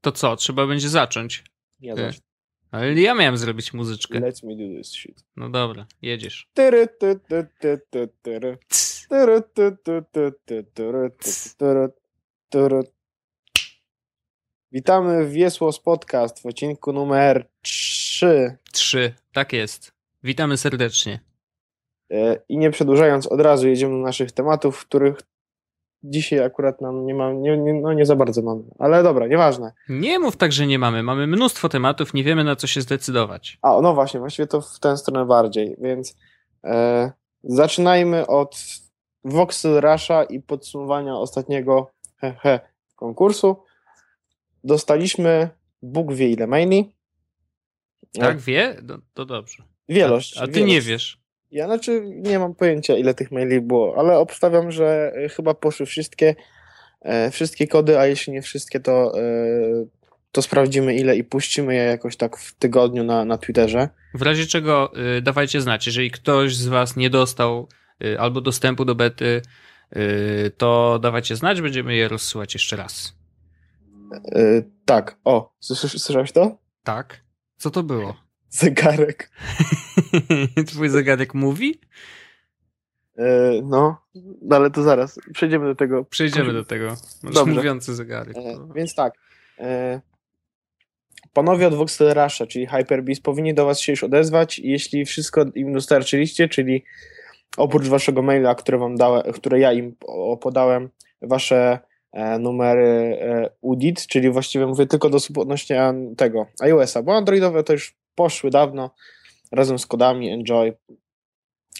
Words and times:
To 0.00 0.12
co, 0.12 0.36
trzeba 0.36 0.66
będzie 0.66 0.88
zacząć. 0.88 1.44
Ja 1.80 1.96
zacznę. 1.96 2.22
Ale 2.70 2.94
ja 2.94 3.14
miałem 3.14 3.36
zrobić 3.36 3.72
muzyczkę. 3.72 4.20
Let's 4.20 4.46
me 4.46 4.56
do 4.56 4.78
this 4.78 4.92
shit. 4.92 5.24
No 5.36 5.50
dobra, 5.50 5.86
jedziesz. 6.02 6.48
Witamy 14.72 15.24
w 15.24 15.32
Wiesłos 15.32 15.80
Podcast 15.80 16.42
w 16.42 16.46
odcinku 16.46 16.92
numer 16.92 17.48
3. 17.62 18.56
Trzy, 18.72 19.14
tak 19.32 19.52
jest. 19.52 19.92
Witamy 20.22 20.56
serdecznie. 20.56 21.20
E, 22.12 22.42
I 22.48 22.58
nie 22.58 22.70
przedłużając, 22.70 23.26
od 23.26 23.40
razu 23.40 23.68
jedziemy 23.68 23.92
do 23.92 23.98
naszych 23.98 24.32
tematów, 24.32 24.86
których 24.86 25.22
dzisiaj 26.02 26.44
akurat 26.44 26.80
nam 26.80 27.06
nie 27.06 27.14
mam, 27.14 27.42
nie, 27.42 27.58
nie, 27.58 27.74
no 27.74 27.92
nie 27.92 28.06
za 28.06 28.16
bardzo 28.16 28.42
mamy. 28.42 28.62
Ale 28.78 29.02
dobra, 29.02 29.26
nieważne. 29.26 29.72
Nie 29.88 30.18
mów 30.18 30.36
tak, 30.36 30.52
że 30.52 30.66
nie 30.66 30.78
mamy. 30.78 31.02
Mamy 31.02 31.26
mnóstwo 31.26 31.68
tematów, 31.68 32.14
nie 32.14 32.24
wiemy 32.24 32.44
na 32.44 32.56
co 32.56 32.66
się 32.66 32.80
zdecydować. 32.80 33.58
A, 33.62 33.80
no 33.80 33.94
właśnie, 33.94 34.20
właściwie 34.20 34.46
to 34.46 34.60
w 34.60 34.80
tę 34.80 34.96
stronę 34.96 35.26
bardziej, 35.26 35.76
więc 35.80 36.16
e, 36.64 37.12
zaczynajmy 37.44 38.26
od 38.26 38.56
Voxel 39.24 39.80
Rusha 39.80 40.24
i 40.24 40.40
podsumowania 40.40 41.16
ostatniego 41.16 41.90
he, 42.16 42.34
he, 42.40 42.60
konkursu. 42.96 43.56
Dostaliśmy 44.64 45.50
Bóg 45.82 46.12
wie 46.12 46.30
ile 46.30 46.46
maili. 46.46 46.94
Tak, 48.12 48.38
wie? 48.38 48.76
No, 48.82 48.98
to 49.14 49.24
dobrze. 49.24 49.62
Wielość. 49.88 50.38
A, 50.38 50.40
a 50.40 50.46
ty 50.46 50.52
wielość. 50.52 50.72
nie 50.72 50.80
wiesz. 50.80 51.19
Ja 51.50 51.66
znaczy 51.66 52.02
nie 52.06 52.38
mam 52.38 52.54
pojęcia 52.54 52.96
ile 52.96 53.14
tych 53.14 53.32
maili 53.32 53.60
było, 53.60 53.94
ale 53.98 54.18
obstawiam, 54.18 54.70
że 54.70 55.12
e, 55.16 55.28
chyba 55.28 55.54
poszły 55.54 55.86
wszystkie, 55.86 56.34
e, 57.02 57.30
wszystkie 57.30 57.68
kody, 57.68 57.98
a 57.98 58.06
jeśli 58.06 58.32
nie 58.32 58.42
wszystkie, 58.42 58.80
to, 58.80 59.18
e, 59.18 59.22
to 60.32 60.42
sprawdzimy 60.42 60.94
ile 60.94 61.16
i 61.16 61.24
puścimy 61.24 61.74
je 61.74 61.82
jakoś 61.82 62.16
tak 62.16 62.36
w 62.36 62.54
tygodniu 62.54 63.04
na, 63.04 63.24
na 63.24 63.38
Twitterze. 63.38 63.88
W 64.14 64.22
razie 64.22 64.46
czego 64.46 64.92
y, 65.18 65.22
dawajcie 65.22 65.60
znać, 65.60 65.86
jeżeli 65.86 66.10
ktoś 66.10 66.56
z 66.56 66.66
was 66.68 66.96
nie 66.96 67.10
dostał 67.10 67.68
y, 68.04 68.20
albo 68.20 68.40
dostępu 68.40 68.84
do 68.84 68.94
bety, 68.94 69.42
y, 69.96 70.52
to 70.56 70.98
dawajcie 71.02 71.36
znać, 71.36 71.60
będziemy 71.60 71.96
je 71.96 72.08
rozsyłać 72.08 72.54
jeszcze 72.54 72.76
raz. 72.76 73.20
Tak, 74.84 75.16
o, 75.24 75.54
słyszałeś 75.60 76.32
to? 76.32 76.58
Tak? 76.84 77.20
Co 77.56 77.70
to 77.70 77.82
było? 77.82 78.29
Zegarek. 78.50 79.30
Twój 80.66 80.88
zegarek 80.88 81.34
mówi? 81.34 81.80
E, 83.18 83.60
no, 83.64 83.96
no 84.42 84.56
ale 84.56 84.70
to 84.70 84.82
zaraz, 84.82 85.18
przejdziemy 85.32 85.66
do 85.66 85.74
tego. 85.74 86.04
Przejdziemy 86.04 86.52
do 86.52 86.64
tego. 86.64 86.96
Masz 87.22 87.34
Dobrze. 87.34 87.54
mówiący 87.54 87.94
zegarek. 87.94 88.36
E, 88.36 88.68
więc 88.74 88.94
tak, 88.94 89.14
e, 89.58 90.00
panowie 91.32 91.66
od 91.66 91.74
Voxel 91.74 92.14
Rusha, 92.14 92.46
czyli 92.46 92.66
Hyperbeast, 92.66 93.22
powinni 93.22 93.54
do 93.54 93.66
was 93.66 93.80
się 93.80 93.92
już 93.92 94.04
odezwać 94.04 94.58
jeśli 94.58 95.04
wszystko 95.04 95.44
im 95.54 95.72
dostarczyliście, 95.72 96.48
czyli 96.48 96.84
oprócz 97.56 97.86
waszego 97.86 98.22
maila, 98.22 98.54
które 98.54 98.78
wam 98.78 98.96
dałem, 98.96 99.32
które 99.32 99.60
ja 99.60 99.72
im 99.72 99.96
podałem, 100.40 100.88
wasze 101.22 101.78
e, 102.12 102.38
numery 102.38 103.18
e, 103.20 103.50
UDIT, 103.60 104.06
czyli 104.06 104.30
właściwie 104.30 104.66
mówię 104.66 104.86
tylko 104.86 105.10
do 105.10 105.16
osób 105.16 105.38
odnośnie 105.38 105.94
tego 106.16 106.46
iOS-a, 106.60 107.02
bo 107.02 107.16
androidowe 107.16 107.64
to 107.64 107.72
już 107.72 107.99
poszły 108.20 108.50
dawno 108.50 108.90
razem 109.52 109.78
z 109.78 109.86
kodami, 109.86 110.30
enjoy. 110.30 110.76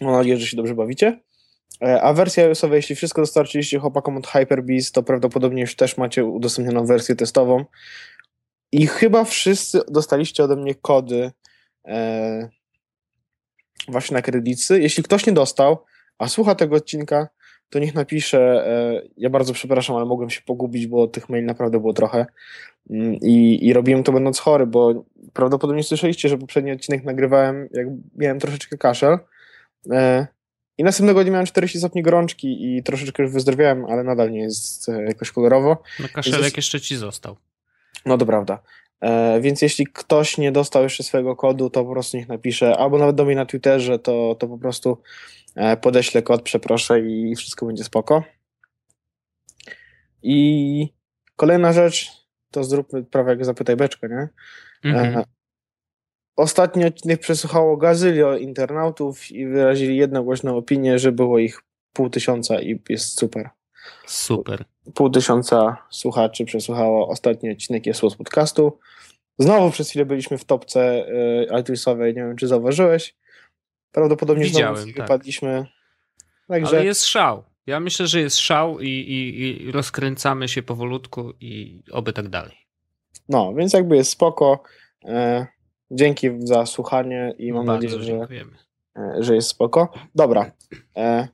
Mam 0.00 0.12
nadzieję, 0.12 0.36
że 0.36 0.46
się 0.46 0.56
dobrze 0.56 0.74
bawicie. 0.74 1.20
E, 1.82 2.02
A 2.02 2.12
wersja 2.12 2.44
iOS-owa, 2.44 2.76
jeśli 2.76 2.96
wszystko 2.96 3.22
dostarczyliście 3.22 3.78
chłopakom 3.78 4.16
od 4.16 4.26
Hyperbeast, 4.26 4.94
to 4.94 5.02
prawdopodobnie 5.02 5.60
już 5.60 5.76
też 5.76 5.96
macie 5.96 6.24
udostępnioną 6.24 6.86
wersję 6.86 7.16
testową. 7.16 7.64
I 8.72 8.86
chyba 8.86 9.24
wszyscy 9.24 9.80
dostaliście 9.88 10.44
ode 10.44 10.56
mnie 10.56 10.74
kody 10.74 11.30
e, 11.86 12.48
właśnie 13.88 14.14
na 14.14 14.22
kredycy. 14.22 14.80
Jeśli 14.80 15.02
ktoś 15.02 15.26
nie 15.26 15.32
dostał, 15.32 15.84
a 16.18 16.28
słucha 16.28 16.54
tego 16.54 16.76
odcinka, 16.76 17.28
to 17.70 17.78
niech 17.78 17.94
napisze. 17.94 18.66
E, 18.66 19.02
ja 19.16 19.30
bardzo 19.30 19.52
przepraszam, 19.52 19.96
ale 19.96 20.04
mogłem 20.04 20.30
się 20.30 20.40
pogubić, 20.42 20.86
bo 20.86 21.06
tych 21.06 21.28
maili 21.28 21.46
naprawdę 21.46 21.80
było 21.80 21.92
trochę. 21.92 22.26
Mm, 22.90 23.14
I, 23.14 23.58
I 23.66 23.72
robiłem 23.72 24.02
to 24.02 24.12
będąc 24.12 24.38
chory, 24.38 24.66
bo 24.66 25.04
prawdopodobnie 25.32 25.82
słyszeliście, 25.82 26.28
że 26.28 26.38
poprzedni 26.38 26.72
odcinek 26.72 27.04
nagrywałem, 27.04 27.68
jak 27.72 27.86
miałem 28.16 28.38
troszeczkę 28.40 28.78
kaszel. 28.78 29.18
E, 29.90 30.26
I 30.78 30.84
następnego 30.84 31.22
dnia 31.22 31.32
miałem 31.32 31.46
40 31.46 31.78
stopni 31.78 32.02
gorączki 32.02 32.76
i 32.76 32.82
troszeczkę 32.82 33.22
już 33.22 33.32
wyzdrowiałem, 33.32 33.84
ale 33.84 34.04
nadal 34.04 34.30
nie 34.30 34.40
jest 34.40 34.88
e, 34.88 35.02
jakoś 35.02 35.30
kolorowo. 35.30 35.82
No 36.00 36.06
kaszelek 36.12 36.40
Jezus. 36.40 36.56
jeszcze 36.56 36.80
ci 36.80 36.96
został. 36.96 37.36
No 38.06 38.18
to 38.18 38.26
prawda. 38.26 38.62
E, 39.00 39.40
więc 39.40 39.62
jeśli 39.62 39.86
ktoś 39.86 40.38
nie 40.38 40.52
dostał 40.52 40.82
jeszcze 40.82 41.02
swojego 41.02 41.36
kodu, 41.36 41.70
to 41.70 41.84
po 41.84 41.92
prostu 41.92 42.16
niech 42.16 42.28
napisze, 42.28 42.76
albo 42.76 42.98
nawet 42.98 43.16
do 43.16 43.24
mnie 43.24 43.36
na 43.36 43.46
Twitterze, 43.46 43.98
to, 43.98 44.36
to 44.38 44.48
po 44.48 44.58
prostu 44.58 44.98
podeślę 45.80 46.22
kod, 46.22 46.42
przeproszę 46.42 47.00
i 47.00 47.36
wszystko 47.36 47.66
będzie 47.66 47.84
spoko. 47.84 48.24
I 50.22 50.88
kolejna 51.36 51.72
rzecz, 51.72 52.10
to 52.50 52.64
zróbmy 52.64 53.04
prawie 53.04 53.30
jak 53.30 53.44
zapytaj 53.44 53.76
beczkę, 53.76 54.08
nie? 54.08 54.28
Mhm. 54.90 55.18
E, 55.18 55.24
Ostatni 56.40 56.84
odcinek 56.84 57.20
przesłuchało 57.20 57.76
gazylio 57.76 58.36
internautów 58.36 59.30
i 59.30 59.46
wyrazili 59.46 59.96
jednogłośną 59.96 60.56
opinię, 60.56 60.98
że 60.98 61.12
było 61.12 61.38
ich 61.38 61.62
pół 61.92 62.10
tysiąca 62.10 62.60
i 62.60 62.82
jest 62.88 63.18
super. 63.18 63.50
Super. 64.06 64.64
Pół 64.94 65.10
tysiąca 65.10 65.76
słuchaczy 65.90 66.44
przesłuchało 66.44 67.08
ostatni 67.08 67.50
odcinek 67.50 67.86
jest 67.86 68.00
z 68.00 68.14
podcastu. 68.14 68.78
Znowu 69.38 69.70
przez 69.70 69.90
chwilę 69.90 70.04
byliśmy 70.04 70.38
w 70.38 70.44
topce 70.44 71.08
y, 71.08 71.60
iTunesowej, 71.60 72.14
nie 72.14 72.22
wiem 72.22 72.36
czy 72.36 72.48
zauważyłeś. 72.48 73.16
Prawdopodobnie 73.92 74.44
Widziałem, 74.44 74.76
znowu 74.76 74.92
tak. 74.92 75.02
wypadliśmy. 75.02 75.66
Także 76.48 76.76
Ale 76.76 76.84
jest 76.86 77.04
szał. 77.06 77.44
Ja 77.66 77.80
myślę, 77.80 78.06
że 78.06 78.20
jest 78.20 78.38
szał 78.38 78.80
i, 78.80 78.88
i, 78.88 79.42
i 79.68 79.72
rozkręcamy 79.72 80.48
się 80.48 80.62
powolutku 80.62 81.32
i 81.40 81.82
oby 81.90 82.12
tak 82.12 82.28
dalej. 82.28 82.56
no, 83.28 83.54
więc 83.54 83.72
jakby 83.72 83.96
jest 83.96 84.10
spoko. 84.10 84.62
E, 85.04 85.46
dzięki 85.90 86.28
za 86.38 86.66
słuchanie 86.66 87.34
i 87.38 87.52
mam 87.52 87.66
Bardzo 87.66 87.86
nadzieję, 87.86 88.02
że, 88.02 88.06
dziękujemy. 88.18 88.52
e, 88.96 89.22
że 89.22 89.34
jest 89.34 89.48
spoko. 89.48 89.92
Dobra. 90.14 90.52
E, 90.96 91.28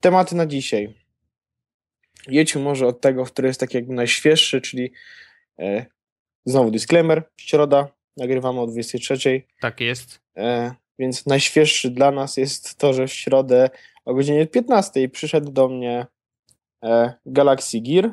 tematy 0.00 0.36
na 0.36 0.46
dzisiaj. 0.46 0.94
Jedźmy 2.28 2.60
może 2.62 2.86
od 2.86 3.00
tego, 3.00 3.24
który 3.24 3.48
jest 3.48 3.60
taki 3.60 3.76
jakby 3.76 3.94
najświeższy, 3.94 4.60
czyli 4.60 4.92
e, 5.58 5.86
znowu 6.44 6.70
disclaimer, 6.70 7.22
środa, 7.36 7.88
nagrywamy 8.16 8.60
o 8.60 8.66
23. 8.66 9.42
Tak 9.60 9.80
jest. 9.80 10.20
E, 10.36 10.74
więc 10.98 11.26
najświeższy 11.26 11.90
dla 11.90 12.10
nas 12.10 12.36
jest 12.36 12.78
to, 12.78 12.92
że 12.92 13.06
w 13.06 13.12
środę 13.12 13.70
o 14.04 14.14
godzinie 14.14 14.46
15 14.46 15.08
przyszedł 15.08 15.52
do 15.52 15.68
mnie 15.68 16.06
e, 16.84 17.14
Galaxy 17.26 17.80
Gear 17.80 18.10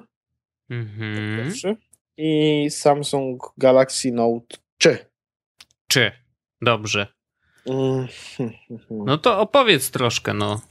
Mhm. 0.70 1.38
pierwszy 1.38 1.76
i 2.18 2.66
Samsung 2.70 3.54
Galaxy 3.58 4.12
Note 4.12 4.58
3. 4.78 4.98
Czy? 5.88 6.12
Dobrze. 6.62 7.08
Mm, 7.66 8.08
hmm, 8.38 8.54
hmm. 8.68 9.06
No 9.06 9.18
to 9.18 9.40
opowiedz 9.40 9.92
troszkę, 9.92 10.34
no. 10.34 10.62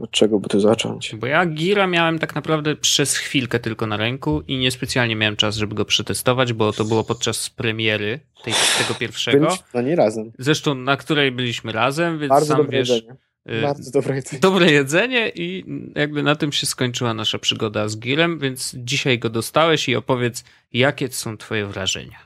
Od 0.00 0.10
czego 0.10 0.38
by 0.40 0.48
tu 0.48 0.60
zacząć? 0.60 1.14
Bo 1.16 1.26
ja 1.26 1.46
Gira 1.46 1.86
miałem 1.86 2.18
tak 2.18 2.34
naprawdę 2.34 2.76
przez 2.76 3.16
chwilkę 3.16 3.58
tylko 3.60 3.86
na 3.86 3.96
ręku 3.96 4.42
i 4.48 4.56
niespecjalnie 4.58 5.16
miałem 5.16 5.36
czas, 5.36 5.56
żeby 5.56 5.74
go 5.74 5.84
przetestować, 5.84 6.52
bo 6.52 6.72
to 6.72 6.84
było 6.84 7.04
podczas 7.04 7.50
premiery 7.50 8.20
tej, 8.44 8.54
tego 8.78 8.94
pierwszego. 8.98 9.46
Byliśmy 9.46 9.64
na 9.74 9.82
nie 9.82 9.96
razem. 9.96 10.32
Zresztą 10.38 10.74
na 10.74 10.96
której 10.96 11.32
byliśmy 11.32 11.72
razem, 11.72 12.18
więc 12.18 12.28
Bardzo 12.28 12.46
sam 12.46 12.56
dobre 12.56 12.78
wiesz. 12.78 12.88
jedzenie. 12.88 13.16
y, 13.50 13.62
Bardzo 13.62 13.90
dobre 13.90 14.14
jedzenie. 14.16 14.40
dobre 14.40 14.72
jedzenie 14.72 15.28
i 15.34 15.64
jakby 15.94 16.22
na 16.22 16.36
tym 16.36 16.52
się 16.52 16.66
skończyła 16.66 17.14
nasza 17.14 17.38
przygoda 17.38 17.88
z 17.88 17.98
Girem, 17.98 18.38
więc 18.38 18.74
dzisiaj 18.78 19.18
go 19.18 19.30
dostałeś 19.30 19.88
i 19.88 19.96
opowiedz, 19.96 20.44
jakie 20.72 21.08
są 21.08 21.36
twoje 21.36 21.66
wrażenia. 21.66 22.18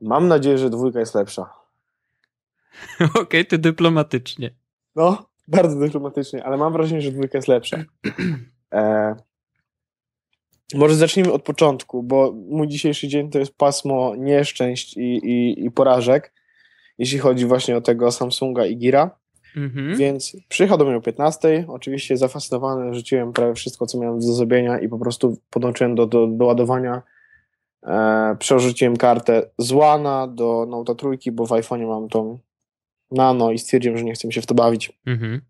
Mam 0.00 0.28
nadzieję, 0.28 0.58
że 0.58 0.70
dwójka 0.70 1.00
jest 1.00 1.14
lepsza. 1.14 1.46
Okej, 3.22 3.46
ty 3.46 3.58
dyplomatycznie. 3.58 4.50
No, 4.96 5.26
bardzo 5.56 5.78
dyplomatycznie, 5.78 6.44
ale 6.44 6.56
mam 6.56 6.72
wrażenie, 6.72 7.00
że 7.00 7.12
dwójka 7.12 7.38
jest 7.38 7.48
lepsza. 7.48 7.76
E, 8.74 9.14
może 10.74 10.94
zacznijmy 10.94 11.32
od 11.32 11.42
początku, 11.42 12.02
bo 12.02 12.34
mój 12.48 12.68
dzisiejszy 12.68 13.08
dzień 13.08 13.30
to 13.30 13.38
jest 13.38 13.56
pasmo 13.56 14.16
nieszczęść 14.16 14.96
i, 14.96 15.00
i, 15.00 15.64
i 15.64 15.70
porażek, 15.70 16.32
jeśli 16.98 17.18
chodzi 17.18 17.46
właśnie 17.46 17.76
o 17.76 17.80
tego 17.80 18.12
Samsunga 18.12 18.66
i 18.66 18.76
Gira. 18.76 19.10
Mhm. 19.56 19.96
Więc 19.96 20.36
przyjechał 20.48 20.78
do 20.78 20.84
mnie 20.84 20.96
o 20.96 21.00
15. 21.00 21.64
Oczywiście 21.68 22.16
zafascynowany 22.16 22.94
rzuciłem 22.94 23.32
prawie 23.32 23.54
wszystko, 23.54 23.86
co 23.86 23.98
miałem 23.98 24.20
do 24.20 24.32
zrobienia 24.32 24.78
i 24.78 24.88
po 24.88 24.98
prostu 24.98 25.36
podłączyłem 25.50 25.94
do, 25.94 26.06
do, 26.06 26.26
do 26.26 26.44
ładowania. 26.44 27.02
E, 27.86 28.36
przerzuciłem 28.38 28.96
kartę 28.96 29.50
z 29.58 29.72
Łana 29.72 30.26
do 30.26 30.66
Note 30.68 30.94
trójki, 30.94 31.32
bo 31.32 31.46
w 31.46 31.50
iPhone'ie 31.50 31.86
mam 31.86 32.08
tą 32.08 32.38
Nano 33.12 33.50
i 33.52 33.58
stwierdziłem, 33.58 33.98
że 33.98 34.04
nie 34.04 34.12
chcę 34.12 34.28
mi 34.28 34.34
się 34.34 34.42
w 34.42 34.46
to 34.46 34.54
bawić. 34.54 34.92
Mhm. 35.06 35.40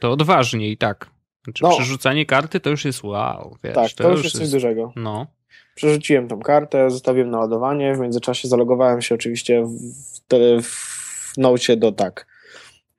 To 0.00 0.12
odważnie 0.12 0.70
i 0.70 0.76
tak. 0.76 1.10
Znaczy 1.44 1.64
No. 1.64 1.70
przerzucanie 1.70 2.26
karty 2.26 2.60
to 2.60 2.70
już 2.70 2.84
jest 2.84 3.04
wow, 3.04 3.56
wiesz, 3.64 3.74
tak, 3.74 3.92
to, 3.92 4.04
to 4.04 4.10
już 4.10 4.24
jest 4.24 4.38
coś 4.38 4.50
dużego. 4.50 4.92
No. 4.96 5.26
Przerzuciłem 5.74 6.28
tą 6.28 6.40
kartę, 6.40 6.90
zostawiłem 6.90 7.30
na 7.30 7.38
ładowanie, 7.38 7.94
w 7.94 7.98
międzyczasie 7.98 8.48
zalogowałem 8.48 9.02
się 9.02 9.14
oczywiście 9.14 9.64
w, 9.64 10.20
tele, 10.28 10.62
w 10.62 10.94
Nocie 11.36 11.76
do 11.76 11.92
tak 11.92 12.26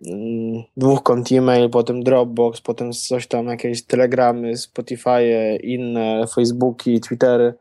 mm, 0.07 0.63
dwóch 0.77 1.03
kont 1.03 1.31
e-mail, 1.31 1.69
potem 1.69 2.03
Dropbox, 2.03 2.61
potem 2.61 2.93
coś 2.93 3.27
tam, 3.27 3.47
jakieś 3.47 3.83
telegramy, 3.83 4.57
Spotify, 4.57 5.57
inne, 5.63 6.25
Facebooki, 6.35 7.01
Twittery. 7.01 7.53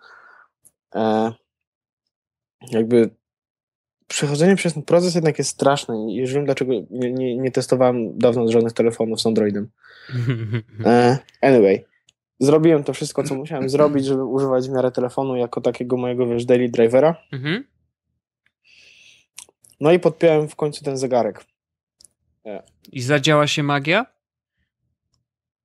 E, 0.95 1.33
jakby 2.71 3.11
przechodzenie 4.09 4.57
przez 4.57 4.75
ten 4.75 4.83
proces 4.83 5.15
jednak 5.15 5.39
jest 5.39 5.51
straszne 5.51 6.13
już 6.15 6.33
wiem, 6.33 6.45
dlaczego 6.45 6.73
nie, 6.91 7.13
nie, 7.13 7.37
nie 7.37 7.51
testowałem 7.51 8.19
dawno 8.19 8.53
żadnych 8.53 8.73
telefonów 8.73 9.21
z 9.21 9.27
Androidem. 9.27 9.71
E, 10.85 11.19
anyway, 11.41 11.85
zrobiłem 12.41 12.85
to 12.85 12.93
wszystko, 12.93 13.23
co 13.23 13.35
musiałem 13.35 13.69
zrobić, 13.69 14.05
żeby 14.05 14.25
używać 14.25 14.69
w 14.69 14.73
miarę 14.73 14.93
telefonu 14.93 15.37
jako 15.37 15.61
takiego 15.61 15.97
mojego, 15.97 16.27
wiesz, 16.27 16.45
daily 16.45 16.69
drivera. 16.69 17.17
Mhm. 17.33 17.65
No 19.81 19.93
i 19.93 19.99
podpiąłem 19.99 20.49
w 20.49 20.57
końcu 20.57 20.85
ten 20.85 20.97
zegarek. 20.97 21.45
I 22.93 23.03
zadziała 23.03 23.47
się 23.47 23.63
magia? 23.63 24.07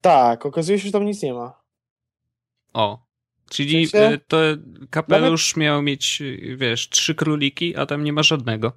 Tak, 0.01 0.45
okazuje 0.45 0.79
się, 0.79 0.85
że 0.85 0.91
tam 0.91 1.05
nic 1.05 1.23
nie 1.23 1.33
ma. 1.33 1.61
O. 2.73 3.08
Czyli 3.49 3.87
W 3.87 3.89
sensie- 3.89 4.13
y, 4.15 4.19
to 4.27 4.37
kapelusz 4.89 5.55
miał 5.55 5.81
mieć, 5.81 6.23
wiesz, 6.57 6.89
trzy 6.89 7.15
króliki, 7.15 7.75
a 7.75 7.85
tam 7.85 8.03
nie 8.03 8.13
ma 8.13 8.23
żadnego. 8.23 8.71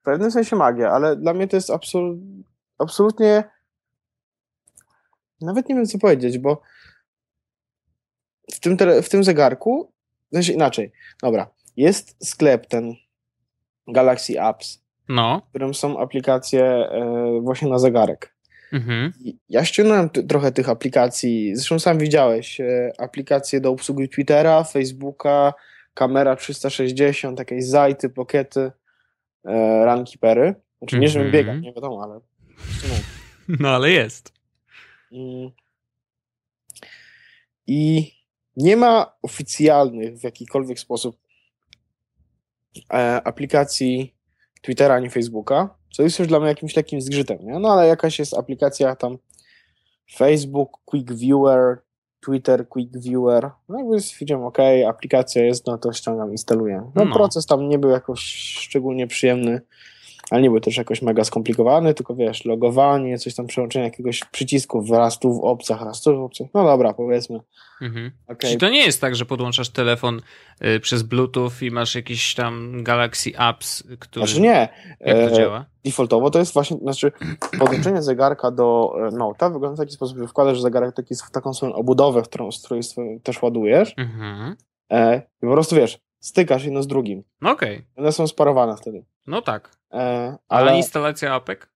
W 0.00 0.02
pewnym 0.04 0.30
sensie 0.30 0.56
magia, 0.56 0.90
ale 0.90 1.16
dla 1.16 1.34
mnie 1.34 1.48
to 1.48 1.56
jest 1.56 1.70
absol 1.70 2.16
absolutnie. 2.78 3.44
Nawet 5.40 5.68
nie 5.68 5.74
wiem, 5.74 5.86
co 5.86 5.98
powiedzieć, 5.98 6.38
bo 6.38 6.62
w 8.52 8.60
tym, 8.60 8.76
tele, 8.76 9.02
w 9.02 9.08
tym 9.08 9.24
zegarku, 9.24 9.92
sensie 10.32 10.52
inaczej, 10.52 10.92
dobra, 11.22 11.50
jest 11.76 12.28
sklep 12.28 12.66
ten 12.66 12.94
Galaxy 13.88 14.40
Apps, 14.40 14.82
No. 15.08 15.42
w 15.46 15.48
którym 15.48 15.74
są 15.74 15.98
aplikacje 15.98 16.64
e, 16.64 17.40
właśnie 17.42 17.68
na 17.68 17.78
zegarek. 17.78 18.35
Mhm. 18.72 19.12
I 19.20 19.36
Ja 19.48 19.64
ściągnąłem 19.64 20.10
trochę 20.10 20.52
tych 20.52 20.68
aplikacji, 20.68 21.56
zresztą 21.56 21.78
sam 21.78 21.98
widziałeś, 21.98 22.60
e, 22.60 22.92
aplikacje 22.98 23.60
do 23.60 23.70
obsługi 23.70 24.08
Twittera, 24.08 24.64
Facebooka, 24.64 25.54
kamera 25.94 26.36
360, 26.36 27.38
jakieś 27.38 27.64
zajty, 27.66 28.08
pokiety, 28.08 28.70
e, 29.44 29.84
runkeepery. 29.84 30.54
Znaczy 30.78 30.98
nie, 30.98 31.08
żebym 31.08 31.26
Mhm. 31.26 31.44
biegał, 31.44 31.56
nie 31.60 31.72
wiadomo, 31.72 32.02
ale. 32.02 32.20
No 33.60 33.68
ale 33.68 33.90
jest. 33.90 34.32
Mm. 35.12 35.50
I 37.66 38.10
nie 38.56 38.76
ma 38.76 39.12
oficjalnych 39.22 40.18
w 40.18 40.24
jakikolwiek 40.24 40.78
sposób 40.78 41.16
e, 42.92 43.22
aplikacji 43.24 44.14
Twittera 44.62 44.94
ani 44.94 45.10
Facebooka, 45.10 45.74
co 45.96 46.02
jest 46.02 46.18
już 46.18 46.28
dla 46.28 46.38
mnie 46.40 46.48
jakimś 46.48 46.76
lekkim 46.76 47.00
zgrzytem, 47.00 47.38
nie? 47.40 47.58
No 47.58 47.68
ale 47.72 47.86
jakaś 47.86 48.18
jest 48.18 48.34
aplikacja 48.34 48.96
tam 48.96 49.18
Facebook, 50.16 50.70
Quick 50.84 51.12
Viewer, 51.12 51.78
Twitter, 52.20 52.68
Quick 52.68 52.96
Viewer. 52.98 53.50
No 53.68 53.78
jakby 53.78 54.00
stwierdziłem, 54.00 54.44
ok, 54.44 54.58
aplikacja 54.88 55.44
jest, 55.44 55.66
no 55.66 55.78
to 55.78 55.92
ściągam, 55.92 56.30
instaluję. 56.30 56.90
No, 56.94 57.04
No. 57.04 57.14
proces 57.14 57.46
tam 57.46 57.68
nie 57.68 57.78
był 57.78 57.90
jakoś 57.90 58.20
szczególnie 58.60 59.06
przyjemny, 59.06 59.60
ale 60.30 60.42
nie 60.42 60.50
był 60.50 60.60
też 60.60 60.76
jakoś 60.76 61.02
mega 61.02 61.24
skomplikowany, 61.24 61.94
tylko 61.94 62.14
wiesz, 62.14 62.44
logowanie, 62.44 63.18
coś 63.18 63.34
tam 63.34 63.46
przełączenie 63.46 63.84
jakiegoś 63.84 64.20
przycisków, 64.24 64.90
raz 64.90 65.18
tu 65.18 65.34
w 65.34 65.44
opcjach, 65.44 65.82
raz 65.82 66.02
tu 66.02 66.16
w 66.16 66.20
opcjach. 66.22 66.48
No 66.54 66.64
dobra, 66.64 66.94
powiedzmy. 66.94 67.40
Mhm. 67.82 68.10
okej. 68.24 68.36
Czyli 68.50 68.60
to 68.60 68.68
nie 68.68 68.84
jest 68.84 69.00
tak, 69.00 69.16
że 69.16 69.26
podłączasz 69.26 69.68
telefon 69.68 70.20
y, 70.64 70.80
przez 70.80 71.02
Bluetooth 71.02 71.50
i 71.62 71.70
masz 71.70 71.94
jakiś 71.94 72.34
tam 72.34 72.82
Galaxy 72.84 73.30
Apps, 73.38 73.84
który... 73.98 74.26
Znaczy 74.26 74.40
nie, 74.40 74.68
Jak 75.00 75.16
to 75.16 75.22
e, 75.22 75.32
działa? 75.32 75.64
defaultowo 75.84 76.30
to 76.30 76.38
jest 76.38 76.52
właśnie, 76.54 76.76
znaczy 76.76 77.12
podłączenie 77.58 78.02
zegarka 78.02 78.50
do 78.50 78.92
e, 78.98 79.10
Note'a 79.10 79.52
wygląda 79.52 79.76
w 79.76 79.78
taki 79.86 79.92
sposób, 79.92 80.18
że 80.18 80.26
wkładasz 80.26 80.60
zegarek 80.60 80.94
taki 80.94 81.14
w 81.14 81.30
taką 81.30 81.54
swoją 81.54 81.72
obudowę, 81.72 82.22
którą, 82.22 82.52
z 82.52 82.64
której 82.64 82.82
też 83.22 83.42
ładujesz 83.42 83.94
Mhm. 83.96 84.56
e, 84.92 85.16
i 85.18 85.46
po 85.46 85.52
prostu 85.52 85.76
wiesz, 85.76 85.98
stykasz 86.20 86.64
jedno 86.64 86.82
z 86.82 86.86
drugim. 86.86 87.22
No 87.40 87.50
Okej. 87.50 87.84
One 87.96 88.12
są 88.12 88.26
sparowane 88.26 88.76
wtedy. 88.76 89.04
No 89.26 89.42
tak. 89.42 89.70
E, 89.92 89.96
Ale 89.98 90.38
ale 90.48 90.76
instalacja 90.76 91.34
apek? 91.34 91.68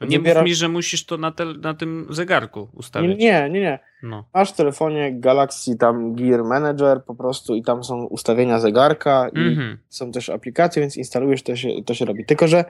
Nie 0.00 0.18
Wybiera- 0.20 0.34
mów 0.40 0.44
mi, 0.44 0.54
że 0.54 0.68
musisz 0.68 1.06
to 1.06 1.16
na, 1.16 1.32
tel- 1.32 1.60
na 1.60 1.74
tym 1.74 2.06
zegarku 2.10 2.68
ustawić. 2.72 3.18
nie, 3.18 3.50
nie, 3.50 3.60
nie. 3.60 3.78
No. 4.02 4.24
Masz 4.34 4.52
w 4.52 4.56
telefonie 4.56 5.12
Galaxy 5.20 5.76
tam 5.76 6.14
Gear 6.14 6.44
Manager 6.44 7.04
po 7.04 7.14
prostu 7.14 7.54
i 7.54 7.62
tam 7.62 7.84
są 7.84 8.04
ustawienia 8.04 8.58
zegarka 8.60 9.28
i 9.28 9.38
Mhm. 9.48 9.78
są 9.88 10.12
też 10.12 10.28
aplikacje, 10.30 10.80
więc 10.82 10.96
instalujesz, 10.96 11.42
to 11.42 11.56
się, 11.56 11.68
to 11.86 11.94
się 11.94 12.04
robi. 12.04 12.24
Tylko, 12.26 12.48
że 12.48 12.64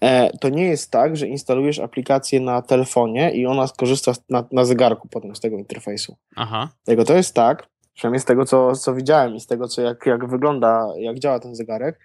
e, 0.00 0.30
to 0.38 0.48
nie 0.48 0.64
jest 0.64 0.90
tak, 0.90 1.16
że 1.16 1.26
instalujesz 1.26 1.78
aplikację 1.78 2.40
na 2.40 2.62
telefonie 2.62 3.30
i 3.34 3.46
ona 3.46 3.66
skorzysta 3.66 4.12
na, 4.30 4.44
na 4.52 4.64
zegarku 4.64 5.08
potem 5.08 5.36
z 5.36 5.40
tego 5.40 5.56
interfejsu. 5.56 6.16
Aha. 6.36 6.68
Tego 6.84 7.04
to 7.04 7.14
jest 7.14 7.34
tak, 7.34 7.66
przynajmniej 7.94 8.20
z 8.20 8.24
tego, 8.24 8.44
co, 8.44 8.76
co 8.76 8.94
widziałem 8.94 9.34
i 9.34 9.40
z 9.40 9.46
tego, 9.46 9.68
co 9.68 9.82
jak, 9.82 10.06
jak 10.06 10.26
wygląda, 10.26 10.86
jak 10.98 11.18
działa 11.18 11.40
ten 11.40 11.54
zegarek, 11.54 11.98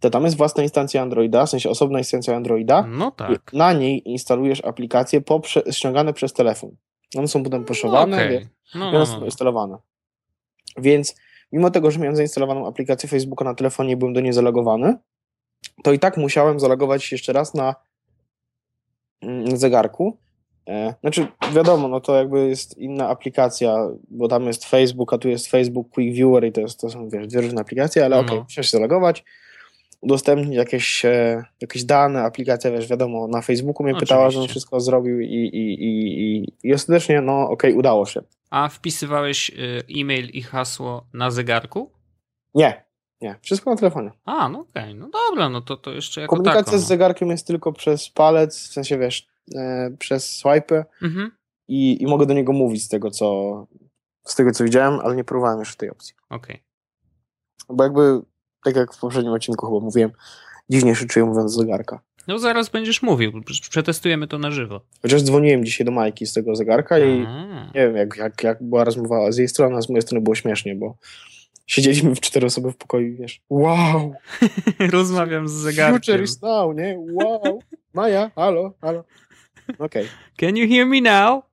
to 0.00 0.10
tam 0.10 0.24
jest 0.24 0.36
własna 0.36 0.62
instancja 0.62 1.02
Androida, 1.02 1.46
w 1.46 1.50
sensie 1.50 1.70
osobna 1.70 1.98
instancja 1.98 2.36
Androida. 2.36 2.86
No 2.88 3.10
tak. 3.10 3.30
I 3.52 3.56
na 3.56 3.72
niej 3.72 4.10
instalujesz 4.10 4.64
aplikacje 4.64 5.20
poprze- 5.20 5.72
ściągane 5.72 6.12
przez 6.12 6.32
telefon. 6.32 6.76
One 7.16 7.28
są 7.28 7.42
potem 7.42 7.64
poszowane, 7.64 8.16
Okej. 8.16 8.30
wie- 8.30 8.48
No, 8.74 8.90
no, 8.92 8.96
one 8.96 9.06
są 9.06 9.20
no. 9.20 9.24
instalowane. 9.24 9.76
Więc 10.76 11.14
mimo 11.52 11.70
tego, 11.70 11.90
że 11.90 11.98
miałem 11.98 12.16
zainstalowaną 12.16 12.66
aplikację 12.66 13.08
Facebooka 13.08 13.44
na 13.44 13.54
telefonie 13.54 13.92
i 13.92 13.96
byłem 13.96 14.14
do 14.14 14.20
niej 14.20 14.32
zalogowany, 14.32 14.96
to 15.82 15.92
i 15.92 15.98
tak 15.98 16.16
musiałem 16.16 16.60
zalogować 16.60 17.04
się 17.04 17.16
jeszcze 17.16 17.32
raz 17.32 17.54
na, 17.54 17.74
mm, 19.22 19.44
na 19.44 19.56
zegarku. 19.56 20.16
E, 20.68 20.94
znaczy, 21.00 21.26
wiadomo, 21.52 21.88
no 21.88 22.00
to 22.00 22.16
jakby 22.16 22.48
jest 22.48 22.78
inna 22.78 23.08
aplikacja, 23.08 23.88
bo 24.10 24.28
tam 24.28 24.46
jest 24.46 24.64
Facebook, 24.64 25.12
a 25.12 25.18
tu 25.18 25.28
jest 25.28 25.46
Facebook 25.50 25.90
Quick 25.90 26.16
Viewer 26.16 26.44
i 26.44 26.52
to, 26.52 26.60
jest, 26.60 26.80
to 26.80 26.90
są 26.90 27.08
wiesz, 27.08 27.26
dwie 27.26 27.40
różne 27.40 27.60
aplikacje, 27.60 28.04
ale 28.04 28.16
No. 28.16 28.22
okej, 28.22 28.38
musiałem 28.38 28.64
się 28.64 28.70
zalogować, 28.70 29.24
udostępnić 30.00 30.54
jakieś, 30.56 31.04
e, 31.04 31.44
jakieś 31.60 31.84
dane, 31.84 32.22
aplikacja, 32.22 32.70
wiesz, 32.70 32.88
wiadomo, 32.88 33.28
na 33.28 33.42
Facebooku 33.42 33.84
mnie 33.86 33.94
pytała, 33.94 34.30
żebym 34.30 34.42
Oczywiście. 34.42 34.52
wszystko 34.52 34.80
zrobił 34.80 35.20
i, 35.20 35.26
i, 35.26 35.56
i, 35.56 36.36
i, 36.36 36.52
i 36.62 36.74
ostatecznie, 36.74 37.20
no 37.20 37.50
okej, 37.50 37.74
udało 37.74 38.06
się. 38.06 38.22
A 38.50 38.68
wpisywałeś 38.68 39.50
y, 39.50 39.82
e-mail 40.00 40.28
i 40.28 40.42
hasło 40.42 41.06
na 41.12 41.30
zegarku? 41.30 41.90
Nie, 42.54 42.84
nie, 43.20 43.36
wszystko 43.42 43.70
na 43.70 43.76
telefonie. 43.76 44.10
A, 44.24 44.48
no 44.48 44.60
okej. 44.60 44.94
No 44.94 45.08
dobra, 45.10 45.48
no 45.48 45.60
to, 45.60 45.76
to 45.76 45.92
jeszcze 45.92 46.20
jako 46.20 46.36
Komunikacja 46.36 46.64
tako, 46.64 46.78
z 46.78 46.86
zegarkiem 46.86 47.30
jest 47.30 47.46
tylko 47.46 47.72
przez 47.72 48.10
palec, 48.10 48.68
w 48.68 48.72
sensie 48.72 48.98
wiesz, 48.98 49.20
e, 49.20 49.33
przez 49.98 50.30
swipe. 50.30 50.84
Mhm. 51.02 51.30
i, 51.68 52.02
i 52.02 52.06
mogę 52.06 52.26
do 52.26 52.34
niego 52.34 52.52
mówić 52.52 52.84
z 52.84 52.88
tego, 52.88 53.10
co 53.10 53.66
z 54.24 54.34
tego, 54.34 54.50
co 54.52 54.64
widziałem, 54.64 55.00
ale 55.00 55.16
nie 55.16 55.24
próbowałem 55.24 55.58
jeszcze 55.58 55.76
tej 55.76 55.90
opcji. 55.90 56.14
Okej. 56.30 56.62
Bo 57.68 57.84
jakby, 57.84 58.20
tak 58.64 58.76
jak 58.76 58.94
w 58.94 58.98
poprzednim 59.00 59.32
odcinku 59.32 59.66
chyba 59.66 59.80
mówiłem, 59.80 60.10
dziwnie 60.70 60.94
się 60.94 61.06
czuję 61.06 61.26
mówiąc 61.26 61.52
z 61.52 61.56
zegarka. 61.56 62.00
No 62.28 62.38
zaraz 62.38 62.68
będziesz 62.68 63.02
mówił, 63.02 63.32
przetestujemy 63.70 64.28
to 64.28 64.38
na 64.38 64.50
żywo. 64.50 64.80
Chociaż 65.02 65.22
dzwoniłem 65.22 65.64
dzisiaj 65.64 65.84
do 65.84 65.92
Majki 65.92 66.26
z 66.26 66.32
tego 66.32 66.56
zegarka 66.56 66.98
i 66.98 67.24
A. 67.26 67.64
nie 67.64 67.72
wiem, 67.86 67.96
jak, 67.96 68.16
jak, 68.16 68.42
jak 68.42 68.62
była 68.62 68.84
rozmowa 68.84 69.32
z 69.32 69.36
jej 69.36 69.48
strony, 69.48 69.76
a 69.76 69.82
z 69.82 69.88
mojej 69.88 70.02
strony 70.02 70.20
było 70.24 70.34
śmiesznie, 70.34 70.74
bo 70.74 70.96
siedzieliśmy 71.66 72.14
w 72.14 72.20
cztery 72.20 72.46
osoby 72.46 72.72
w 72.72 72.76
pokoju 72.76 73.06
i 73.08 73.14
wiesz, 73.16 73.40
wow, 73.50 74.14
Rozmawiam 74.92 75.48
z 75.48 75.52
zegarkiem. 75.52 76.00
future 76.00 76.22
is 76.22 76.42
now, 76.42 76.76
nie? 76.76 76.98
Wow, 77.12 77.62
Maja, 77.94 78.30
halo, 78.34 78.72
halo. 78.80 79.04
Okej. 79.78 80.08
Can 80.40 80.56
you 80.56 80.68
hear 80.68 80.86
me 80.86 81.00
now? 81.00 81.44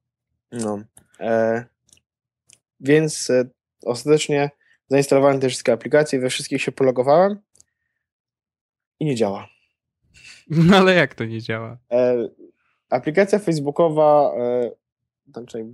No. 0.51 0.79
E, 1.19 1.65
więc 2.79 3.29
e, 3.29 3.49
ostatecznie 3.85 4.49
zainstalowałem 4.89 5.39
te 5.39 5.49
wszystkie 5.49 5.73
aplikacje, 5.73 6.19
we 6.19 6.29
wszystkich 6.29 6.61
się 6.61 6.71
pologowałem 6.71 7.39
i 8.99 9.05
nie 9.05 9.15
działa. 9.15 9.47
No 10.49 10.77
ale 10.77 10.95
jak 10.95 11.15
to 11.15 11.25
nie 11.25 11.41
działa? 11.41 11.77
E, 11.91 12.29
aplikacja 12.89 13.39
facebookowa, 13.39 14.33
e, 14.37 14.71
znaczy 15.31 15.65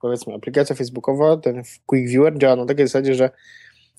powiedzmy, 0.00 0.34
aplikacja 0.34 0.76
facebookowa, 0.76 1.36
ten 1.36 1.62
Quick 1.86 2.08
Viewer 2.10 2.38
działa 2.38 2.56
na 2.56 2.66
takiej 2.66 2.86
zasadzie, 2.86 3.14
że 3.14 3.30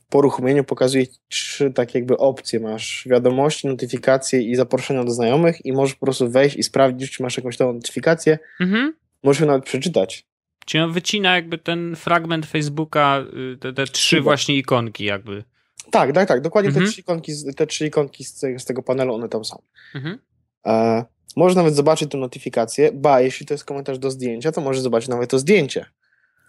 po 0.09 0.17
uruchomieniu 0.17 0.63
pokazuje 0.63 1.05
trzy 1.29 1.71
takie 1.71 1.99
jakby 1.99 2.17
opcje. 2.17 2.59
Masz 2.59 3.07
wiadomości, 3.09 3.67
notyfikacje 3.67 4.41
i 4.41 4.55
zaproszenia 4.55 5.03
do 5.03 5.11
znajomych 5.11 5.65
i 5.65 5.73
możesz 5.73 5.95
po 5.95 6.05
prostu 6.05 6.29
wejść 6.29 6.55
i 6.55 6.63
sprawdzić, 6.63 7.11
czy 7.11 7.23
masz 7.23 7.37
jakąś 7.37 7.57
tą 7.57 7.73
notyfikację. 7.73 8.39
Mhm. 8.59 8.93
Możesz 9.23 9.41
ją 9.41 9.47
nawet 9.47 9.65
przeczytać. 9.65 10.25
Czyli 10.65 10.83
on 10.83 10.91
wycina 10.93 11.35
jakby 11.35 11.57
ten 11.57 11.95
fragment 11.95 12.45
Facebooka, 12.45 13.23
y, 13.53 13.57
te, 13.57 13.73
te 13.73 13.85
trzy 13.85 14.15
Chyba. 14.15 14.23
właśnie 14.23 14.55
ikonki 14.57 15.05
jakby. 15.05 15.43
Tak, 15.91 16.13
tak, 16.13 16.27
tak. 16.27 16.41
Dokładnie 16.41 16.67
Mhm. 16.69 16.85
te 16.85 16.91
trzy 16.91 17.01
ikonki, 17.01 17.31
te 17.55 17.67
trzy 17.67 17.87
ikonki 17.87 18.23
z, 18.23 18.39
tego- 18.39 18.59
z 18.59 18.65
tego 18.65 18.83
panelu, 18.83 19.13
one 19.13 19.29
tam 19.29 19.45
są. 19.45 19.61
Mhm. 19.95 20.19
E, 20.65 21.03
możesz 21.35 21.55
nawet 21.55 21.75
zobaczyć 21.75 22.11
tę 22.11 22.17
notyfikację, 22.17 22.91
ba, 22.93 23.21
jeśli 23.21 23.45
to 23.45 23.53
jest 23.53 23.65
komentarz 23.65 23.99
do 23.99 24.11
zdjęcia, 24.11 24.51
to 24.51 24.61
możesz 24.61 24.81
zobaczyć 24.81 25.09
nawet 25.09 25.29
to 25.29 25.39
zdjęcie, 25.39 25.85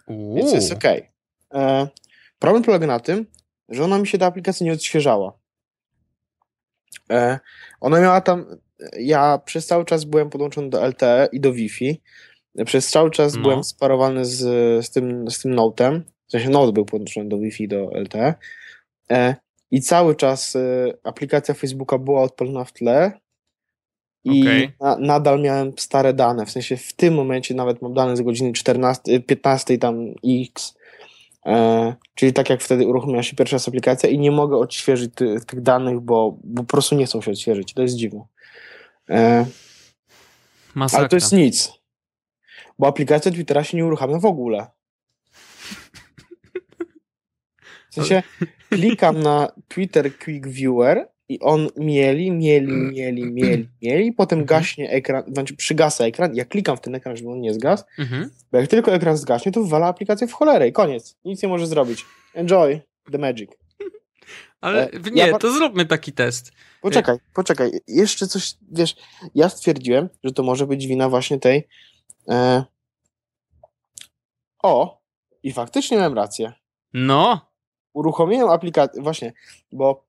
Uuu. 0.07 0.35
więc 0.35 0.53
jest 0.53 0.71
okej. 0.73 1.09
E, 1.53 1.87
problem 2.39 2.63
polega 2.63 2.87
na 2.87 2.99
tym, 2.99 3.25
że 3.69 3.83
ona 3.83 3.99
mi 3.99 4.07
się 4.07 4.17
ta 4.17 4.25
aplikacja 4.25 4.65
nie 4.65 4.73
odświeżała. 4.73 5.33
E, 7.09 7.39
ona 7.81 8.01
miała 8.01 8.21
tam, 8.21 8.45
ja 8.99 9.37
przez 9.45 9.67
cały 9.67 9.85
czas 9.85 10.03
byłem 10.05 10.29
podłączony 10.29 10.69
do 10.69 10.87
LTE 10.87 11.27
i 11.31 11.39
do 11.39 11.53
Wi-Fi. 11.53 12.01
Przez 12.65 12.89
cały 12.89 13.11
czas 13.11 13.35
No. 13.35 13.41
byłem 13.41 13.63
sparowany 13.63 14.25
z, 14.25 14.37
z, 14.85 14.91
tym, 14.91 15.31
z 15.31 15.39
tym 15.39 15.55
Note'em. 15.55 16.01
W 16.27 16.31
sensie 16.31 16.49
Note 16.49 16.73
był 16.73 16.85
podłączony 16.85 17.29
do 17.29 17.37
Wi-Fi 17.37 17.67
do 17.67 17.89
LTE. 17.93 18.33
E, 19.11 19.35
I 19.71 19.81
cały 19.81 20.15
czas 20.15 20.55
e, 20.55 20.93
aplikacja 21.03 21.53
Facebooka 21.53 21.97
była 21.97 22.21
odpalona 22.21 22.63
w 22.63 22.73
tle. 22.73 23.11
I 24.23 24.41
Okej. 24.41 24.71
na, 24.81 24.97
nadal 24.97 25.41
miałem 25.41 25.73
stare 25.77 26.13
dane. 26.13 26.45
W 26.45 26.51
sensie 26.51 26.77
w 26.77 26.93
tym 26.93 27.13
momencie 27.13 27.55
nawet 27.55 27.81
mam 27.81 27.93
dane 27.93 28.17
z 28.17 28.21
godziny 28.21 28.53
14, 28.53 29.19
15 29.19 29.77
tam 29.77 30.13
X. 30.47 30.77
E, 31.45 31.95
czyli 32.15 32.33
tak 32.33 32.49
jak 32.49 32.61
wtedy 32.61 32.87
uruchomiła 32.87 33.23
się 33.23 33.35
pierwsza 33.35 33.55
raz 33.55 33.67
aplikacja 33.67 34.09
i 34.09 34.19
nie 34.19 34.31
mogę 34.31 34.57
odświeżyć 34.57 35.11
ty, 35.15 35.37
tych 35.47 35.61
danych, 35.61 35.99
bo, 35.99 36.37
bo 36.43 36.63
po 36.63 36.67
prostu 36.67 36.95
nie 36.95 37.05
chcą 37.05 37.21
się 37.21 37.31
odświeżyć. 37.31 37.73
To 37.73 37.81
jest 37.81 37.95
dziwne. 37.95 38.25
E, 39.09 39.45
Masakra. 40.75 40.99
ale 40.99 41.09
to 41.09 41.15
jest 41.15 41.33
nic. 41.33 41.71
Bo 42.79 42.87
aplikacja 42.87 43.31
Twittera 43.31 43.63
się 43.63 43.77
nie 43.77 43.85
uruchamia 43.85 44.19
w 44.19 44.25
ogóle. 44.25 44.67
W 47.89 47.95
sensie 47.95 48.23
klikam 48.69 49.19
na 49.19 49.51
Twitter 49.67 50.17
Quick 50.17 50.47
Viewer 50.47 51.07
i 51.29 51.39
on 51.39 51.69
mieli, 51.77 52.31
mieli, 52.31 52.67
mieli, 52.73 53.23
mieli, 53.31 53.69
mieli, 53.81 54.11
potem 54.13 54.39
Mhm. 54.39 54.47
gaśnie 54.59 54.89
ekran, 54.89 55.23
znaczy 55.33 55.55
przygasa 55.55 56.05
ekran, 56.05 56.35
ja 56.35 56.45
klikam 56.45 56.77
w 56.77 56.81
ten 56.81 56.95
ekran, 56.95 57.17
żeby 57.17 57.29
on 57.29 57.41
nie 57.41 57.53
zgasł, 57.53 57.83
Mhm. 57.99 58.29
bo 58.51 58.57
jak 58.57 58.67
tylko 58.69 58.91
ekran 58.93 59.17
zgaśnie, 59.17 59.51
to 59.51 59.61
wywala 59.63 59.87
aplikację 59.87 60.27
w 60.27 60.33
cholerę 60.33 60.67
i 60.67 60.71
koniec. 60.71 61.17
Nic 61.25 61.43
nie 61.43 61.49
może 61.49 61.67
zrobić. 61.67 62.05
Enjoy 62.33 62.81
the 63.11 63.17
magic. 63.17 63.51
Ale 64.61 64.89
E, 64.91 64.99
nie, 65.11 65.27
ja 65.27 65.37
to 65.37 65.51
zróbmy 65.53 65.85
taki 65.85 66.11
test. 66.13 66.51
Poczekaj, 66.81 67.17
poczekaj. 67.33 67.71
Jeszcze 67.87 68.27
coś, 68.27 68.53
wiesz, 68.71 68.95
ja 69.35 69.49
stwierdziłem, 69.49 70.09
że 70.23 70.31
to 70.31 70.43
może 70.43 70.67
być 70.67 70.87
wina 70.87 71.09
właśnie 71.09 71.39
tej. 71.39 71.67
E... 72.29 72.63
O, 74.63 75.01
i 75.43 75.51
faktycznie 75.53 75.97
miałem 75.97 76.13
rację. 76.13 76.53
No, 76.93 77.51
Uruchomiłem 77.93 78.49
aplikację, 78.49 79.01
właśnie, 79.01 79.33
bo. 79.71 80.04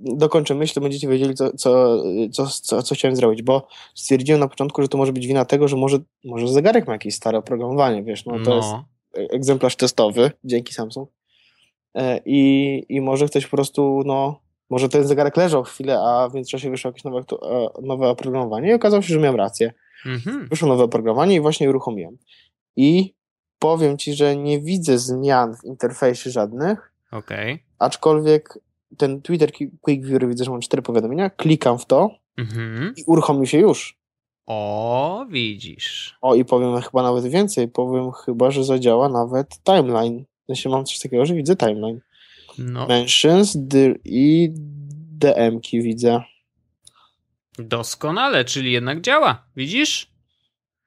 Dokończę 0.00 0.54
myśl, 0.54 0.74
to 0.74 0.80
będziecie 0.80 1.08
wiedzieli, 1.08 1.34
co, 1.34 1.56
co, 1.56 2.02
co, 2.30 2.82
co, 2.82 2.94
chciałem 2.94 3.16
zrobić, 3.16 3.42
bo 3.42 3.68
stwierdziłem 3.94 4.40
na 4.40 4.48
początku, 4.48 4.82
że 4.82 4.88
to 4.88 4.98
może 4.98 5.12
być 5.12 5.26
wina 5.26 5.44
tego, 5.44 5.68
że 5.68 5.76
może, 5.76 5.98
może 6.24 6.48
zegarek 6.48 6.86
ma 6.86 6.92
jakieś 6.92 7.14
stare 7.14 7.38
oprogramowanie, 7.38 8.02
wiesz, 8.02 8.26
no 8.26 8.38
no. 8.38 8.44
to 8.44 8.56
jest 8.56 8.68
egzemplarz 9.30 9.76
testowy, 9.76 10.30
dzięki 10.44 10.74
Samsung. 10.74 11.10
E, 11.94 12.20
I, 12.24 12.86
I 12.88 13.00
może 13.00 13.26
ktoś 13.26 13.46
po 13.46 13.56
prostu, 13.56 14.02
no, 14.06 14.40
może 14.70 14.88
ten 14.88 15.06
zegarek 15.06 15.36
leżał 15.36 15.62
chwilę, 15.62 16.00
a 16.00 16.28
w 16.28 16.34
międzyczasie 16.34 16.70
wyszło 16.70 16.88
jakieś 16.88 17.04
nowe, 17.04 17.18
e, 17.18 17.68
nowe 17.82 18.08
oprogramowanie 18.08 18.70
i 18.70 18.74
okazało 18.74 19.02
się, 19.02 19.14
że 19.14 19.20
miałem 19.20 19.36
rację. 19.36 19.72
Mhm. 20.06 20.48
Wyszło 20.48 20.68
nowe 20.68 20.84
oprogramowanie 20.84 21.34
i 21.34 21.40
właśnie 21.40 21.68
uruchomiłem. 21.68 22.18
I 22.76 23.14
powiem 23.58 23.98
Ci, 23.98 24.14
że 24.14 24.36
nie 24.36 24.60
widzę 24.60 24.98
zmian 24.98 25.56
w 25.56 25.64
interfejsie 25.64 26.30
żadnych, 26.30 26.92
Okej. 27.10 27.64
aczkolwiek 27.78 28.58
ten 28.98 29.22
Twitter 29.22 29.50
Qui- 29.52 29.70
Quick 29.80 30.06
View 30.06 30.22
widzę, 30.28 30.44
że 30.44 30.50
mam 30.50 30.60
cztery 30.60 30.82
powiadomienia, 30.82 31.30
klikam 31.30 31.78
w 31.78 31.86
to 31.86 32.10
Mhm. 32.36 32.94
i 32.96 33.02
uruchomił 33.06 33.46
się 33.46 33.58
już. 33.58 33.98
O, 34.46 35.26
widzisz. 35.30 36.16
O, 36.20 36.34
i 36.34 36.44
powiem 36.44 36.80
chyba 36.82 37.02
nawet 37.02 37.26
więcej, 37.26 37.68
powiem 37.68 38.12
chyba, 38.12 38.50
że 38.50 38.64
zadziała 38.64 39.08
nawet 39.08 39.58
timeline. 39.64 40.24
W 40.42 40.46
sensie 40.46 40.68
mam 40.68 40.84
coś 40.84 40.98
takiego, 40.98 41.26
że 41.26 41.34
widzę 41.34 41.56
timeline. 41.56 42.00
No, 42.58 42.86
Mentions 42.86 43.58
i 44.04 44.50
DM-ki 45.18 45.82
widzę. 45.82 46.22
doskonale, 47.58 48.44
czyli 48.44 48.72
jednak 48.72 49.00
działa. 49.00 49.46
Widzisz? 49.56 50.10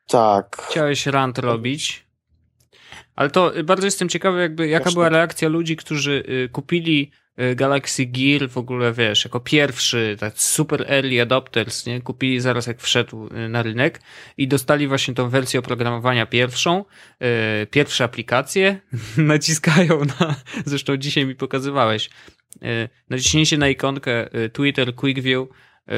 Tak. 0.08 0.58
Chciałeś 0.70 1.06
rant 1.08 1.38
robić. 1.40 2.06
Ale 3.16 3.30
to 3.30 3.52
bardzo 3.64 3.86
jestem 3.88 4.10
ciekawy, 4.10 4.42
jakby, 4.42 4.68
jaka 4.68 4.84
Właśnie. 4.84 4.94
była 4.96 5.10
reakcja 5.10 5.50
ludzi, 5.50 5.76
którzy 5.76 6.24
y, 6.46 6.50
kupili 6.50 7.12
Galaxy 7.56 8.06
Gear 8.06 8.50
w 8.50 8.58
ogóle, 8.58 8.94
wiesz, 8.94 9.26
jako 9.26 9.40
pierwszy, 9.40 10.16
tak 10.20 10.34
super 10.36 10.86
early 10.88 11.22
adopters, 11.22 11.86
nie? 11.86 12.02
Kupili 12.02 12.40
zaraz 12.40 12.68
jak 12.68 12.82
wszedł 12.82 13.28
y, 13.28 13.50
na 13.50 13.64
rynek 13.64 14.02
i 14.38 14.48
dostali 14.48 14.88
właśnie 14.88 15.14
tą 15.14 15.30
wersję 15.30 15.60
oprogramowania 15.60 16.26
pierwszą, 16.26 16.86
y, 17.64 17.68
pierwsze 17.68 18.04
aplikacje, 18.04 18.80
naciskają 19.18 20.06
na, 20.20 20.36
zresztą 20.66 20.98
dzisiaj 20.98 21.26
mi 21.26 21.36
pokazywałeś, 21.36 22.10
y, 22.56 22.90
naciśnięcie 23.10 23.58
na 23.58 23.70
ikonkę 23.70 24.36
y, 24.36 24.50
Twitter 24.50 24.96
Quick 24.96 25.22
View, 25.22 25.48
y, 25.48 25.92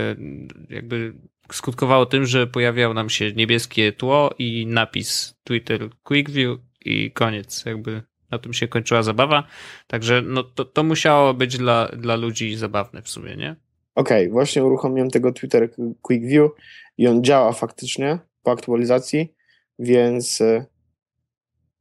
jakby 0.70 1.14
skutkowało 1.52 2.06
tym, 2.06 2.26
że 2.26 2.48
pojawiało 2.48 2.94
nam 2.94 3.10
się 3.10 3.32
niebieskie 3.32 3.92
tło 3.92 4.36
i 4.40 4.68
napis 4.68 5.36
Twitter 5.44 5.90
Quick 6.04 6.30
View 6.30 6.60
i 6.86 7.12
koniec. 7.12 7.66
Jakby 7.66 8.04
na 8.32 8.40
tym 8.40 8.54
się 8.54 8.68
kończyła 8.68 9.04
zabawa. 9.04 9.44
Także 9.88 10.22
no 10.22 10.44
to, 10.44 10.66
to 10.66 10.84
musiało 10.84 11.34
być 11.34 11.58
dla, 11.58 11.88
dla 11.88 12.16
ludzi 12.16 12.56
zabawne 12.56 13.02
w 13.02 13.10
sumie, 13.10 13.36
nie? 13.36 13.56
Okej, 13.96 14.30
właśnie 14.30 14.64
uruchomiłem 14.64 15.10
tego 15.10 15.32
Twitter 15.32 15.70
Quick 16.02 16.26
View 16.26 16.52
i 16.98 17.08
on 17.08 17.24
działa 17.24 17.54
faktycznie 17.54 18.20
po 18.44 18.52
aktualizacji, 18.52 19.34
więc 19.80 20.42
y, 20.42 20.66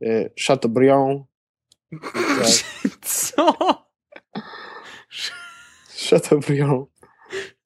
y, 0.02 0.30
Chateaubriand 0.46 1.22
tak, 2.02 2.98
Co? 3.02 3.56
Chateaubriand 6.10 6.88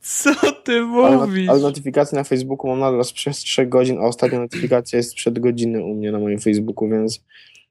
Co 0.00 0.52
ty 0.52 0.72
ale, 0.72 1.16
mówisz? 1.16 1.48
ale 1.48 1.60
notyfikacje 1.60 2.18
na 2.18 2.24
Facebooku 2.24 2.68
mam 2.68 2.80
nadal 2.80 3.04
sprzed 3.04 3.36
3 3.36 3.66
godzin, 3.66 3.98
a 3.98 4.02
ostatnia 4.02 4.38
notyfikacja 4.40 4.96
jest 4.96 5.10
sprzed 5.10 5.38
godziny 5.38 5.84
u 5.84 5.94
mnie 5.94 6.12
na 6.12 6.18
moim 6.18 6.38
Facebooku, 6.38 6.88
więc 6.88 7.24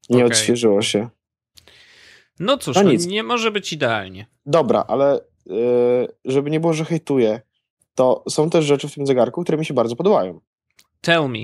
nie 0.09 0.17
Okej. 0.17 0.27
odświeżyło 0.27 0.81
się. 0.81 1.09
No 2.39 2.57
cóż, 2.57 2.75
No 2.75 2.83
no 2.83 2.91
nic. 2.91 3.07
nie 3.07 3.23
może 3.23 3.51
być 3.51 3.73
idealnie. 3.73 4.27
Dobra, 4.45 4.85
ale 4.87 5.19
y, 5.47 6.07
żeby 6.25 6.49
nie 6.49 6.59
było, 6.59 6.73
że 6.73 6.85
hejtuję, 6.85 7.41
to 7.95 8.23
są 8.29 8.49
też 8.49 8.65
rzeczy 8.65 8.87
w 8.87 8.93
tym 8.95 9.05
zegarku, 9.07 9.43
które 9.43 9.57
mi 9.57 9.65
się 9.65 9.73
bardzo 9.73 9.95
podobają. 9.95 10.41
Tell 11.01 11.29
me. 11.29 11.39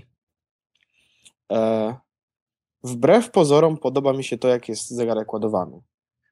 E, 1.52 1.96
wbrew 2.84 3.32
pozorom 3.32 3.78
podoba 3.78 4.14
mi 4.14 4.24
się 4.24 4.38
to, 4.38 4.48
jak 4.48 4.70
jest 4.70 4.90
zegarek 4.90 5.34
ładowany. 5.34 5.82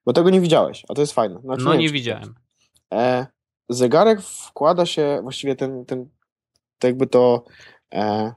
Bo 0.05 0.13
tego 0.13 0.29
nie 0.29 0.41
widziałeś, 0.41 0.85
a 0.89 0.93
to 0.93 1.01
jest 1.01 1.13
fajne. 1.13 1.41
Znaczy, 1.41 1.63
No 1.63 1.75
nie 1.75 1.87
czy 1.87 1.93
widziałem. 1.93 2.35
E, 2.93 3.27
zegarek 3.69 4.21
wkłada 4.21 4.85
się, 4.85 5.19
właściwie 5.23 5.55
ten, 5.55 5.85
ten 5.85 6.09
to 6.79 6.87
jakby 6.87 7.07
to, 7.07 7.43
e, 7.93 8.33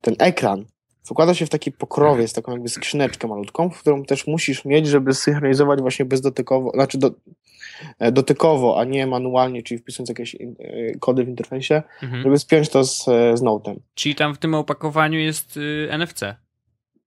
ten 0.00 0.14
ekran 0.18 0.66
wkłada 1.08 1.34
się 1.34 1.46
w 1.46 1.48
taki 1.50 1.72
pokrowiec, 1.72 2.32
taką 2.32 2.52
jakby 2.52 2.68
skrzyneczkę 2.68 3.28
malutką, 3.28 3.70
w 3.70 3.80
którą 3.80 4.04
też 4.04 4.26
musisz 4.26 4.64
mieć, 4.64 4.86
żeby 4.86 5.14
synchronizować 5.14 5.80
właśnie 5.80 6.04
bezdotykowo, 6.04 6.70
znaczy 6.74 6.98
do, 6.98 7.10
e, 7.98 8.12
dotykowo, 8.12 8.80
a 8.80 8.84
nie 8.84 9.06
manualnie, 9.06 9.62
czyli 9.62 9.80
wpisując 9.80 10.08
jakieś 10.08 10.34
e, 10.34 10.38
kody 11.00 11.24
w 11.24 11.28
interfejsie, 11.28 11.82
Mhm. 12.02 12.22
żeby 12.22 12.38
spiąć 12.38 12.68
to 12.68 12.84
z, 12.84 13.08
e, 13.08 13.36
z 13.36 13.42
Note'em. 13.42 13.76
Czyli 13.94 14.14
tam 14.14 14.34
w 14.34 14.38
tym 14.38 14.54
opakowaniu 14.54 15.18
jest 15.18 15.56
y, 15.56 15.88
NFC. 15.90 16.20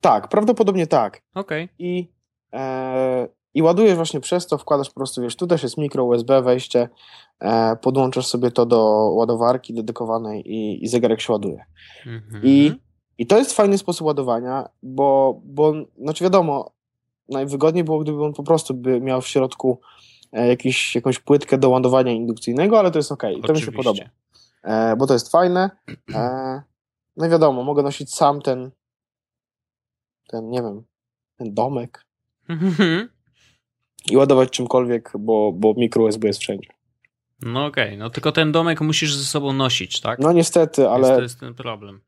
Tak, 0.02 0.28
prawdopodobnie 0.28 0.88
tak. 0.88 1.22
Okej. 1.36 1.70
i, 1.80 2.12
e, 2.54 3.28
i 3.54 3.62
ładujesz 3.62 3.96
właśnie 3.96 4.20
przez 4.20 4.48
to, 4.48 4.58
wkładasz 4.58 4.88
po 4.90 4.96
prostu, 4.96 5.22
wiesz, 5.22 5.36
tu 5.36 5.48
też 5.48 5.64
jest 5.64 5.78
mikro 5.78 6.04
USB 6.06 6.42
wejście, 6.42 6.90
e, 7.40 7.76
podłączasz 7.76 8.28
sobie 8.28 8.52
to 8.52 8.66
do 8.66 8.80
ładowarki 9.16 9.74
dedykowanej 9.74 10.54
i, 10.54 10.84
i 10.84 10.88
zegarek 10.88 11.22
się 11.22 11.34
ładuje. 11.34 11.66
Mhm. 12.06 12.42
I, 12.46 12.72
I 13.18 13.28
to 13.28 13.38
jest 13.38 13.54
fajny 13.54 13.78
sposób 13.78 14.08
ładowania, 14.08 14.70
bo, 14.84 15.40
bo 15.44 15.74
znaczy 15.98 16.24
wiadomo, 16.24 16.72
najwygodniej 17.30 17.84
było, 17.84 18.00
gdyby 18.00 18.24
on 18.24 18.34
po 18.34 18.44
prostu 18.44 18.74
by 18.74 19.02
miał 19.02 19.22
w 19.22 19.28
środku 19.28 19.80
e, 20.32 20.48
jakiś, 20.48 20.96
jakąś 20.96 21.20
płytkę 21.20 21.58
do 21.58 21.70
ładowania 21.70 22.12
indukcyjnego, 22.12 22.80
ale 22.80 22.92
to 22.92 23.00
jest 23.00 23.12
ok, 23.12 23.24
to 23.48 23.54
mi 23.54 23.62
się 23.62 23.72
podoba, 23.72 24.04
e, 24.64 24.96
bo 24.96 25.08
to 25.08 25.14
jest 25.14 25.32
fajne. 25.32 25.70
E, 26.16 26.62
no 27.18 27.26
i 27.26 27.30
wiadomo, 27.30 27.64
mogę 27.64 27.84
nosić 27.84 28.16
sam 28.16 28.42
ten, 28.42 28.72
ten, 30.28 30.50
nie 30.50 30.62
wiem, 30.62 30.84
ten 31.38 31.54
domek, 31.54 32.06
i 34.12 34.18
ładować 34.18 34.50
czymkolwiek, 34.50 35.12
bo, 35.20 35.52
bo 35.52 35.74
mikro 35.78 36.04
USB 36.04 36.28
jest 36.28 36.40
wszędzie. 36.40 36.70
No 37.42 37.66
okej, 37.66 37.98
no 37.98 38.10
tylko 38.10 38.32
ten 38.32 38.52
domek 38.52 38.82
musisz 38.82 39.16
ze 39.16 39.24
sobą 39.24 39.54
nosić, 39.54 40.02
tak? 40.02 40.20
No 40.20 40.32
niestety, 40.32 40.82
Więc 40.82 40.94
ale 40.94 41.16
to 41.16 41.22
jest 41.22 41.40
ten 41.40 41.54
problem. 41.54 42.02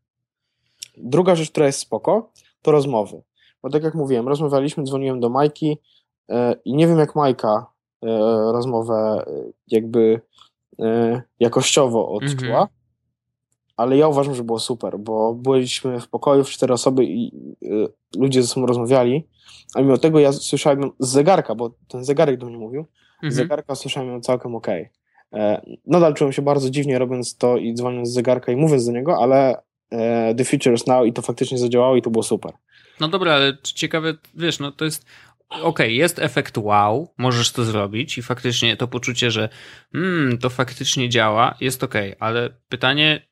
Druga 0.98 1.36
rzecz, 1.36 1.52
która 1.52 1.66
jest 1.66 1.80
spoko, 1.80 2.32
to 2.62 2.72
rozmowy. 2.72 3.22
Bo 3.64 3.70
tak 3.70 3.84
jak 3.84 3.96
mówiłem, 3.96 4.28
rozmawialiśmy, 4.28 4.84
dzwoniłem 4.84 5.20
do 5.20 5.30
Majki 5.30 5.78
e, 6.30 6.56
i 6.66 6.74
nie 6.76 6.88
wiem 6.88 7.00
jak 7.00 7.16
Majka 7.16 7.66
e, 8.04 8.08
rozmowę 8.52 9.26
e, 9.28 9.52
jakby 9.68 10.22
jakościowo 11.40 12.10
odczuła, 12.12 12.52
Mhm. 12.62 12.68
ale 13.78 13.98
ja 13.98 14.08
uważam, 14.08 14.36
że 14.36 14.44
było 14.44 14.60
super, 14.60 15.00
bo 15.00 15.34
byliśmy 15.34 16.00
w 16.00 16.08
pokoju 16.08 16.44
w 16.44 16.50
cztery 16.50 16.74
osoby 16.74 17.06
i 17.06 17.32
ludzie 18.18 18.42
ze 18.42 18.48
sobą 18.48 18.66
rozmawiali, 18.66 19.28
a 19.76 19.82
mimo 19.82 19.98
tego 19.98 20.20
ja 20.20 20.32
słyszałem 20.32 20.92
z 21.00 21.10
zegarka, 21.10 21.56
bo 21.56 21.72
ten 21.88 22.04
zegarek 22.04 22.38
do 22.38 22.46
mnie 22.46 22.58
mówił, 22.58 22.86
Mhm. 23.16 23.34
z 23.34 23.36
zegarka 23.36 23.76
słyszałem 23.76 24.10
ją 24.10 24.22
całkiem 24.22 24.56
okej. 24.56 24.90
E, 25.34 25.62
Nadal 25.88 26.14
czułem 26.14 26.34
się 26.34 26.42
bardzo 26.42 26.70
dziwnie 26.70 27.00
robiąc 27.00 27.38
to 27.38 27.58
i 27.58 27.74
dzwoniąc 27.74 28.10
z 28.10 28.14
zegarka 28.14 28.52
i 28.52 28.56
mówiąc 28.56 28.86
do 28.86 28.92
niego, 28.92 29.18
ale 29.18 29.62
The 30.38 30.46
Future 30.46 30.74
is 30.74 30.88
Now 30.88 31.08
i 31.08 31.14
to 31.14 31.22
faktycznie 31.22 31.58
zadziałało 31.58 31.96
i 31.96 32.02
to 32.02 32.10
było 32.10 32.24
super. 32.24 32.54
No 33.00 33.08
dobra, 33.08 33.34
ale 33.34 33.58
ciekawe, 33.64 34.14
wiesz, 34.36 34.60
no 34.60 34.72
to 34.72 34.86
jest. 34.86 35.06
Okej, 35.62 35.96
jest 35.96 36.20
efekt 36.20 36.58
wow, 36.58 37.08
możesz 37.18 37.52
to 37.52 37.64
zrobić 37.64 38.18
i 38.18 38.22
faktycznie 38.22 38.78
to 38.78 38.88
poczucie, 38.88 39.32
że 39.32 39.50
mm, 39.94 40.38
to 40.38 40.50
faktycznie 40.50 41.10
działa, 41.10 41.56
jest 41.62 41.84
okej, 41.84 42.16
ale 42.20 42.50
pytanie, 42.70 43.28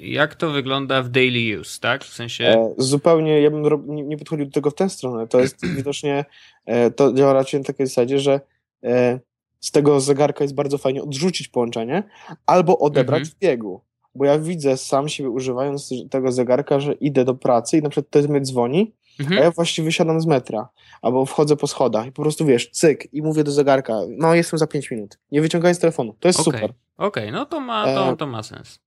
jak 0.00 0.34
to 0.34 0.50
wygląda 0.50 1.02
w 1.02 1.08
daily 1.08 1.60
use, 1.60 1.80
tak? 1.80 2.04
W 2.04 2.14
sensie. 2.14 2.44
E, 2.44 2.74
Zupełnie, 2.78 3.40
ja 3.40 3.50
bym 3.50 3.62
nie, 3.86 4.02
nie 4.02 4.18
podchodził 4.18 4.46
do 4.46 4.52
tego 4.52 4.70
w 4.70 4.74
tę 4.74 4.90
stronę. 4.90 5.28
To 5.28 5.40
jest 5.40 5.66
widocznie, 5.76 6.24
e, 6.66 6.90
to 6.90 7.12
działa 7.12 7.32
raczej 7.32 7.60
na 7.60 7.66
takiej 7.66 7.86
zasadzie, 7.86 8.18
że 8.18 8.40
e, 8.84 9.20
z 9.60 9.70
tego 9.70 10.00
zegarka 10.00 10.44
jest 10.44 10.54
bardzo 10.54 10.78
fajnie 10.78 11.02
odrzucić 11.02 11.48
połączenie 11.48 12.02
albo 12.46 12.78
odebrać 12.78 13.20
Mhm. 13.20 13.36
w 13.36 13.38
biegu. 13.38 13.80
Bo 14.14 14.24
ja 14.24 14.38
widzę 14.38 14.76
sam 14.76 15.08
siebie 15.08 15.30
używając 15.30 15.90
tego 16.10 16.32
zegarka, 16.32 16.80
że 16.80 16.92
idę 16.92 17.24
do 17.24 17.34
pracy 17.34 17.78
i 17.78 17.82
na 17.82 17.88
przykład 17.88 18.10
ktoś 18.10 18.26
mnie 18.26 18.40
dzwoni, 18.40 18.94
a 19.18 19.22
Mhm. 19.22 19.42
ja 19.42 19.50
właściwie 19.50 19.84
wysiadam 19.86 20.20
z 20.20 20.26
metra 20.26 20.68
albo 21.02 21.26
wchodzę 21.26 21.56
po 21.56 21.66
schodach 21.66 22.06
i 22.06 22.12
po 22.12 22.22
prostu 22.22 22.46
wiesz, 22.46 22.70
cyk 22.70 23.14
i 23.14 23.22
mówię 23.22 23.44
do 23.44 23.52
zegarka, 23.52 23.94
no 24.08 24.34
jestem 24.34 24.58
za 24.58 24.66
5 24.66 24.90
minut, 24.90 25.18
nie 25.32 25.40
wyciągając 25.40 25.78
telefonu. 25.80 26.14
To 26.20 26.28
jest 26.28 26.40
Okej, 26.40 26.52
super. 26.60 26.72
okej, 26.96 27.32
no 27.32 27.46
to 27.46 27.60
ma, 27.60 27.84
to, 27.84 28.08
E, 28.08 28.16
to 28.16 28.26
ma 28.26 28.42
sens. 28.42 28.78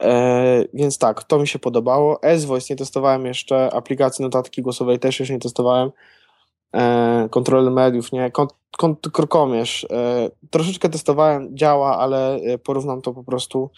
E, 0.00 0.64
więc 0.74 0.98
tak, 0.98 1.24
to 1.24 1.38
mi 1.38 1.48
się 1.48 1.58
podobało. 1.58 2.22
S-Voice 2.22 2.66
nie 2.70 2.76
testowałem 2.76 3.26
jeszcze, 3.26 3.74
aplikacji 3.74 4.22
notatki 4.22 4.62
głosowej 4.62 4.98
też 4.98 5.20
jeszcze 5.20 5.34
nie 5.34 5.40
testowałem. 5.40 5.90
E, 6.74 7.28
kontroler 7.30 7.72
mediów, 7.72 8.12
nie. 8.12 8.30
Kont, 8.30 8.52
kont, 8.78 9.08
krokomierz. 9.12 9.86
E, 9.92 10.30
troszeczkę 10.50 10.88
testowałem, 10.88 11.56
działa, 11.56 11.98
ale 11.98 12.34
e, 12.36 12.58
porównam 12.58 13.02
to 13.02 13.12
po 13.12 13.24
prostu. 13.24 13.70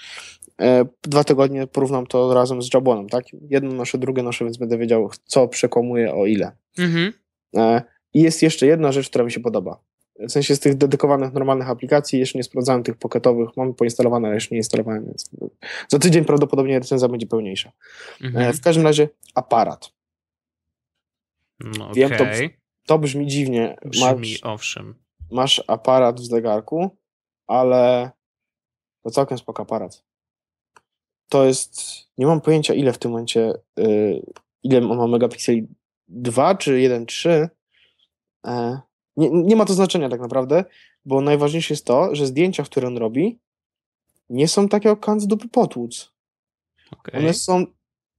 E, 0.60 0.84
dwa 1.02 1.24
tygodnie 1.24 1.66
porównam 1.66 2.06
to 2.06 2.34
razem 2.34 2.62
z 2.62 2.74
Jabonem, 2.74 3.08
tak? 3.08 3.24
Jedno 3.50 3.72
noszę, 3.74 3.98
drugie 3.98 4.22
noszę, 4.22 4.44
więc 4.44 4.56
będę 4.56 4.78
wiedział, 4.78 5.10
co 5.24 5.48
przekłamuje 5.48 6.14
o 6.14 6.26
ile. 6.26 6.52
Mhm. 6.78 7.12
E, 7.56 7.82
I 8.14 8.22
jest 8.22 8.42
jeszcze 8.42 8.66
jedna 8.66 8.92
rzecz, 8.92 9.08
która 9.08 9.24
mi 9.24 9.32
się 9.32 9.40
podoba. 9.40 9.80
W 10.18 10.30
sensie 10.32 10.56
z 10.56 10.60
tych 10.60 10.74
dedykowanych, 10.74 11.32
normalnych 11.32 11.70
aplikacji, 11.70 12.18
jeszcze 12.18 12.38
nie 12.38 12.42
sprawdzałem 12.44 12.82
tych 12.82 12.96
pocketowych, 12.96 13.48
mam 13.56 13.74
poinstalowane, 13.74 14.28
ale 14.28 14.34
jeszcze 14.34 14.54
nie 14.54 14.58
instalowałem, 14.58 15.04
więc 15.06 15.30
za 15.88 15.98
tydzień 15.98 16.24
prawdopodobnie 16.24 16.78
recenzja 16.78 17.08
będzie 17.08 17.26
pełniejsza. 17.26 17.72
E, 18.22 18.26
Mhm. 18.26 18.52
w 18.54 18.60
każdym 18.60 18.84
razie 18.84 19.08
aparat. 19.34 19.92
No, 21.78 21.90
wiem, 21.94 22.10
to. 22.10 22.24
To 22.86 22.98
brzmi 22.98 23.26
dziwnie. 23.26 23.76
Brzmi, 23.84 24.04
Masz, 24.04 24.40
owszem. 24.42 24.94
masz 25.30 25.64
aparat 25.66 26.20
w 26.20 26.24
zegarku, 26.24 26.90
ale 27.46 28.10
to 29.02 29.10
całkiem 29.10 29.38
spoko 29.38 29.62
aparat. 29.62 30.04
To 31.28 31.44
jest, 31.44 31.82
nie 32.18 32.26
mam 32.26 32.40
pojęcia 32.40 32.74
ile 32.74 32.92
w 32.92 32.98
tym 32.98 33.10
momencie, 33.10 33.52
y, 33.78 34.22
ile 34.62 34.78
on 34.78 34.98
ma 34.98 35.06
megapikseli, 35.06 35.66
2 36.08 36.54
czy 36.54 36.70
1,3. 36.70 37.48
E, 38.46 38.80
nie, 39.16 39.30
nie 39.30 39.56
ma 39.56 39.64
to 39.64 39.74
znaczenia 39.74 40.08
tak 40.08 40.20
naprawdę, 40.20 40.64
bo 41.04 41.20
najważniejsze 41.20 41.74
jest 41.74 41.86
to, 41.86 42.14
że 42.14 42.26
zdjęcia, 42.26 42.62
które 42.62 42.88
on 42.88 42.96
robi, 42.96 43.38
nie 44.30 44.48
są 44.48 44.68
takie 44.68 44.88
jak 44.88 45.00
kant 45.00 45.22
z 45.22 45.26
dupy 45.26 45.48
potłuc. 45.48 46.12
Okej. 46.92 47.20
One 47.20 47.34
są 47.34 47.66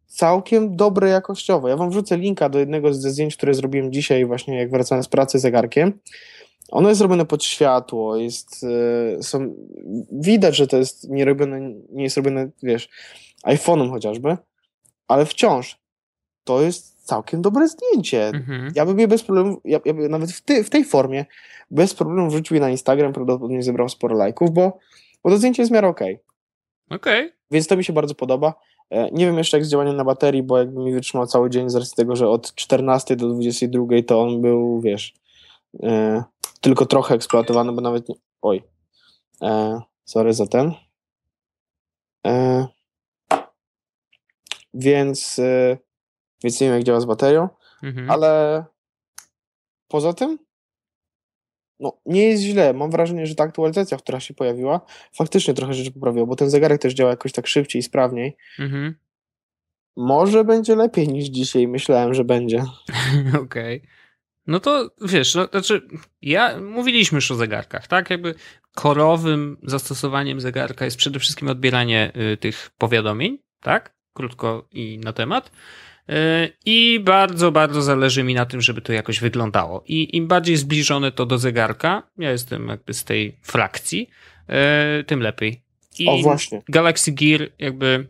całkiem 0.06 0.76
dobre 0.76 1.10
jakościowo. 1.10 1.68
Ja 1.68 1.78
wam 1.78 1.90
wrzucę 1.90 2.18
linka 2.18 2.50
do 2.50 2.60
jednego 2.60 2.94
ze 2.94 3.12
zdjęć, 3.12 3.36
które 3.36 3.54
zrobiłem 3.54 3.92
dzisiaj, 3.92 4.26
właśnie 4.26 4.58
jak 4.58 4.72
wracałem 4.72 5.04
z 5.04 5.08
pracy 5.08 5.40
zegarkiem. 5.40 6.00
Ono 6.72 6.90
jest 6.90 7.02
robione 7.02 7.26
pod 7.26 7.44
światło, 7.44 8.18
jest, 8.18 8.66
e, 9.20 9.24
są, 9.24 9.56
widać, 10.12 10.56
że 10.56 10.68
to 10.68 10.78
jest 10.78 11.10
nie 11.10 11.26
robione, 11.26 11.60
nie 11.90 12.04
jest 12.04 12.18
robione, 12.18 12.50
wiesz, 12.64 12.90
iPhone'em 13.46 13.90
chociażby, 13.90 14.38
ale 15.08 15.26
wciąż 15.26 15.80
to 16.44 16.62
jest 16.62 17.06
całkiem 17.06 17.42
dobre 17.42 17.68
zdjęcie. 17.68 18.28
Mhm. 18.28 18.72
Ja 18.76 18.86
bym 18.86 19.00
je 19.00 19.08
bez 19.08 19.24
problemu, 19.24 19.62
ja, 19.66 19.80
ja 19.86 19.94
bym 19.94 20.12
nawet 20.12 20.32
w, 20.32 20.42
ty, 20.42 20.64
w 20.64 20.70
tej 20.70 20.86
formie 20.86 21.26
bez 21.72 21.94
problemu 21.94 22.30
wrzucił 22.30 22.56
je 22.56 22.62
na 22.62 22.70
Instagram, 22.70 23.14
prawdopodobnie 23.14 23.64
zebrał 23.64 23.90
sporo 23.90 24.16
lajków, 24.16 24.52
bo, 24.52 24.80
bo 25.24 25.30
to 25.30 25.38
zdjęcie 25.38 25.62
jest 25.62 25.72
w 25.72 25.74
miarę 25.74 25.88
okej. 25.88 26.20
Okej. 26.90 27.32
Więc 27.52 27.68
to 27.68 27.78
mi 27.78 27.84
się 27.84 27.94
bardzo 27.94 28.16
podoba. 28.16 28.54
E, 28.90 29.12
Nie 29.12 29.26
wiem 29.26 29.38
jeszcze 29.38 29.58
jak 29.58 29.66
z 29.66 29.70
działaniem 29.70 29.96
na 29.96 30.04
baterii, 30.04 30.44
bo 30.44 30.58
jakby 30.58 30.84
mi 30.84 30.94
wytrzymał 30.94 31.28
cały 31.28 31.50
dzień 31.50 31.70
z 31.70 31.76
racji 31.76 31.96
tego, 31.96 32.16
że 32.16 32.30
od 32.30 32.56
14 32.56 33.16
do 33.16 33.30
22 33.30 33.86
to 34.08 34.22
on 34.22 34.42
był, 34.42 34.82
wiesz, 34.82 35.14
e, 35.84 36.24
tylko 36.62 36.86
trochę 36.86 37.16
eksploatowany, 37.16 37.72
bo 37.72 37.82
nawet 37.82 38.10
nie... 38.10 38.16
Oj. 38.42 38.64
E, 39.42 39.82
sorry 40.06 40.34
za 40.34 40.48
ten. 40.48 40.74
E, 42.28 42.68
więc, 44.74 45.40
e, 45.40 45.78
więc 46.44 46.62
nie 46.62 46.68
wiem 46.68 46.76
jak 46.76 46.84
działa 46.84 47.00
z 47.00 47.06
baterią, 47.06 47.50
Mhm. 47.84 48.12
ale 48.12 48.64
poza 49.88 50.14
tym 50.14 50.38
no, 51.80 51.98
nie 52.06 52.24
jest 52.24 52.44
źle. 52.44 52.74
Mam 52.74 52.92
wrażenie, 52.92 53.26
że 53.26 53.36
ta 53.36 53.44
aktualizacja, 53.44 53.98
która 53.98 54.20
się 54.20 54.34
pojawiła, 54.34 54.82
faktycznie 55.18 55.54
trochę 55.54 55.74
rzeczy 55.74 55.92
poprawiła, 55.92 56.26
bo 56.26 56.36
ten 56.36 56.50
zegarek 56.50 56.82
też 56.82 56.94
działa 56.94 57.10
jakoś 57.10 57.32
tak 57.32 57.48
szybciej 57.48 57.80
i 57.80 57.84
sprawniej. 57.84 58.38
Mhm. 58.60 58.96
Może 59.96 60.44
będzie 60.44 60.76
lepiej 60.76 61.08
niż 61.08 61.26
dzisiaj 61.26 61.68
myślałem, 61.68 62.14
że 62.14 62.24
będzie. 62.24 62.64
Okej. 63.44 63.82
No 64.48 64.60
to 64.60 64.92
wiesz, 65.02 65.36
no, 65.36 65.46
znaczy, 65.46 65.88
ja 66.22 66.62
mówiliśmy 66.62 67.16
już 67.16 67.32
o 67.32 67.36
zegarkach, 67.36 67.88
tak? 67.88 68.10
Jakby 68.10 68.36
korowym 68.76 69.58
zastosowaniem 69.64 70.42
zegarka 70.42 70.86
jest 70.86 70.98
przede 70.98 71.20
wszystkim 71.20 71.48
odbieranie 71.48 72.12
y, 72.34 72.38
tych 72.38 72.72
powiadomień, 72.78 73.38
tak? 73.62 73.96
Krótko 74.14 74.68
i 74.72 75.00
na 75.00 75.14
temat. 75.14 75.52
Y, 76.10 76.14
I 76.66 77.00
bardzo, 77.00 77.52
bardzo 77.52 77.82
zależy 77.82 78.24
mi 78.24 78.34
na 78.34 78.46
tym, 78.46 78.62
żeby 78.62 78.82
to 78.82 78.94
jakoś 78.94 79.20
wyglądało. 79.20 79.84
I 79.88 80.18
im 80.18 80.28
bardziej 80.28 80.58
zbliżone 80.58 81.12
to 81.12 81.26
do 81.26 81.38
zegarka, 81.38 82.04
ja 82.18 82.32
jestem 82.32 82.68
jakby 82.68 82.94
z 82.94 83.04
tej 83.04 83.38
frakcji, 83.42 84.10
y, 85.00 85.04
tym 85.04 85.20
lepiej. 85.20 85.62
I 86.00 86.08
O 86.08 86.18
właśnie. 86.18 86.62
Galaxy 86.70 87.12
Gear 87.12 87.50
jakby 87.60 88.08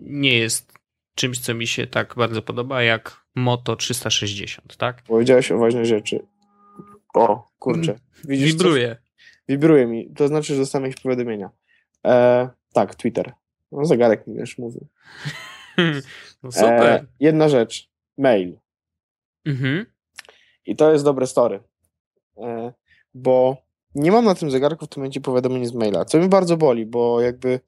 nie 0.00 0.38
jest 0.38 0.72
czymś, 1.14 1.38
co 1.38 1.54
mi 1.54 1.66
się 1.66 1.86
tak 1.86 2.14
bardzo 2.16 2.42
podoba, 2.42 2.82
jak 2.82 3.21
Moto 3.34 3.76
360, 3.76 4.76
tak? 4.76 5.02
Powiedziałeś 5.02 5.52
o 5.52 5.58
ważnej 5.58 5.86
rzeczy. 5.86 6.26
O, 7.14 7.48
kurczę. 7.58 7.98
Widzisz, 8.24 8.54
co? 8.54 8.58
Wibruje. 8.58 8.96
Wibruje 9.48 9.86
mi. 9.86 10.10
To 10.14 10.28
znaczy, 10.28 10.54
że 10.54 10.60
dostałem 10.60 10.86
jakieś 10.88 11.02
powiadomienia. 11.02 11.50
E, 12.06 12.48
tak, 12.72 12.94
Twitter. 12.94 13.32
No, 13.72 13.84
zegarek 13.84 14.26
mi 14.26 14.36
już 14.36 14.58
mówił. 14.58 14.86
No 16.42 16.52
super. 16.52 16.86
E, 16.86 17.06
jedna 17.20 17.48
rzecz. 17.48 17.90
Mail. 18.18 18.58
Mhm. 19.46 19.86
I 20.66 20.76
to 20.76 20.92
jest 20.92 21.04
dobre 21.04 21.26
story. 21.26 21.60
E, 22.36 22.72
bo 23.14 23.56
nie 23.94 24.12
mam 24.12 24.24
na 24.24 24.34
tym 24.34 24.50
zegarku 24.50 24.86
w 24.86 24.88
tym 24.88 25.00
momencie 25.00 25.20
powiadomień 25.20 25.66
z 25.66 25.74
maila, 25.74 26.04
co 26.04 26.18
mnie 26.18 26.28
bardzo 26.28 26.56
boli, 26.56 26.86
bo 26.86 27.20
jakby 27.20 27.60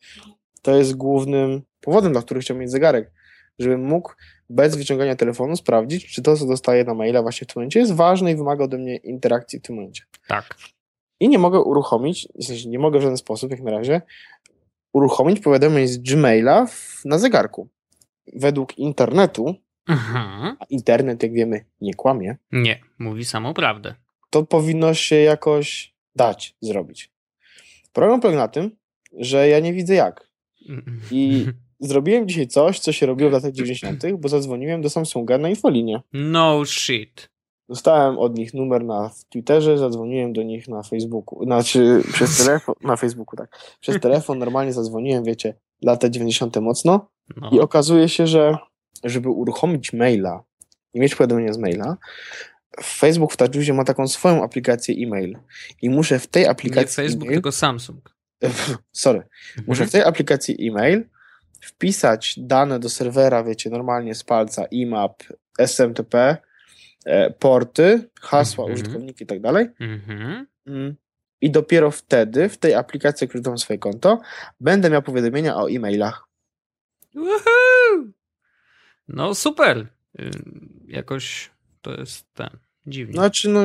to 0.62 0.76
jest 0.76 0.96
głównym 0.96 1.62
powodem, 1.80 2.12
dla 2.12 2.22
którego 2.22 2.42
chciałbym 2.42 2.60
mieć 2.60 2.70
zegarek, 2.70 3.12
żebym 3.58 3.84
mógł 3.84 4.12
bez 4.50 4.76
wyciągania 4.76 5.16
telefonu 5.16 5.56
sprawdzić, 5.56 6.06
czy 6.06 6.22
to, 6.22 6.36
co 6.36 6.46
dostaję 6.46 6.84
na 6.84 6.94
maila 6.94 7.22
właśnie 7.22 7.44
w 7.44 7.48
tym 7.52 7.60
momencie 7.60 7.80
jest 7.80 7.92
ważne 7.94 8.32
i 8.32 8.36
wymaga 8.36 8.64
ode 8.64 8.78
mnie 8.78 8.96
interakcji 8.96 9.58
w 9.58 9.62
tym 9.62 9.76
momencie. 9.76 10.02
Tak. 10.28 10.56
I 11.20 11.28
nie 11.28 11.38
mogę 11.38 11.60
uruchomić, 11.60 12.28
w 12.40 12.44
sensie 12.44 12.68
nie 12.68 12.78
mogę 12.78 12.98
w 12.98 13.02
żaden 13.02 13.16
sposób, 13.16 13.50
jak 13.50 13.60
na 13.60 13.70
razie, 13.70 14.02
uruchomić 14.92 15.40
powiadomień 15.40 15.86
z 15.86 15.98
Gmaila 15.98 16.66
w, 16.66 17.02
na 17.04 17.18
zegarku. 17.18 17.68
Według 18.32 18.78
internetu, 18.78 19.54
Mhm. 19.88 20.56
a 20.60 20.64
internet, 20.70 21.22
jak 21.22 21.32
wiemy, 21.32 21.64
nie 21.80 21.94
kłamie, 21.94 22.36
Nie, 22.52 22.80
mówi 22.98 23.24
samą 23.24 23.54
prawdę. 23.54 23.94
to 24.30 24.42
powinno 24.46 24.94
się 24.94 25.16
jakoś 25.16 25.94
dać 26.16 26.56
zrobić. 26.60 27.10
Problem 27.92 28.20
polega 28.20 28.38
na 28.38 28.48
tym, 28.48 28.76
że 29.18 29.48
ja 29.48 29.60
nie 29.60 29.72
widzę 29.72 29.94
jak. 29.94 30.28
I 31.10 31.46
zrobiłem 31.80 32.28
dzisiaj 32.28 32.46
coś, 32.48 32.78
co 32.78 32.92
się 32.92 33.06
robiło 33.06 33.30
w 33.30 33.32
latach 33.32 33.52
90., 33.62 34.02
bo 34.18 34.28
zadzwoniłem 34.28 34.82
do 34.82 34.90
Samsunga 34.90 35.38
na 35.38 35.48
infolinię. 35.48 36.00
No 36.12 36.64
shit. 36.64 37.30
Dostałem 37.68 38.18
od 38.18 38.38
nich 38.38 38.54
numer 38.54 38.84
na 38.84 39.10
Twitterze, 39.28 39.78
zadzwoniłem 39.78 40.32
do 40.32 40.42
nich 40.42 40.68
na 40.68 40.82
Facebooku, 40.82 41.44
znaczy 41.44 42.02
przez 42.14 42.38
telefon, 42.38 42.74
na 42.82 42.96
Facebooku, 42.96 43.36
tak. 43.36 43.58
Przez 43.80 44.00
telefon 44.00 44.38
normalnie 44.38 44.72
zadzwoniłem, 44.72 45.24
wiecie, 45.24 45.54
lata 45.82 46.08
90. 46.08 46.56
mocno 46.56 47.08
No. 47.36 47.50
i 47.52 47.60
okazuje 47.60 48.08
się, 48.08 48.26
że 48.26 48.56
żeby 49.04 49.28
uruchomić 49.28 49.92
maila 49.92 50.42
i 50.94 51.00
mieć 51.00 51.14
powiadomienia 51.14 51.52
z 51.52 51.58
maila, 51.58 51.96
Facebook 52.84 53.32
w 53.32 53.36
TouchWizie 53.36 53.72
ma 53.74 53.84
taką 53.84 54.08
swoją 54.08 54.44
aplikację 54.44 54.94
e-mail 54.98 55.38
i 55.82 55.90
muszę 55.90 56.18
w 56.18 56.26
tej 56.26 56.42
Nie 56.42 56.50
aplikacji 56.50 56.96
Facebook, 56.96 57.22
e-mail, 57.24 57.36
tylko 57.36 57.52
Samsung. 57.52 58.14
sorry, 58.92 59.22
muszę 59.66 59.86
w 59.86 59.90
tej 59.92 60.02
aplikacji 60.02 60.68
e-mail 60.68 61.04
wpisać 61.64 62.34
dane 62.38 62.78
do 62.78 62.88
serwera, 62.88 63.44
wiecie, 63.44 63.70
normalnie 63.70 64.14
z 64.14 64.24
palca, 64.24 64.64
IMAP, 64.64 65.22
SMTP, 65.58 66.36
e, 67.04 67.30
porty, 67.30 68.08
hasła, 68.20 68.64
Mhm. 68.64 68.74
użytkowniki 68.80 69.24
i 69.24 69.26
tak 69.26 69.40
dalej. 69.40 69.66
Mhm. 69.80 70.46
Mm. 70.66 70.94
I 71.40 71.50
dopiero 71.50 71.90
wtedy, 71.90 72.48
w 72.48 72.58
tej 72.58 72.74
aplikacji, 72.74 73.28
już 73.34 73.42
dam 73.42 73.58
swoje 73.58 73.78
konto, 73.78 74.20
będę 74.60 74.90
miał 74.90 75.02
powiadomienia 75.02 75.56
o 75.56 75.70
e-mailach. 75.70 76.24
Woohoo! 77.14 78.12
No 79.08 79.34
super. 79.34 79.86
Y, 80.20 80.30
Jakoś 80.86 81.50
to 81.82 81.92
jest 81.94 82.26
ten. 82.34 82.48
Dziwnie. 82.86 83.12
Znaczy, 83.14 83.48
no, 83.48 83.60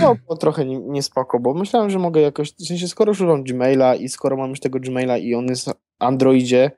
no 0.00 0.14
było 0.14 0.36
trochę 0.36 0.64
nie- 0.64 0.78
niespoko, 0.78 1.40
bo 1.40 1.54
myślałem, 1.54 1.90
że 1.90 1.98
mogę 1.98 2.20
jakoś, 2.20 2.52
w 2.52 2.66
sensie, 2.66 2.88
skoro 2.88 3.10
używam 3.12 3.44
Gmaila 3.44 3.94
i 3.94 4.08
skoro 4.08 4.36
mam 4.36 4.50
już 4.50 4.60
tego 4.60 4.80
Gmaila 4.80 5.16
i 5.18 5.34
on 5.34 5.46
jest 5.46 5.68
w 5.68 5.74
Androidzie, 5.98 6.70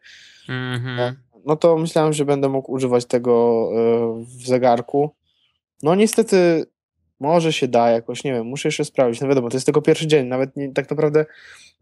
Mhm. 0.48 1.16
no 1.46 1.56
to 1.56 1.76
myślałem, 1.76 2.12
że 2.12 2.24
będę 2.24 2.48
mógł 2.48 2.72
używać 2.72 3.04
tego 3.06 3.68
e, 3.74 4.24
w 4.24 4.46
zegarku. 4.46 5.10
No 5.82 5.94
niestety 5.94 6.64
może 7.20 7.52
się 7.52 7.68
da 7.68 7.90
jakoś, 7.90 8.24
nie 8.24 8.32
wiem, 8.32 8.46
muszę 8.46 8.68
jeszcze 8.68 8.84
sprawdzić. 8.84 9.20
No 9.20 9.28
wiadomo, 9.28 9.48
to 9.48 9.56
jest 9.56 9.66
tylko 9.66 9.82
pierwszy 9.82 10.06
dzień, 10.06 10.26
nawet 10.26 10.56
nie, 10.56 10.72
tak 10.72 10.90
naprawdę 10.90 11.26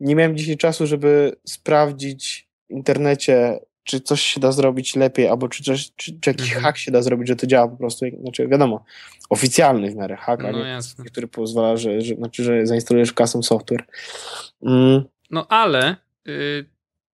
nie 0.01 0.15
miałem 0.15 0.37
dzisiaj 0.37 0.57
czasu, 0.57 0.87
żeby 0.87 1.37
sprawdzić 1.45 2.49
w 2.69 2.73
internecie, 2.73 3.59
czy 3.87 4.01
coś 4.01 4.21
się 4.23 4.41
da 4.41 4.53
zrobić 4.53 4.97
lepiej, 4.97 5.29
albo 5.29 5.49
czy, 5.49 5.63
coś, 5.65 5.91
czy, 5.97 6.21
czy 6.21 6.31
jakiś 6.31 6.47
Mhm. 6.47 6.63
hack 6.65 6.79
się 6.79 6.91
da 6.93 7.03
zrobić, 7.03 7.29
że 7.29 7.37
to 7.37 7.47
działa 7.47 7.69
po 7.69 7.77
prostu, 7.77 8.07
znaczy 8.23 8.49
wiadomo, 8.49 8.85
oficjalny 9.31 9.91
w 9.91 9.95
miarę 9.97 10.17
hack, 10.17 10.45
a 10.45 10.53
No 10.53 10.59
nie 10.65 10.79
który 11.07 11.29
pozwala, 11.29 11.77
że, 11.77 12.01
że, 12.01 12.15
znaczy, 12.15 12.45
że 12.45 12.67
zainstalujesz 12.67 13.13
custom 13.13 13.43
software. 13.43 13.85
Mm, 14.63 15.05
No 15.31 15.47
ale 15.49 15.97
y, 16.29 16.65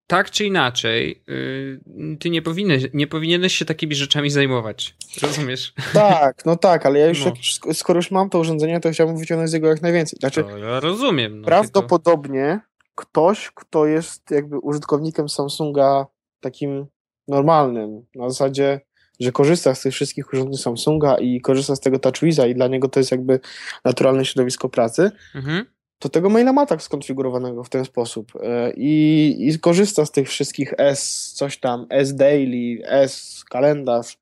tak 0.07 0.31
czy 0.31 0.45
inaczej, 0.47 1.23
y, 1.29 1.81
ty 2.21 2.31
nie 2.31 2.43
powinieneś, 2.43 2.85
nie 2.95 3.07
powinieneś 3.07 3.55
się 3.55 3.65
takimi 3.65 3.95
rzeczami 3.95 4.31
zajmować. 4.31 4.95
Rozumiesz? 5.23 5.75
tak, 5.93 6.47
no 6.47 6.57
tak, 6.57 6.87
ale 6.87 6.99
ja 6.99 7.07
już, 7.09 7.25
No. 7.25 7.27
jak, 7.67 7.77
skoro 7.77 7.99
już 7.99 8.11
mam 8.11 8.31
to 8.31 8.39
urządzenie, 8.39 8.81
to 8.81 8.91
chciałbym 8.91 9.17
wyciągnąć 9.19 9.51
z 9.51 9.55
niego 9.55 9.69
jak 9.69 9.83
najwięcej. 9.83 10.19
Znaczy, 10.21 10.45
To 10.45 10.59
ja 10.59 10.81
rozumiem. 10.81 11.41
No, 11.41 11.47
Prawdopodobnie 11.47 12.61
ktoś, 12.95 13.51
kto 13.55 13.87
jest 13.87 14.31
jakby 14.31 14.59
użytkownikiem 14.59 15.29
Samsunga 15.29 16.07
takim 16.43 16.87
normalnym, 17.29 18.05
na 18.15 18.29
zasadzie, 18.29 18.81
że 19.21 19.33
korzysta 19.33 19.75
z 19.75 19.81
tych 19.81 19.95
wszystkich 19.95 20.33
urządzeń 20.33 20.63
Samsunga 20.63 21.15
i 21.15 21.41
korzysta 21.41 21.77
z 21.77 21.81
tego 21.81 21.99
TouchWiza 21.99 22.47
i 22.47 22.55
dla 22.55 22.69
niego 22.69 22.89
to 22.89 23.01
jest 23.01 23.11
jakby 23.11 23.41
naturalne 23.85 24.25
środowisko 24.25 24.69
pracy, 24.69 25.11
Mhm. 25.35 25.65
to 25.99 26.09
tego 26.09 26.29
maila 26.29 26.53
ma 26.53 26.67
tak 26.67 26.83
skonfigurowanego 26.83 27.65
w 27.65 27.69
ten 27.69 27.85
sposób 27.85 28.33
E, 28.43 28.73
i, 28.77 29.49
i 29.49 29.59
korzysta 29.59 30.07
z 30.07 30.11
tych 30.11 30.29
wszystkich 30.29 30.75
S, 30.79 31.33
coś 31.37 31.61
tam, 31.61 31.87
S 31.91 32.17
Daily, 32.17 32.87
S 32.87 33.45
Kalendarz, 33.51 34.19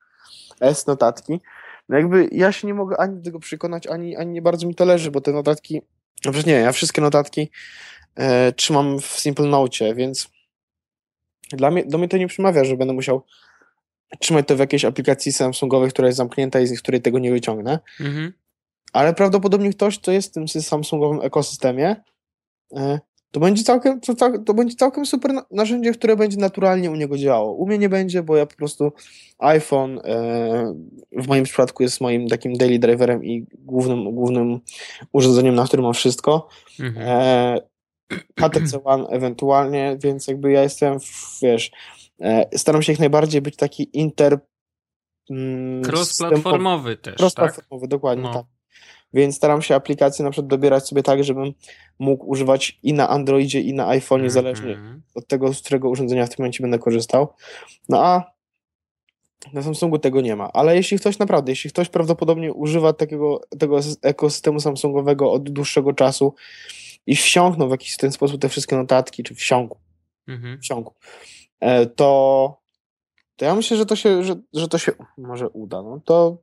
S 0.61 0.87
Notatki. 0.87 1.41
No 1.89 1.97
jakby 1.97 2.29
ja 2.33 2.53
się 2.53 2.67
nie 2.67 2.75
mogę 2.75 2.97
ani 3.01 3.17
do 3.17 3.23
tego 3.23 3.39
przekonać, 3.39 3.87
ani, 3.87 4.17
ani 4.17 4.33
nie 4.33 4.43
bardzo 4.43 4.67
mi 4.67 4.75
to 4.75 4.85
leży, 4.85 5.11
bo 5.11 5.21
te 5.21 5.33
notatki, 5.33 5.83
no 6.25 6.33
przecież 6.33 6.47
nie, 6.47 6.53
ja 6.53 6.73
wszystkie 6.73 7.01
notatki 7.03 7.51
e, 8.17 8.53
trzymam 8.53 9.01
w 9.01 9.07
Simple 9.07 9.47
Note, 9.47 9.95
więc 9.95 10.29
dla 11.53 11.71
mnie, 11.71 11.85
do 11.85 11.99
mnie 11.99 12.09
to 12.09 12.17
nie 12.17 12.27
przemawia, 12.27 12.65
że 12.65 12.77
będę 12.77 12.95
musiał 12.95 13.23
trzymać 14.19 14.47
to 14.49 14.57
w 14.57 14.59
jakiejś 14.59 14.85
aplikacji 14.85 15.33
Samsungowej, 15.33 15.91
która 15.91 16.09
jest 16.09 16.19
zamknięta 16.19 16.61
i 16.61 16.67
z 16.67 16.83
której 16.83 17.01
tego 17.03 17.19
nie 17.19 17.31
wyciągnę 17.31 17.79
Mhm. 18.01 18.33
ale 18.93 19.15
prawdopodobnie 19.15 19.71
ktoś, 19.71 19.99
kto 19.99 20.13
jest 20.13 20.31
w 20.31 20.35
tym 20.35 20.49
Samsungowym 20.49 21.21
ekosystemie, 21.23 21.97
e, 22.77 22.99
to 23.33 23.41
będzie 23.41 23.63
całkiem, 23.65 24.01
to, 24.01 24.15
to 24.47 24.55
będzie 24.55 24.77
całkiem 24.77 25.07
super 25.07 25.33
na- 25.33 25.47
narzędzie, 25.51 25.93
które 25.93 26.17
będzie 26.17 26.37
naturalnie 26.39 26.91
u 26.91 26.95
niego 26.97 27.19
działało. 27.19 27.53
U 27.55 27.67
mnie 27.67 27.79
nie 27.79 27.89
będzie, 27.89 28.23
bo 28.23 28.37
ja 28.37 28.47
po 28.47 28.57
prostu 28.57 28.93
iPhone 29.39 29.99
e, 30.05 30.75
w 31.13 31.29
moim 31.29 31.45
przypadku 31.45 31.83
jest 31.83 32.01
moim 32.01 32.29
takim 32.29 32.57
daily 32.57 32.79
driverem 32.79 33.25
i 33.25 33.47
głównym, 33.59 34.15
głównym 34.15 34.61
urządzeniem, 35.13 35.55
na 35.55 35.65
którym 35.65 35.85
mam 35.85 35.95
wszystko. 35.95 36.49
Mhm. 36.81 37.07
HTC 38.41 38.85
One 38.85 39.07
ewentualnie, 39.07 39.97
więc 40.03 40.27
jakby 40.27 40.53
ja 40.53 40.63
jestem, 40.63 41.01
w, 41.01 41.39
wiesz, 41.43 41.71
e, 42.21 42.59
staram 42.59 42.83
się 42.83 42.93
jak 42.93 42.99
najbardziej 43.01 43.43
być 43.43 43.57
taki 43.57 43.99
inter 43.99 44.39
mm, 45.31 45.83
Cross-platformowy 45.83 46.97
też, 46.97 47.15
tak? 47.17 47.21
Cross-platformowy, 47.21 47.89
dokładnie 47.89 48.25
No. 48.25 48.33
tak. 48.35 48.45
Więc 49.13 49.37
staram 49.37 49.63
się 49.63 49.75
aplikacje 49.75 50.25
na 50.25 50.31
przykład 50.31 50.47
dobierać 50.51 50.89
sobie 50.89 51.03
tak, 51.03 51.25
żebym 51.25 51.53
mógł 51.99 52.31
używać 52.31 52.79
i 52.83 52.93
na 52.93 53.09
Androidzie, 53.09 53.61
i 53.61 53.75
na 53.75 53.89
iPhone, 53.89 54.23
niezależnie 54.23 54.73
Mhm. 54.73 55.03
od 55.15 55.27
tego, 55.27 55.55
z 55.55 55.61
którego 55.61 55.89
urządzenia 55.89 56.27
w 56.27 56.29
tym 56.29 56.37
momencie 56.39 56.63
będę 56.63 56.79
korzystał. 56.79 57.29
No 57.89 58.05
a 58.05 58.33
na 59.53 59.63
Samsungu 59.63 59.99
tego 59.99 60.21
nie 60.21 60.37
ma. 60.37 60.53
Ale 60.53 60.77
jeśli 60.77 60.99
ktoś 60.99 61.19
naprawdę, 61.19 61.53
jeśli 61.53 61.71
ktoś 61.71 61.89
prawdopodobnie 61.89 62.53
używa 62.53 62.93
takiego, 62.93 63.41
tego 63.59 63.81
ekosystemu 64.03 64.61
Samsungowego 64.61 65.33
od 65.33 65.51
dłuższego 65.51 65.93
czasu 65.93 66.35
i 67.07 67.17
wsiąknął 67.17 67.69
w 67.69 67.71
jakiś 67.71 67.97
ten 67.97 68.13
sposób 68.13 68.41
te 68.41 68.49
wszystkie 68.49 68.77
notatki, 68.77 69.23
czy 69.23 69.35
wsiąkł, 69.35 69.79
Mhm. 70.29 70.61
wsiąkł, 70.61 70.95
e, 71.61 71.87
to, 71.87 72.61
to 73.37 73.45
ja 73.45 73.55
myślę, 73.55 73.77
że 73.77 73.87
to 73.87 73.97
się, 73.97 74.25
że, 74.25 74.37
że 74.53 74.69
to 74.69 74.79
się 74.79 74.93
może 75.19 75.49
uda. 75.49 75.83
No 75.83 76.01
to 76.05 76.39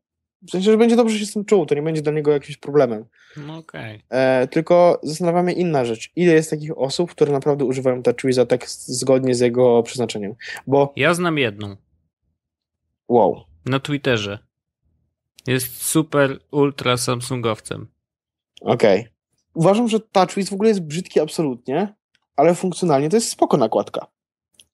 w 0.47 0.51
sensie, 0.51 0.71
że 0.71 0.77
będzie 0.77 0.95
dobrze 0.95 1.19
się 1.19 1.25
z 1.25 1.33
tym 1.33 1.45
czuł, 1.45 1.65
to 1.65 1.75
nie 1.75 1.81
będzie 1.81 2.01
dla 2.01 2.11
niego 2.11 2.31
jakimś 2.31 2.57
problemem. 2.57 3.05
No 3.37 3.57
okej. 3.57 4.03
E, 4.09 4.47
tylko 4.47 4.99
zastanawia 5.03 5.43
mnie 5.43 5.53
inna 5.53 5.85
rzecz. 5.85 6.11
Ile 6.15 6.33
jest 6.33 6.49
takich 6.49 6.77
osób, 6.77 7.11
które 7.11 7.31
naprawdę 7.31 7.65
używają 7.65 8.03
TouchWiza 8.03 8.45
tak 8.45 8.69
zgodnie 8.69 9.35
z 9.35 9.39
jego 9.39 9.83
przeznaczeniem? 9.83 10.35
Bo 10.67 10.93
Ja 10.95 11.13
znam 11.13 11.37
jedną. 11.37 11.75
wow, 13.07 13.41
Na 13.65 13.79
Twitterze. 13.79 14.39
Jest 15.47 15.81
super 15.83 16.39
ultra 16.51 16.97
Samsungowcem. 16.97 17.87
okej. 18.61 19.07
Uważam, 19.57 19.87
że 19.87 19.99
TouchWiz 19.99 20.49
w 20.49 20.53
ogóle 20.53 20.69
jest 20.69 20.81
brzydki 20.81 21.19
absolutnie, 21.19 21.95
ale 22.35 22.55
funkcjonalnie 22.55 23.09
to 23.09 23.17
jest 23.17 23.29
spoko 23.29 23.57
nakładka. 23.57 24.07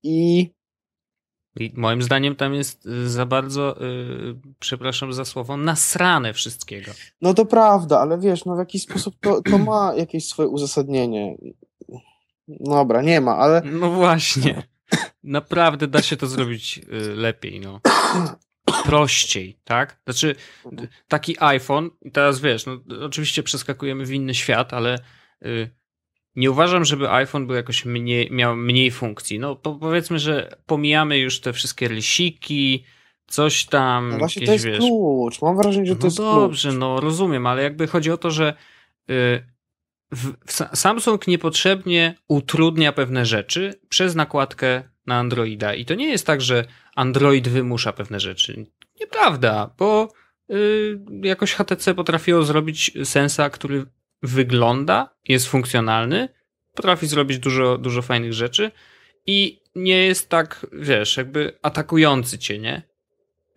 I 0.04 0.50
I 1.60 1.72
moim 1.76 2.02
zdaniem 2.02 2.36
tam 2.36 2.54
jest 2.54 2.86
y, 2.86 3.10
za 3.10 3.26
bardzo, 3.26 3.82
y, 3.82 4.36
przepraszam 4.60 5.14
za 5.14 5.26
słowo, 5.26 5.58
nasrane 5.58 6.34
wszystkiego. 6.34 6.92
no 7.22 7.34
to 7.34 7.46
prawda, 7.46 8.00
ale 8.00 8.20
wiesz, 8.20 8.46
no 8.46 8.56
w 8.56 8.60
jakiś 8.60 8.84
sposób 8.84 9.16
to, 9.20 9.42
to 9.42 9.58
ma 9.58 9.94
jakieś 9.96 10.28
swoje 10.28 10.50
uzasadnienie. 10.50 11.38
Dobra, 12.48 13.02
nie 13.02 13.22
ma, 13.22 13.38
ale 13.38 13.62
No 13.66 13.92
właśnie. 13.92 14.64
Naprawdę 15.24 15.88
da 15.88 16.02
się 16.02 16.18
to 16.18 16.28
zrobić 16.28 16.82
y, 16.94 17.16
lepiej, 17.16 17.60
no. 17.60 17.80
Prościej, 18.84 19.58
tak? 19.64 20.00
Znaczy, 20.04 20.36
taki 21.08 21.36
iPhone, 21.40 21.90
teraz 22.14 22.42
wiesz, 22.42 22.66
no 22.66 22.78
oczywiście 23.06 23.44
przeskakujemy 23.44 24.06
w 24.06 24.12
inny 24.12 24.34
świat, 24.34 24.74
ale 24.74 25.00
y, 25.46 25.70
nie 26.36 26.52
uważam, 26.52 26.86
żeby 26.86 27.12
iPhone 27.12 27.48
był 27.48 27.56
jakoś 27.56 27.86
mniej, 27.86 28.32
miał 28.32 28.56
mniej 28.56 28.92
funkcji. 28.92 29.40
No 29.40 29.56
po, 29.56 29.76
powiedzmy, 29.76 30.20
że 30.20 30.58
pomijamy 30.66 31.18
już 31.18 31.40
te 31.42 31.54
wszystkie 31.54 31.88
rysiki, 31.88 32.84
coś 33.28 33.66
tam, 33.66 34.10
no 34.10 34.18
właśnie 34.18 34.40
jakieś, 34.46 34.48
to 34.48 34.54
jest 34.54 34.66
wiesz... 34.66 34.90
klucz. 34.90 35.42
Mam 35.42 35.58
wrażenie, 35.58 35.86
że 35.86 35.96
to 35.96 36.02
No 36.02 36.08
jest 36.08 36.18
dobrze, 36.18 36.70
klucz. 36.70 36.80
no 36.80 37.00
rozumiem, 37.00 37.48
ale 37.48 37.64
jakby 37.64 37.88
chodzi 37.88 38.12
o 38.12 38.18
to, 38.18 38.32
że 38.32 38.54
y, 39.10 39.44
w, 40.16 40.34
Samsung 40.78 41.28
niepotrzebnie 41.28 42.16
utrudnia 42.28 42.92
pewne 42.92 43.26
rzeczy 43.26 43.80
przez 43.90 44.16
nakładkę 44.16 44.84
na 45.06 45.16
Androida. 45.20 45.74
I 45.76 45.86
to 45.86 45.94
nie 45.96 46.10
jest 46.10 46.26
tak, 46.28 46.42
że 46.42 46.66
Android 46.96 47.48
wymusza 47.48 47.94
pewne 47.94 48.20
rzeczy. 48.20 48.66
Nieprawda, 49.00 49.74
bo 49.78 50.08
y, 50.52 51.00
jakoś 51.24 51.54
HTC 51.54 51.94
potrafiło 51.94 52.44
zrobić 52.44 52.92
sensa, 53.04 53.50
który 53.50 53.86
wygląda, 54.22 55.16
jest 55.28 55.48
funkcjonalny, 55.48 56.30
potrafi 56.76 57.08
zrobić 57.08 57.40
dużo, 57.40 57.78
dużo 57.78 58.02
fajnych 58.02 58.34
rzeczy 58.34 58.72
i 59.26 59.60
nie 59.76 60.06
jest 60.06 60.30
tak, 60.30 60.66
wiesz, 60.74 61.18
jakby 61.18 61.58
atakujący 61.62 62.38
cię, 62.40 62.60
nie? 62.60 62.82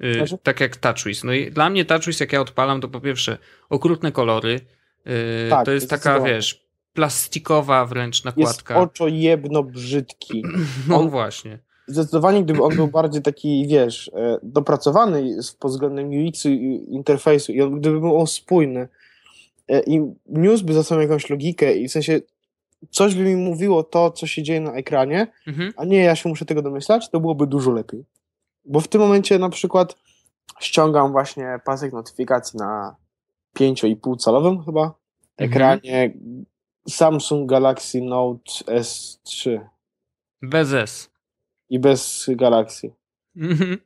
Y, 0.05 0.15
Znaczy- 0.15 0.39
tak 0.43 0.61
jak 0.61 0.77
TouchWiz. 0.77 1.25
No 1.25 1.33
i 1.33 1.51
dla 1.51 1.71
mnie 1.71 1.85
TouchWiz, 1.85 2.21
jak 2.21 2.33
ja 2.33 2.41
odpalam, 2.41 2.81
to 2.81 2.89
po 2.89 3.01
pierwsze 3.01 3.39
okrutne 3.69 4.13
kolory. 4.13 4.61
y, 5.07 5.51
Tak, 5.51 5.65
to 5.65 5.73
jest 5.73 5.91
taka, 5.91 6.21
wiesz, 6.21 6.66
plastikowa 6.97 7.87
wręcz 7.87 8.17
Jest 8.17 8.25
nakładka. 8.25 8.81
oczo 8.81 9.09
jedno 9.09 9.63
brzydki. 9.63 10.43
No 10.89 10.97
on- 11.01 11.11
właśnie. 11.11 11.59
Zdecydowanie, 11.89 12.45
gdyby 12.45 12.63
on 12.63 12.77
był 12.77 12.89
bardziej 12.89 13.23
taki, 13.23 13.67
wiesz, 13.69 14.11
e, 14.15 14.39
dopracowany 14.43 15.37
pod 15.59 15.71
względem 15.71 16.09
UX-u 16.09 16.49
i 16.49 16.87
interfejsu 16.89 17.53
i 17.53 17.63
on, 17.63 17.81
gdyby 17.81 18.01
był 18.01 18.21
on 18.21 18.27
spójny 18.27 18.89
e, 19.69 19.81
i 19.83 20.01
niósłby 20.27 20.73
za 20.75 20.83
sobą 20.83 21.01
jakąś 21.01 21.31
logikę 21.31 21.75
i 21.77 21.89
w 21.89 21.93
sensie 21.93 22.21
coś 22.91 23.15
by 23.15 23.23
mi 23.23 23.37
mówiło 23.37 23.83
to, 23.83 24.11
co 24.11 24.27
się 24.27 24.43
dzieje 24.43 24.61
na 24.61 24.73
ekranie, 24.73 25.27
Mhm. 25.47 25.73
a 25.77 25.85
nie 25.85 25.99
ja 25.99 26.17
się 26.17 26.29
muszę 26.29 26.45
tego 26.45 26.63
domyślać, 26.63 27.11
to 27.11 27.21
byłoby 27.21 27.47
dużo 27.47 27.71
lepiej. 27.73 28.05
Bo 28.65 28.81
w 28.81 28.89
tym 28.89 29.01
momencie 29.01 29.39
na 29.39 29.49
przykład 29.49 29.97
ściągam 30.61 31.13
właśnie 31.13 31.61
pasek 31.65 31.93
notyfikacji 31.93 32.59
na 32.59 32.97
5,5 33.59 34.17
calowym 34.17 34.63
chyba 34.65 34.95
ekranie 35.37 36.15
Samsung 36.89 37.51
Galaxy 37.51 38.01
Note 38.01 38.53
S3. 38.67 39.61
Bez 40.43 40.73
S. 40.73 41.11
i 41.71 41.79
bez 41.79 42.27
Galaxy. 42.29 42.93
Mhm. 43.37 43.79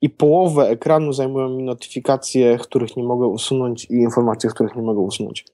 I 0.00 0.10
połowę 0.10 0.68
ekranu 0.68 1.12
zajmują 1.12 1.48
mi 1.48 1.62
notyfikacje, 1.62 2.58
których 2.58 2.96
nie 2.96 3.02
mogę 3.02 3.26
usunąć 3.26 3.84
i 3.84 3.94
informacje, 3.94 4.50
których 4.50 4.76
nie 4.76 4.82
mogę 4.82 5.00
usunąć. 5.00 5.44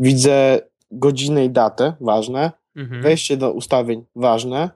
Widzę 0.00 0.60
godzinę 0.90 1.44
i 1.44 1.50
datę, 1.50 1.92
ważne. 2.00 2.52
Mhm. 2.76 3.02
Wejście 3.02 3.36
do 3.36 3.52
ustawień, 3.52 4.04
ważne. 4.16 4.70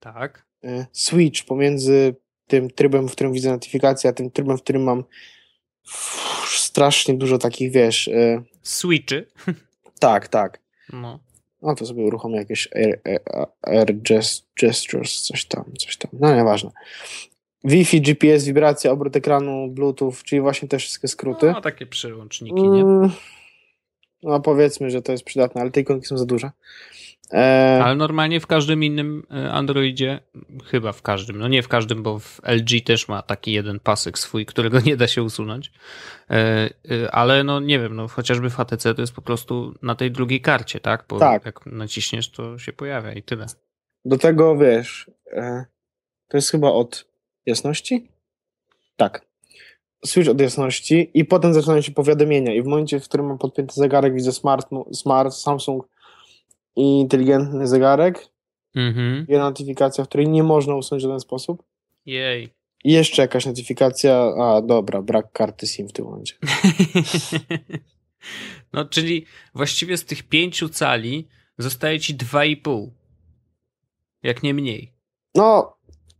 Tak. 0.00 0.46
Y, 0.64 0.86
Switch 0.92 1.44
pomiędzy 1.44 2.14
tym 2.46 2.70
trybem, 2.70 3.08
w 3.08 3.12
którym 3.12 3.32
widzę 3.32 3.50
notyfikacje, 3.50 4.10
a 4.10 4.12
tym 4.12 4.30
trybem, 4.30 4.58
w 4.58 4.62
którym 4.62 4.82
mam 4.82 5.04
strasznie 6.46 7.14
dużo 7.14 7.38
takich, 7.38 7.72
wiesz... 7.72 8.08
y, 8.08 8.42
Switchy. 8.62 9.26
Tak, 9.98 10.28
tak. 10.28 10.60
No. 10.92 11.18
No 11.62 11.74
to 11.74 11.86
sobie 11.86 12.04
uruchomię 12.04 12.36
jakieś 12.36 12.68
air, 12.76 13.00
air, 13.04 13.20
air 13.62 14.02
gest, 14.02 14.46
gestures, 14.60 15.22
coś 15.22 15.44
tam, 15.44 15.64
coś 15.78 15.96
tam. 15.96 16.10
No 16.12 16.36
nieważne. 16.36 16.70
Wi-Fi, 17.64 18.00
GPS, 18.00 18.44
wibracja, 18.44 18.92
obrót 18.92 19.16
ekranu, 19.16 19.68
Bluetooth, 19.68 20.14
czyli 20.24 20.40
właśnie 20.40 20.68
te 20.68 20.78
wszystkie 20.78 21.08
skróty. 21.08 21.46
no 21.52 21.60
takie 21.60 21.86
przełączniki, 21.86 22.62
nie? 22.62 22.80
Mm, 22.80 23.10
No 24.22 24.40
powiedzmy, 24.40 24.90
że 24.90 25.02
to 25.02 25.12
jest 25.12 25.24
przydatne, 25.24 25.60
ale 25.60 25.70
te 25.70 25.80
ikonki 25.80 26.06
są 26.06 26.18
za 26.18 26.26
duże. 26.26 26.50
E, 27.32 27.80
Ale 27.84 27.96
normalnie 27.96 28.40
w 28.40 28.46
każdym 28.46 28.84
innym 28.84 29.26
e, 29.30 29.52
Androidzie, 29.52 30.20
chyba 30.64 30.92
w 30.92 31.02
każdym, 31.02 31.38
no 31.38 31.48
nie 31.48 31.62
w 31.62 31.68
każdym, 31.68 32.02
bo 32.02 32.18
w 32.18 32.40
LG 32.44 32.84
też 32.84 33.08
ma 33.08 33.22
taki 33.22 33.52
jeden 33.52 33.80
pasek 33.80 34.18
swój, 34.18 34.46
którego 34.46 34.80
nie 34.86 34.96
da 34.96 35.06
się 35.06 35.22
usunąć. 35.22 35.72
E, 36.30 36.34
e, 36.90 37.10
Ale 37.10 37.44
no 37.44 37.60
nie 37.60 37.78
wiem, 37.78 37.96
no 37.96 38.08
chociażby 38.08 38.50
w 38.50 38.54
HTC 38.54 38.94
to 38.94 39.00
jest 39.00 39.14
po 39.14 39.22
prostu 39.22 39.74
na 39.82 39.94
tej 39.94 40.10
drugiej 40.10 40.40
karcie, 40.40 40.80
tak? 40.80 41.04
Bo 41.08 41.18
Tak. 41.18 41.44
jak 41.46 41.66
naciśniesz, 41.66 42.30
to 42.30 42.58
się 42.58 42.72
pojawia 42.72 43.12
i 43.12 43.22
tyle. 43.22 43.46
Do 44.04 44.18
tego 44.18 44.56
wiesz, 44.56 45.10
e, 45.32 45.64
to 46.28 46.36
jest 46.36 46.50
chyba 46.50 46.68
od 46.68 47.04
jasności? 47.46 48.08
Tak. 48.96 49.28
Switch 50.04 50.30
od 50.30 50.40
jasności 50.40 51.10
i 51.14 51.24
potem 51.24 51.54
zaczynają 51.54 51.80
się 51.80 51.92
powiadomienia 51.92 52.54
i 52.54 52.62
w 52.62 52.66
momencie, 52.66 53.00
w 53.00 53.04
którym 53.04 53.26
mam 53.26 53.38
podpięty 53.38 53.74
zegarek, 53.74 54.14
widzę 54.14 54.32
smart, 54.32 54.68
smart 54.92 55.34
Samsung 55.34 55.88
i 56.76 56.82
inteligentny 57.00 57.66
zegarek, 57.66 58.28
Mhm. 58.74 59.26
jedna 59.28 59.44
notyfikacja, 59.44 60.04
w 60.04 60.08
której 60.08 60.28
nie 60.28 60.42
można 60.42 60.74
usunąć 60.76 61.02
w 61.02 61.06
żaden 61.06 61.20
sposób 61.20 61.62
Jej. 62.06 62.48
i 62.84 62.92
jeszcze 62.92 63.22
jakaś 63.22 63.46
notyfikacja, 63.46 64.32
a 64.38 64.62
dobra, 64.62 65.02
brak 65.02 65.32
karty 65.32 65.66
SIM 65.66 65.88
w 65.88 65.92
tym 65.92 66.04
momencie. 66.04 66.34
No, 68.72 68.84
czyli 68.84 69.24
właściwie 69.54 69.96
z 69.96 70.04
tych 70.04 70.22
pięciu 70.22 70.68
cali 70.68 71.28
zostaje 71.58 72.00
ci 72.00 72.14
dwa 72.14 72.44
i 72.44 72.56
pół. 72.56 72.92
Jak 74.22 74.42
nie 74.42 74.54
mniej. 74.54 74.92
No, 75.34 75.76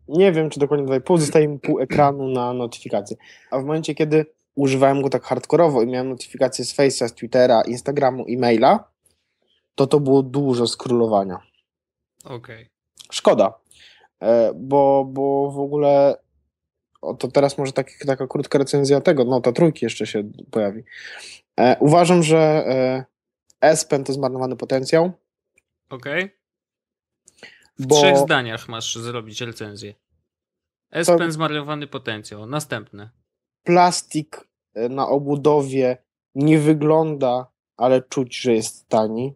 nie 0.09 0.33
wiem, 0.33 0.51
czy 0.51 0.61
dokładnie 0.61 0.87
2,5, 0.87 1.19
zostaje 1.19 1.49
mi 1.49 1.59
pół 1.59 1.81
ekranu 1.81 2.29
na 2.29 2.53
notyfikacje. 2.53 3.17
A 3.51 3.59
w 3.59 3.65
momencie, 3.65 3.95
kiedy 3.95 4.27
używałem 4.55 5.03
go 5.03 5.09
tak 5.09 5.23
hardkorowo 5.23 5.83
i 5.83 5.87
miałem 5.87 6.09
notyfikacje 6.09 6.65
z 6.65 6.77
Face'a, 6.77 7.09
z 7.09 7.15
Twittera, 7.15 7.63
Instagramu, 7.63 8.25
e-maila, 8.29 8.85
to 9.75 9.87
to 9.87 10.01
było 10.01 10.23
dużo 10.23 10.67
skrólowania. 10.67 11.39
Okej. 12.25 12.71
Szkoda, 13.13 13.55
e, 14.21 14.53
bo, 14.55 15.05
bo 15.09 15.51
w 15.51 15.59
ogóle 15.59 16.17
o, 17.03 17.15
to 17.15 17.29
teraz 17.29 17.59
może 17.59 17.73
tak, 17.73 17.91
taka 18.07 18.27
krótka 18.27 18.59
recenzja 18.59 19.01
tego, 19.01 19.25
no 19.25 19.41
ta 19.41 19.53
trójki 19.53 19.87
jeszcze 19.87 20.07
się 20.07 20.23
pojawi. 20.51 20.83
E, 21.61 21.77
uważam, 21.81 22.23
że 22.23 22.39
e, 22.39 23.05
S-Pen 23.61 24.05
to 24.05 24.13
zmarnowany 24.13 24.57
potencjał, 24.57 25.13
Okej. 25.91 26.38
W 27.79 27.87
bo 27.87 27.97
trzech 27.97 28.17
zdaniach 28.17 28.69
masz 28.69 28.97
zrobić 28.97 29.41
recenzję. 29.41 29.95
S-Pen 30.91 31.33
zmarnowany 31.33 31.87
potencjał. 31.87 32.47
Następne. 32.47 33.11
plastik 33.65 34.49
e, 34.75 34.89
na 34.89 35.09
obudowie 35.09 35.97
nie 36.35 36.59
wygląda, 36.59 37.47
ale 37.77 38.03
czuć, 38.03 38.41
że 38.41 38.53
jest 38.53 38.89
tani. 38.89 39.35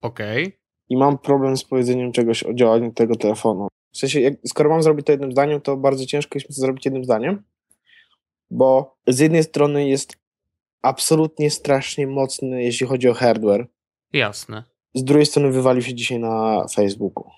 Okej. 0.00 0.58
I 0.88 0.96
mam 0.96 1.18
problem 1.18 1.56
z 1.56 1.64
powiedzeniem 1.64 2.12
czegoś 2.12 2.42
o 2.42 2.54
działaniu 2.54 2.92
tego 2.92 3.16
telefonu. 3.16 3.68
W 3.92 3.98
sensie, 3.98 4.20
jak, 4.20 4.34
skoro 4.46 4.70
mam 4.70 4.82
zrobić 4.82 5.06
to 5.06 5.12
jednym 5.12 5.32
zdaniem, 5.32 5.60
to 5.60 5.76
bardzo 5.76 6.06
ciężko 6.06 6.30
jest 6.34 6.48
mi 6.48 6.54
to 6.54 6.60
zrobić 6.60 6.84
jednym 6.84 7.04
zdaniem, 7.04 7.42
bo 8.50 8.96
z 9.06 9.18
jednej 9.18 9.42
strony 9.42 9.88
jest 9.88 10.16
absolutnie 10.82 11.50
strasznie 11.50 12.06
mocny, 12.06 12.62
jeśli 12.62 12.86
chodzi 12.86 13.08
o 13.08 13.14
hardware. 13.14 13.66
Jasne. 14.12 14.64
Z 14.94 15.04
drugiej 15.04 15.26
strony 15.26 15.50
wywalił 15.50 15.82
się 15.82 15.94
dzisiaj 15.94 16.18
na 16.18 16.66
Facebooku. 16.74 17.30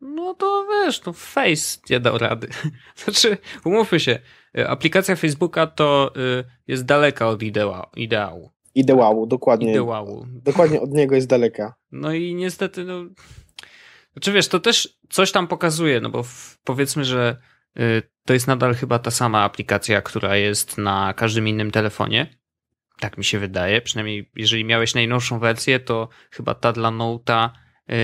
No 0.00 0.34
to 0.34 0.66
wiesz, 0.70 1.04
no 1.04 1.12
Face 1.12 1.78
nie 1.90 2.00
dał 2.00 2.18
rady. 2.18 2.48
Znaczy, 3.04 3.38
umówmy 3.64 4.00
się, 4.00 4.18
y, 4.58 4.68
aplikacja 4.68 5.16
Facebooka 5.16 5.66
to 5.66 6.12
y, 6.16 6.44
jest 6.66 6.84
daleka 6.84 7.28
od 7.28 7.42
idea, 7.42 7.86
ideału. 7.96 8.50
Ideału, 8.74 9.26
dokładnie. 9.26 9.70
Ideału. 9.70 10.26
Dokładnie 10.28 10.80
od 10.86 10.90
niego 10.90 11.14
jest 11.14 11.28
daleka. 11.28 11.74
No 11.92 12.12
i 12.12 12.34
niestety, 12.34 12.84
no. 12.84 13.04
Znaczy 14.12 14.32
wiesz, 14.32 14.48
to 14.48 14.60
też 14.60 14.98
coś 15.10 15.32
tam 15.32 15.46
pokazuje, 15.46 16.00
no 16.00 16.10
bo 16.10 16.22
w, 16.22 16.58
powiedzmy, 16.64 17.04
że 17.04 17.36
y, 17.78 18.02
to 18.26 18.32
jest 18.32 18.46
nadal 18.46 18.74
chyba 18.74 18.98
ta 18.98 19.10
sama 19.10 19.42
aplikacja, 19.42 20.02
która 20.02 20.36
jest 20.36 20.78
na 20.78 21.14
każdym 21.14 21.48
innym 21.48 21.70
telefonie. 21.70 22.43
Tak 23.00 23.18
mi 23.18 23.24
się 23.24 23.38
wydaje. 23.38 23.80
Przynajmniej 23.80 24.30
jeżeli 24.36 24.64
miałeś 24.64 24.94
najnowszą 24.94 25.38
wersję, 25.38 25.80
to 25.80 26.08
chyba 26.30 26.54
ta 26.54 26.72
dla 26.72 26.88
Note'a 26.88 27.50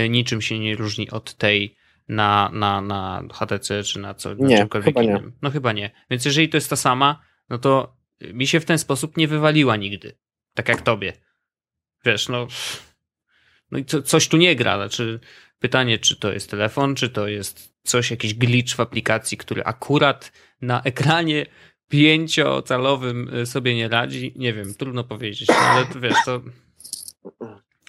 y, 0.05 0.09
niczym 0.09 0.43
się 0.43 0.59
nie 0.59 0.77
różni 0.77 1.11
od 1.11 1.35
tej 1.35 1.77
na, 2.09 2.51
na, 2.53 2.81
na 2.81 3.23
HTC 3.33 3.83
czy 3.83 3.99
na, 3.99 4.15
co, 4.15 4.35
na 4.35 4.49
Nie, 4.49 4.59
czymkolwiek 4.59 4.95
chyba 4.95 5.03
nie. 5.03 5.09
innym. 5.09 5.33
No 5.43 5.51
chyba 5.51 5.73
nie. 5.73 5.91
Więc 6.11 6.25
jeżeli 6.25 6.49
to 6.49 6.57
jest 6.57 6.71
ta 6.71 6.77
sama, 6.77 7.23
no 7.49 7.59
to 7.59 7.97
mi 8.33 8.47
się 8.47 8.61
w 8.61 8.65
ten 8.65 8.79
sposób 8.79 9.17
nie 9.17 9.29
wywaliła 9.29 9.77
nigdy. 9.77 10.17
Tak 10.55 10.69
jak 10.69 10.83
tobie. 10.83 11.13
Wiesz, 12.05 12.29
no. 12.29 12.47
No 13.71 13.79
i 13.79 13.85
co, 13.85 14.03
coś 14.03 14.29
tu 14.29 14.37
nie 14.37 14.57
gra. 14.57 14.77
Znaczy, 14.77 15.21
pytanie, 15.59 15.99
czy 15.99 16.17
to 16.17 16.33
jest 16.33 16.51
telefon, 16.51 16.95
czy 16.95 17.09
to 17.09 17.29
jest 17.29 17.75
coś, 17.83 18.11
jakiś 18.11 18.35
glitch 18.35 18.75
w 18.75 18.81
aplikacji, 18.81 19.39
który 19.39 19.65
akurat 19.65 20.33
na 20.63 20.83
ekranie 20.83 21.47
pięciocalowym 21.91 23.35
y, 23.35 23.47
sobie 23.47 23.75
nie 23.77 23.89
radzi. 23.89 24.33
Nie 24.37 24.53
wiem, 24.53 24.75
trudno 24.75 25.05
powiedzieć, 25.05 25.49
no, 25.49 25.55
ale 25.55 25.87
to 25.87 26.01
wiesz, 26.01 26.17
to. 26.25 26.41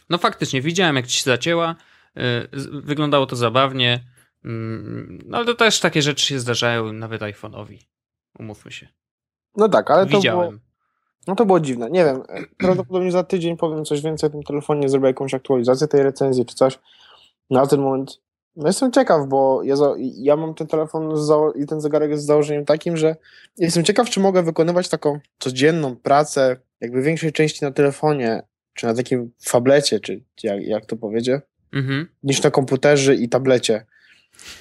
No 0.09 0.17
faktycznie, 0.17 0.61
widziałem, 0.61 0.95
jak 0.95 1.07
ci 1.07 1.17
się 1.17 1.23
zacięła. 1.23 1.75
y, 2.17 2.21
Wyglądało 2.81 3.25
to 3.25 3.35
zabawnie. 3.35 4.03
Mm, 4.45 5.19
No 5.25 5.37
ale 5.37 5.45
to 5.45 5.53
też 5.53 5.79
takie 5.79 6.01
rzeczy 6.01 6.25
się 6.25 6.39
zdarzają 6.39 6.93
nawet 6.93 7.21
iPhone'owi. 7.21 7.77
Umówmy 8.39 8.71
się. 8.71 8.87
No 9.57 9.69
tak, 9.69 9.91
ale 9.91 10.03
to 10.03 10.09
było, 10.09 10.21
Widziałem. 10.21 10.59
no 11.27 11.35
to 11.35 11.45
było 11.45 11.59
dziwne. 11.59 11.89
Nie 11.89 12.05
wiem, 12.05 12.23
prawdopodobnie 12.57 13.11
za 13.11 13.23
tydzień 13.23 13.57
powiem 13.57 13.85
coś 13.85 14.01
więcej 14.01 14.27
o 14.27 14.31
tym 14.31 14.43
telefonie, 14.43 14.89
zrobię 14.89 15.07
jakąś 15.07 15.33
aktualizację 15.33 15.87
tej 15.87 16.03
recenzji 16.03 16.45
czy 16.45 16.55
coś. 16.55 16.79
Na 17.49 17.67
ten 17.67 17.81
moment 17.81 18.21
no 18.55 18.67
jestem 18.67 18.91
ciekaw, 18.91 19.27
bo 19.27 19.63
ja, 19.63 19.75
za, 19.75 19.93
ja 19.97 20.35
mam 20.35 20.53
ten 20.53 20.67
telefon 20.67 21.09
i 21.55 21.65
ten 21.65 21.81
zegarek 21.81 22.09
jest 22.11 22.23
z 22.23 22.25
założeniem 22.25 22.65
takim, 22.65 22.97
że 22.97 23.15
jestem 23.57 23.83
ciekaw, 23.83 24.09
czy 24.09 24.19
mogę 24.19 24.43
wykonywać 24.43 24.89
taką 24.89 25.19
codzienną 25.39 25.95
pracę, 25.95 26.57
jakby 26.81 27.01
większej 27.01 27.31
części 27.33 27.65
na 27.65 27.71
telefonie, 27.71 28.43
czy 28.73 28.85
na 28.85 28.93
takim 28.93 29.31
fablecie, 29.43 29.99
czy 29.99 30.23
jak, 30.43 30.61
jak 30.63 30.85
to 30.85 30.95
powiedzieć, 30.97 31.41
Mhm. 31.73 32.07
niż 32.23 32.43
na 32.43 32.51
komputerze 32.51 33.15
i 33.15 33.29
tablecie. 33.29 33.85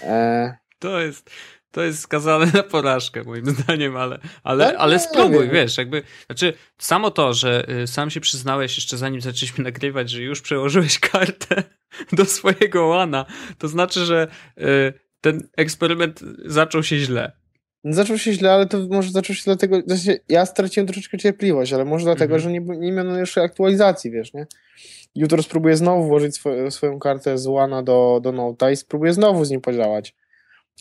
E, 0.02 0.54
To 0.78 1.00
jest, 1.00 1.30
to 1.72 1.82
jest 1.82 2.00
skazane 2.00 2.46
na 2.54 2.62
porażkę, 2.62 3.22
moim 3.24 3.46
zdaniem, 3.54 3.96
ale, 3.96 4.18
ale, 4.42 4.72
No 4.72 4.78
ale 4.78 4.98
spróbuj, 4.98 5.48
wiesz, 5.50 5.78
jakby, 5.78 6.02
znaczy, 6.26 6.52
samo 6.78 7.10
to, 7.10 7.34
że 7.34 7.66
y, 7.82 7.86
sam 7.86 8.10
się 8.10 8.20
przyznałeś 8.20 8.76
jeszcze 8.76 8.96
zanim 8.96 9.20
zaczęliśmy 9.20 9.64
nagrywać, 9.64 10.10
że 10.10 10.22
już 10.22 10.40
przełożyłeś 10.40 10.98
kartę 11.10 11.62
do 12.12 12.24
swojego 12.24 12.86
łana, 12.86 13.26
to 13.58 13.68
znaczy, 13.68 14.04
że 14.04 14.28
y, 14.58 14.62
ten 15.20 15.48
eksperyment 15.56 16.20
zaczął 16.44 16.82
się 16.82 16.98
źle. 16.98 17.32
Zaczął 17.84 18.18
się 18.18 18.32
źle, 18.32 18.52
ale 18.52 18.66
to 18.66 18.78
może 18.90 19.10
zaczął 19.10 19.36
się 19.36 19.42
dlatego, 19.44 19.80
znaczy 19.86 20.20
ja 20.28 20.46
straciłem 20.46 20.86
troszeczkę 20.86 21.18
cierpliwość, 21.18 21.72
ale 21.72 21.84
może 21.84 22.04
dlatego, 22.04 22.34
Mhm. 22.34 22.40
że 22.42 22.60
nie, 22.60 22.78
nie 22.78 22.92
miałem 22.92 23.18
jeszcze 23.18 23.42
aktualizacji, 23.42 24.10
wiesz, 24.10 24.34
nie? 24.34 24.46
Jutro 25.14 25.42
spróbuję 25.42 25.76
znowu 25.76 26.04
włożyć 26.04 26.34
swo- 26.36 26.70
swoją 26.70 26.98
kartę 26.98 27.38
z 27.38 27.46
Łana 27.46 27.82
do, 27.82 28.20
do 28.22 28.32
Note'a 28.32 28.72
i 28.72 28.76
spróbuję 28.76 29.12
znowu 29.12 29.44
z 29.44 29.50
nim 29.50 29.60
podziałać. 29.60 30.14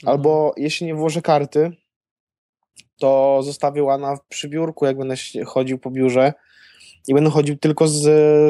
Albo 0.06 0.54
jeśli 0.58 0.88
nie 0.88 0.95
włożę 0.95 1.21
karty, 1.21 1.71
to 2.99 3.39
zostawię 3.43 3.84
Łana 3.84 4.17
przy 4.30 4.49
biurku, 4.49 4.86
jak 4.86 4.97
będę 4.97 5.15
chodził 5.45 5.78
po 5.80 5.91
biurze 5.91 6.34
i 7.08 7.13
będę 7.13 7.30
chodził 7.30 7.58
tylko 7.58 7.88
z, 7.88 8.02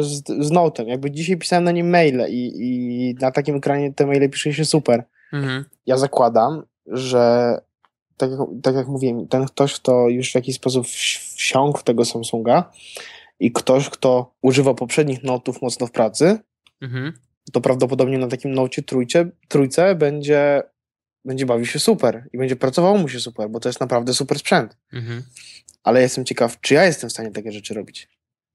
z, 0.06 0.23
z 0.45 0.52
Note'em. 0.52 0.88
Jakby 0.88 1.12
dzisiaj 1.12 1.38
pisałem 1.38 1.63
na 1.63 1.71
nim 1.71 1.89
maile 1.89 2.21
i, 2.30 2.52
i 2.58 3.15
na 3.21 3.32
takim 3.32 3.56
ekranie 3.56 3.93
te 3.93 4.06
maile 4.06 4.30
pisze 4.30 4.54
się 4.54 4.65
super 4.65 5.04
Mhm. 5.34 5.65
ja 5.86 5.97
zakładam, 5.97 6.63
że 6.86 7.54
tak 8.17 8.32
jak, 8.32 8.39
tak 8.63 8.75
jak 8.75 8.88
mówiłem, 8.88 9.28
ten 9.28 9.45
ktoś, 9.45 9.73
kto 9.73 10.10
już 10.10 10.32
w 10.32 10.36
jakiś 10.36 10.56
sposób 10.56 10.86
wsi- 10.88 11.36
wsiąkł 11.38 11.80
w 11.80 11.84
tego 11.84 12.06
Samsunga 12.06 12.71
i 13.39 13.52
ktoś, 13.52 13.89
kto 13.89 14.32
używa 14.41 14.73
poprzednich 14.73 15.23
notów 15.23 15.62
mocno 15.62 15.88
w 15.88 15.91
pracy, 15.91 16.38
Mhm. 16.82 17.13
to 17.54 17.62
prawdopodobnie 17.62 18.17
na 18.17 18.28
takim 18.28 18.54
nocie 18.54 18.82
trójce, 18.84 19.30
trójce 19.47 19.95
będzie 19.95 20.63
będzie 21.25 21.45
bawił 21.45 21.65
się 21.65 21.79
super 21.79 22.29
i 22.34 22.38
będzie 22.38 22.55
pracowało 22.55 22.97
mu 22.97 23.10
się 23.10 23.19
super, 23.19 23.49
bo 23.49 23.60
to 23.60 23.69
jest 23.69 23.79
naprawdę 23.79 24.13
super 24.13 24.39
sprzęt. 24.39 24.77
Mhm. 24.93 25.23
Ale 25.84 26.01
jestem 26.01 26.25
ciekaw, 26.25 26.62
czy 26.62 26.73
ja 26.73 26.86
jestem 26.86 27.10
w 27.10 27.13
stanie 27.13 27.32
takie 27.32 27.51
rzeczy 27.51 27.73
robić. 27.73 28.08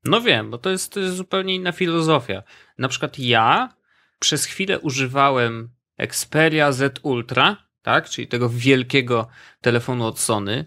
No 0.04 0.20
wiem, 0.20 0.50
bo 0.50 0.58
to 0.58 0.70
jest, 0.70 0.92
to 0.92 1.00
jest 1.00 1.16
zupełnie 1.16 1.54
inna 1.54 1.72
filozofia. 1.72 2.42
Na 2.78 2.88
przykład 2.88 3.18
ja 3.18 3.74
przez 4.18 4.44
chwilę 4.44 4.80
używałem 4.80 5.68
Xperia 5.98 6.72
Z 6.72 7.00
Ultra, 7.02 7.56
tak? 7.82 8.08
Czyli 8.08 8.28
tego 8.28 8.48
wielkiego 8.48 9.28
telefonu 9.60 10.06
od 10.06 10.18
Sony. 10.18 10.64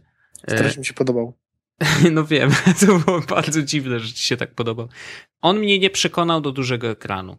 Strasznie 0.48 0.80
mi 0.80 0.86
się 0.86 0.94
podobał. 0.94 1.34
No 2.12 2.26
wiem, 2.26 2.52
to 2.86 3.00
było 3.00 3.22
bardzo 3.22 3.62
dziwne, 3.62 4.00
że 4.00 4.14
ci 4.14 4.26
się 4.26 4.38
tak 4.38 4.56
podobał. 4.56 4.90
On 5.42 5.60
mnie 5.60 5.80
nie 5.80 5.90
przekonał 5.90 6.42
do 6.42 6.52
dużego 6.52 6.90
ekranu. 6.90 7.38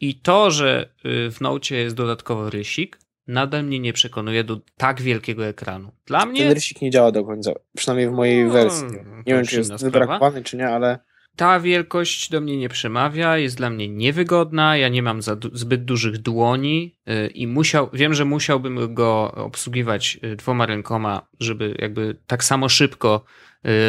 I 0.00 0.20
to, 0.20 0.50
że 0.50 0.94
y, 1.04 1.30
w 1.30 1.40
Nocie 1.40 1.76
jest 1.76 1.96
dodatkowo 1.96 2.50
rysik, 2.50 2.98
nadal 3.30 3.64
mnie 3.64 3.80
nie 3.80 3.92
przekonuje 3.92 4.44
do 4.44 4.60
tak 4.76 5.02
wielkiego 5.02 5.46
ekranu. 5.46 5.92
Dla 6.06 6.26
mnie... 6.26 6.42
Ten 6.42 6.52
rysik 6.52 6.82
nie 6.82 6.90
działa 6.90 7.12
do 7.12 7.24
końca, 7.24 7.52
przynajmniej 7.76 8.08
w 8.08 8.12
mojej 8.12 8.44
no, 8.44 8.52
wersji. 8.52 8.86
Nie 9.26 9.34
wiem, 9.34 9.46
czy 9.46 9.56
jest 9.56 9.84
wybrakowany, 9.84 10.42
czy 10.42 10.56
nie, 10.56 10.68
ale... 10.68 10.98
Ta 11.36 11.60
wielkość 11.60 12.30
do 12.30 12.40
mnie 12.40 12.56
nie 12.56 12.68
przemawia, 12.68 13.38
jest 13.38 13.56
dla 13.56 13.70
mnie 13.70 13.88
niewygodna, 13.88 14.76
ja 14.76 14.88
nie 14.88 15.02
mam 15.02 15.20
zbyt 15.52 15.84
dużych 15.84 16.18
dłoni 16.18 16.96
y, 17.08 17.26
i 17.26 17.46
musiał, 17.46 17.90
wiem, 17.92 18.14
że 18.14 18.24
musiałbym 18.24 18.94
go 18.94 19.32
obsługiwać 19.32 20.18
y, 20.24 20.36
dwoma 20.36 20.66
rękoma, 20.66 21.28
żeby 21.40 21.74
jakby 21.78 22.16
tak 22.26 22.44
samo 22.44 22.68
szybko 22.68 23.24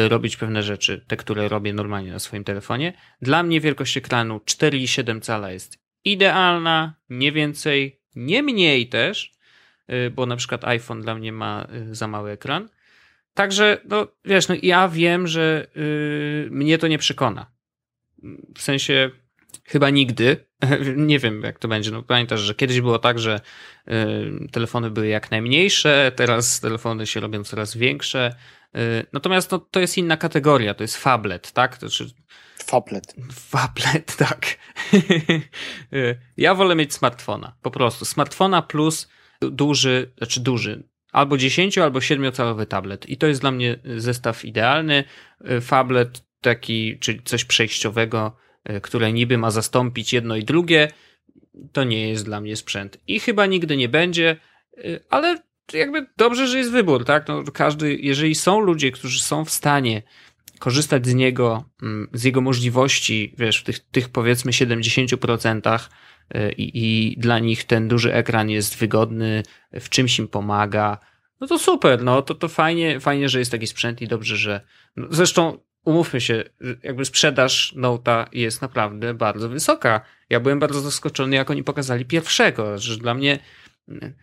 robić 0.08 0.36
pewne 0.36 0.62
rzeczy, 0.62 1.04
te, 1.08 1.16
które 1.16 1.48
robię 1.48 1.72
normalnie 1.72 2.12
na 2.12 2.18
swoim 2.18 2.44
telefonie. 2.44 2.92
Dla 3.22 3.42
mnie 3.42 3.60
wielkość 3.60 3.96
ekranu 3.96 4.38
4,7 4.38 5.20
cala 5.20 5.52
jest 5.52 5.78
idealna, 6.04 6.94
nie 7.08 7.32
więcej, 7.32 8.01
nie 8.16 8.42
mniej 8.42 8.88
też, 8.88 9.32
y, 9.90 10.10
bo 10.10 10.26
na 10.26 10.36
przykład 10.36 10.64
iPhone 10.64 11.02
dla 11.02 11.14
mnie 11.14 11.32
ma 11.32 11.66
y, 11.90 11.94
za 11.94 12.08
mały 12.08 12.30
ekran. 12.30 12.68
Także, 13.34 13.80
no 13.88 14.06
wiesz, 14.24 14.48
no 14.48 14.54
ja 14.62 14.88
wiem, 14.88 15.26
że 15.26 15.66
yy, 15.74 16.48
mnie 16.50 16.78
to 16.78 16.88
nie 16.88 16.98
przekona. 16.98 17.46
W 18.56 18.62
sensie 18.62 19.10
chyba 19.64 19.90
nigdy. 19.90 20.44
nie 20.96 21.18
wiem, 21.18 21.42
jak 21.42 21.58
to 21.58 21.68
będzie. 21.68 21.90
No 21.90 22.02
pamiętasz, 22.02 22.40
że 22.40 22.54
kiedyś 22.54 22.80
było 22.80 22.98
tak, 22.98 23.18
że 23.18 23.40
yy, 23.86 24.48
telefony 24.52 24.90
były 24.90 25.06
jak 25.06 25.30
najmniejsze, 25.30 26.12
teraz 26.16 26.60
telefony 26.60 27.06
się 27.06 27.20
robią 27.20 27.44
coraz 27.44 27.76
większe. 27.76 28.34
Yy, 28.74 28.80
natomiast 29.12 29.50
no, 29.50 29.58
to 29.58 29.80
jest 29.80 29.98
inna 29.98 30.16
kategoria, 30.16 30.74
to 30.74 30.84
jest 30.84 30.96
fablet, 30.96 31.52
tak? 31.52 31.78
To 31.78 31.88
znaczy, 31.88 32.14
Fablet. 32.62 33.14
Fablet, 33.32 34.16
tak. 34.26 34.46
ja 36.36 36.54
wolę 36.54 36.74
mieć 36.74 36.94
smartfona, 36.94 37.56
po 37.62 37.70
prostu. 37.70 38.04
Smartfona 38.04 38.62
plus 38.62 39.08
duży, 39.40 40.12
znaczy 40.18 40.40
duży, 40.40 40.88
albo 41.12 41.36
10, 41.36 41.78
albo 41.78 41.98
7-calowy 41.98 42.66
tablet. 42.66 43.08
I 43.08 43.16
to 43.16 43.26
jest 43.26 43.40
dla 43.40 43.50
mnie 43.50 43.78
zestaw 43.96 44.44
idealny. 44.44 45.04
Fablet 45.60 46.24
taki, 46.40 46.98
czyli 46.98 47.22
coś 47.22 47.44
przejściowego, 47.44 48.36
które 48.82 49.12
niby 49.12 49.38
ma 49.38 49.50
zastąpić 49.50 50.12
jedno 50.12 50.36
i 50.36 50.44
drugie, 50.44 50.88
to 51.72 51.84
nie 51.84 52.08
jest 52.08 52.24
dla 52.24 52.40
mnie 52.40 52.56
sprzęt. 52.56 52.98
I 53.06 53.20
chyba 53.20 53.46
nigdy 53.46 53.76
nie 53.76 53.88
będzie, 53.88 54.36
ale 55.10 55.38
jakby 55.72 56.06
dobrze, 56.16 56.48
że 56.48 56.58
jest 56.58 56.70
wybór, 56.70 57.04
tak? 57.04 57.28
No, 57.28 57.42
każdy, 57.54 57.96
jeżeli 57.96 58.34
są 58.34 58.60
ludzie, 58.60 58.90
którzy 58.90 59.22
są 59.22 59.44
w 59.44 59.50
stanie 59.50 60.02
korzystać 60.62 61.06
z 61.06 61.14
niego, 61.14 61.64
mm, 61.82 62.08
z 62.12 62.24
jego 62.24 62.40
możliwości, 62.40 63.34
wiesz, 63.38 63.60
w 63.60 63.64
tych, 63.64 63.78
tych 63.78 64.08
powiedzmy 64.08 64.52
70% 64.52 65.88
y, 66.34 66.52
i, 66.52 66.70
i 66.74 67.16
dla 67.18 67.38
nich 67.38 67.64
ten 67.64 67.88
duży 67.88 68.14
ekran 68.14 68.50
jest 68.50 68.78
wygodny, 68.78 69.42
w 69.72 69.88
czymś 69.88 70.18
im 70.18 70.28
pomaga, 70.28 70.98
no 71.40 71.46
to 71.46 71.58
super, 71.58 72.02
no 72.02 72.22
to, 72.22 72.34
to 72.34 72.48
fajnie, 72.48 73.00
fajnie, 73.00 73.28
że 73.28 73.38
jest 73.38 73.50
taki 73.50 73.66
sprzęt 73.66 74.02
i 74.02 74.08
dobrze, 74.08 74.36
że. 74.36 74.60
No, 74.96 75.06
zresztą 75.10 75.58
umówmy 75.84 76.20
się, 76.20 76.44
jakby 76.82 77.04
sprzedaż 77.04 77.74
Note'a 77.76 78.26
jest 78.32 78.62
naprawdę 78.62 79.14
bardzo 79.14 79.48
wysoka. 79.48 80.00
Ja 80.30 80.40
byłem 80.40 80.58
bardzo 80.58 80.80
zaskoczony, 80.80 81.36
jak 81.36 81.50
oni 81.50 81.64
pokazali 81.64 82.04
pierwszego, 82.04 82.78
że 82.78 82.96
dla 82.96 83.14
mnie 83.14 83.38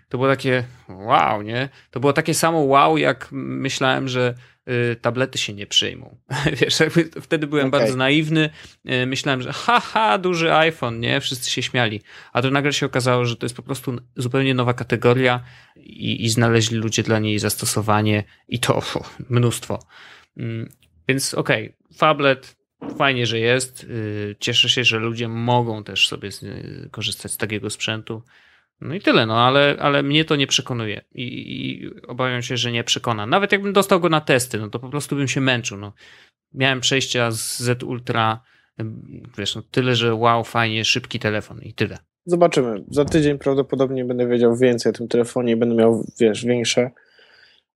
to 0.10 0.18
było 0.18 0.28
takie 0.28 0.64
wow, 0.90 1.42
nie? 1.42 1.70
To 1.92 2.00
było 2.00 2.14
takie 2.14 2.34
samo 2.34 2.60
wow, 2.60 2.98
jak 2.98 3.28
myślałem, 3.32 4.08
że 4.08 4.34
y, 4.70 4.96
tablety 4.96 5.38
się 5.38 5.54
nie 5.54 5.68
przyjmą. 5.68 6.18
Wiesz, 6.62 6.80
wtedy 7.22 7.48
byłem 7.48 7.68
okay. 7.68 7.80
bardzo 7.80 7.98
naiwny. 7.98 8.50
Y, 8.92 9.06
myślałem, 9.06 9.42
że 9.42 9.54
haha, 9.54 10.18
duży 10.18 10.54
iPhone, 10.54 11.00
nie? 11.00 11.22
Wszyscy 11.22 11.52
się 11.52 11.64
śmiali. 11.64 12.02
A 12.34 12.42
to 12.42 12.52
nagle 12.52 12.74
się 12.74 12.86
okazało, 12.86 13.26
że 13.26 13.36
to 13.36 13.46
jest 13.46 13.56
po 13.56 13.64
prostu 13.64 13.98
zupełnie 14.16 14.54
nowa 14.54 14.74
kategoria 14.74 15.44
i, 15.76 16.26
i 16.26 16.30
znaleźli 16.30 16.78
ludzie 16.78 17.04
dla 17.04 17.20
niej 17.20 17.40
zastosowanie 17.40 18.24
i 18.48 18.60
to 18.60 18.82
mnóstwo. 19.30 19.80
Mm, 20.38 20.70
więc 21.08 21.34
okej, 21.34 21.66
okay, 21.66 21.98
tablet 21.98 22.56
fajnie, 22.98 23.26
że 23.26 23.40
jest. 23.40 23.84
Y, 23.84 24.36
cieszę 24.40 24.70
się, 24.70 24.84
że 24.84 25.00
ludzie 25.00 25.28
mogą 25.28 25.84
też 25.84 26.08
sobie 26.08 26.30
korzystać 26.92 27.32
z 27.32 27.38
takiego 27.38 27.70
sprzętu. 27.70 28.24
No 28.82 28.96
i 28.96 29.02
tyle, 29.02 29.26
no 29.26 29.38
ale, 29.38 29.76
ale 29.80 30.04
mnie 30.04 30.26
to 30.26 30.36
nie 30.36 30.48
przekonuje 30.48 31.02
I, 31.12 31.24
i 31.24 31.90
obawiam 32.08 32.42
się, 32.42 32.58
że 32.58 32.72
nie 32.72 32.84
przekona. 32.84 33.26
Nawet 33.26 33.52
jakbym 33.52 33.74
dostał 33.74 34.00
go 34.00 34.10
na 34.10 34.22
testy, 34.22 34.58
no 34.60 34.70
to 34.70 34.80
po 34.80 34.90
prostu 34.90 35.16
bym 35.16 35.28
się 35.28 35.42
męczył. 35.42 35.78
No. 35.78 35.94
Miałem 36.54 36.80
przejścia 36.80 37.32
z 37.32 37.60
Z 37.60 37.84
Ultra, 37.84 38.42
wiesz, 39.38 39.56
no 39.56 39.62
tyle, 39.72 39.96
że 39.96 40.16
wow, 40.16 40.44
fajnie, 40.44 40.86
szybki 40.86 41.20
telefon 41.20 41.62
i 41.62 41.74
tyle. 41.74 41.98
Zobaczymy. 42.26 42.84
Za 42.92 43.06
tydzień 43.06 43.38
prawdopodobnie 43.38 44.06
będę 44.06 44.28
wiedział 44.28 44.56
więcej 44.56 44.90
o 44.90 44.94
tym 44.94 45.08
telefonie 45.08 45.54
i 45.54 45.56
będę 45.56 45.76
miał, 45.76 46.06
wiesz, 46.20 46.46
większe, 46.46 46.92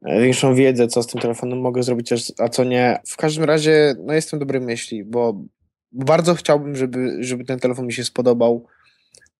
e, 0.05 0.21
większą 0.21 0.55
wiedzę, 0.55 0.87
co 0.87 1.03
z 1.03 1.07
tym 1.07 1.21
telefonem 1.21 1.59
mogę 1.59 1.83
zrobić, 1.83 2.13
a 2.37 2.49
co 2.49 2.63
nie. 2.63 2.99
W 3.07 3.17
każdym 3.17 3.43
razie, 3.43 3.95
no 3.99 4.13
jestem 4.13 4.39
dobrej 4.39 4.61
myśli, 4.61 5.03
bo 5.03 5.41
bardzo 5.91 6.35
chciałbym, 6.35 6.75
żeby, 6.75 7.17
żeby 7.19 7.45
ten 7.45 7.59
telefon 7.59 7.85
mi 7.85 7.93
się 7.93 8.03
spodobał 8.03 8.67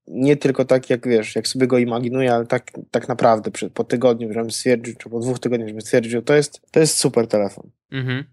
nie 0.07 0.37
tylko 0.37 0.65
tak, 0.65 0.89
jak 0.89 1.07
wiesz, 1.07 1.35
jak 1.35 1.47
sobie 1.47 1.67
go 1.67 1.77
imaginuję, 1.77 2.33
ale 2.33 2.45
tak, 2.45 2.71
tak 2.91 3.07
naprawdę 3.07 3.51
po 3.73 3.83
tygodniu, 3.83 4.33
żebym 4.33 4.51
stwierdził, 4.51 4.95
czy 4.95 5.09
po 5.09 5.19
dwóch 5.19 5.39
tygodniach, 5.39 5.67
żebym 5.67 5.81
stwierdził, 5.81 6.21
to 6.21 6.33
jest, 6.33 6.61
to 6.71 6.79
jest 6.79 6.97
super 6.97 7.27
telefon. 7.27 7.69
Mhm. 7.91 8.23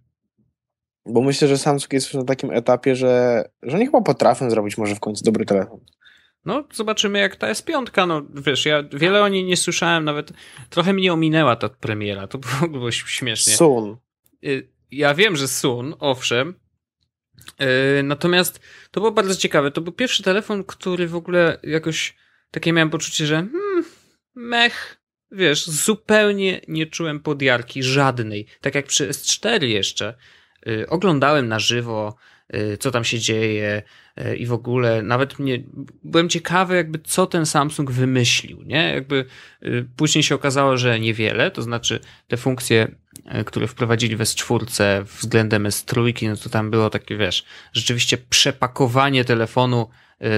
Bo 1.07 1.21
myślę, 1.21 1.49
że 1.49 1.59
Samsung 1.59 1.93
jest 1.93 2.07
już 2.07 2.15
na 2.15 2.25
takim 2.25 2.51
etapie, 2.51 2.97
że, 2.97 3.45
że 3.63 3.77
oni 3.77 3.87
chyba 3.87 4.01
potrafią 4.01 4.51
zrobić 4.51 4.79
może 4.79 4.95
w 4.95 5.01
końcu 5.01 5.25
dobry 5.25 5.47
telefon. 5.47 5.81
No, 6.45 6.65
zobaczymy 6.73 7.19
jak 7.19 7.37
ta 7.37 7.49
jest 7.49 7.65
piątka. 7.65 8.07
No, 8.07 8.23
wiesz, 8.35 8.67
ja 8.67 8.83
wiele 8.83 9.23
o 9.23 9.29
niej 9.29 9.45
nie 9.45 9.57
słyszałem, 9.57 10.05
nawet 10.05 10.33
trochę 10.71 10.93
mnie 10.93 11.13
ominęła 11.13 11.57
ta 11.57 11.69
premiera. 11.69 12.27
To 12.27 12.39
było 12.73 12.91
śmiesznie. 12.91 13.53
Sun. 13.53 13.97
Y, 14.45 14.69
ja 14.91 15.15
wiem, 15.15 15.37
że 15.37 15.49
Sun, 15.49 15.95
owszem, 15.99 16.55
natomiast 18.03 18.61
to 18.91 19.01
było 19.01 19.13
bardzo 19.13 19.37
ciekawe. 19.37 19.71
To 19.71 19.81
był 19.81 19.93
pierwszy 19.93 20.23
telefon, 20.23 20.65
który 20.65 21.09
w 21.09 21.17
ogóle 21.17 21.59
jakoś 21.63 22.17
takie 22.51 22.73
miałem 22.73 22.91
poczucie, 22.91 23.27
że 23.27 23.35
hmm, 23.35 23.85
mech, 24.35 25.01
wiesz, 25.31 25.67
zupełnie 25.67 26.61
nie 26.69 26.87
czułem 26.87 27.21
podjarki 27.21 27.83
żadnej. 27.83 28.47
Tak 28.61 28.75
jak 28.75 28.87
przy 28.87 29.09
S4 29.09 29.63
jeszcze. 29.63 30.15
Yy, 30.67 30.87
oglądałem 30.89 31.49
na 31.49 31.59
żywo, 31.59 32.17
co 32.81 32.91
tam 32.91 33.05
się 33.05 33.19
dzieje 33.19 33.83
i 34.39 34.47
w 34.47 34.53
ogóle 34.53 35.03
nawet 35.03 35.39
mnie, 35.39 35.63
byłem 36.05 36.29
ciekawy 36.29 36.77
jakby 36.77 36.99
co 36.99 37.27
ten 37.27 37.47
Samsung 37.47 37.91
wymyślił, 37.91 38.63
nie? 38.63 38.93
Jakby 38.95 39.25
później 39.97 40.23
się 40.23 40.35
okazało, 40.35 40.77
że 40.77 41.01
niewiele, 41.01 41.51
to 41.51 41.63
znaczy 41.63 42.01
te 42.29 42.37
funkcje 42.37 42.95
które 43.47 43.67
wprowadzili 43.67 44.17
w 44.17 44.21
S4 44.21 45.05
względem 45.05 45.65
S3, 45.65 46.29
no 46.29 46.37
to 46.37 46.51
tam 46.51 46.71
było 46.71 46.91
takie, 46.91 47.17
wiesz, 47.17 47.45
rzeczywiście 47.73 48.19
przepakowanie 48.19 49.25
telefonu 49.25 49.89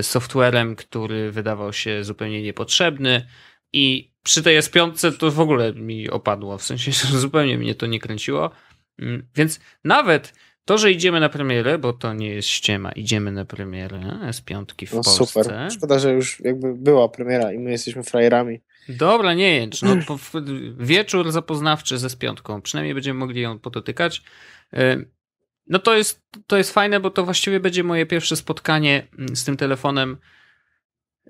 softwarem, 0.03 0.77
który 0.77 1.33
wydawał 1.33 1.72
się 1.72 2.05
zupełnie 2.05 2.42
niepotrzebny 2.42 3.27
i 3.72 4.12
przy 4.22 4.42
tej 4.42 4.59
S5 4.59 5.16
to 5.16 5.31
w 5.31 5.40
ogóle 5.40 5.72
mi 5.72 6.11
opadło, 6.11 6.59
w 6.59 6.62
sensie 6.62 6.93
zupełnie 7.18 7.59
mnie 7.59 7.74
to 7.74 7.86
nie 7.86 8.01
kręciło, 8.01 8.51
mm, 8.99 9.26
więc 9.34 9.61
nawet 9.84 10.34
to, 10.64 10.78
że 10.78 10.92
idziemy 10.92 11.20
na 11.20 11.28
premierę, 11.28 11.78
bo 11.78 11.92
to 11.92 12.14
nie 12.14 12.28
jest 12.28 12.48
ściema, 12.48 12.92
idziemy 12.92 13.32
na 13.32 13.44
premierę 13.44 14.00
S5 14.28 14.86
w 14.86 14.94
no, 14.94 15.02
Polsce. 15.02 15.26
Super. 15.26 15.72
Szkoda, 15.72 15.98
że 15.98 16.12
już 16.12 16.40
jakby 16.40 16.74
była 16.74 17.08
premiera 17.08 17.52
i 17.52 17.58
my 17.58 17.70
jesteśmy 17.70 18.02
frajerami. 18.02 18.60
Dobra, 18.88 19.34
nie 19.34 19.56
jęcz. 19.56 19.82
No, 19.82 19.96
wieczór 20.78 21.32
zapoznawczy 21.32 21.98
ze 21.98 22.10
spiątką. 22.10 22.62
Przynajmniej 22.62 22.94
będziemy 22.94 23.20
mogli 23.20 23.40
ją 23.40 23.58
podotykać. 23.58 24.22
Y, 24.74 25.08
no 25.66 25.78
to 25.78 25.94
jest, 25.94 26.22
to 26.46 26.56
jest 26.56 26.72
fajne, 26.72 27.00
bo 27.00 27.10
to 27.10 27.24
właściwie 27.24 27.60
będzie 27.60 27.84
moje 27.84 28.06
pierwsze 28.06 28.36
spotkanie 28.36 29.06
mm, 29.18 29.36
z 29.36 29.44
tym 29.44 29.56
telefonem. 29.56 30.16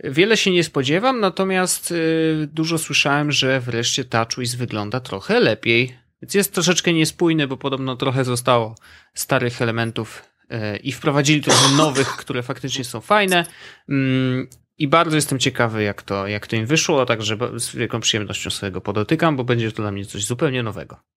Wiele 0.04 0.36
się 0.36 0.50
nie 0.50 0.64
spodziewam, 0.64 1.20
natomiast 1.20 1.90
y, 1.90 2.48
dużo 2.52 2.78
słyszałem, 2.78 3.32
że 3.32 3.60
wreszcie 3.60 4.04
TouchWiz 4.04 4.54
wygląda 4.54 5.00
trochę 5.00 5.40
lepiej. 5.40 6.01
Więc 6.22 6.34
jest 6.34 6.54
troszeczkę 6.54 6.92
niespójny, 6.92 7.48
bo 7.48 7.56
podobno 7.56 7.96
trochę 7.96 8.24
zostało 8.24 8.74
starych 9.14 9.62
elementów 9.62 10.22
y, 10.42 10.76
i 10.76 10.92
wprowadzili 10.92 11.40
trochę 11.40 11.76
nowych, 11.84 12.08
które 12.08 12.42
faktycznie 12.42 12.84
są 12.84 13.00
fajne. 13.00 13.46
Mm, 13.88 14.48
I 14.78 14.88
bardzo 14.88 15.16
jestem 15.16 15.38
ciekawy, 15.38 15.82
jak 15.82 16.02
to, 16.02 16.26
jak 16.26 16.46
to 16.46 16.56
im 16.56 16.66
wyszło, 16.66 17.06
także 17.06 17.36
z 17.56 17.76
wielką 17.76 18.00
przyjemnością 18.00 18.50
sobie 18.50 18.72
go 18.72 18.80
podotykam, 18.80 19.36
bo 19.36 19.44
będzie 19.44 19.72
to 19.72 19.82
dla 19.82 19.92
mnie 19.92 20.04
coś 20.04 20.24
zupełnie 20.24 20.62
nowego. 20.62 21.11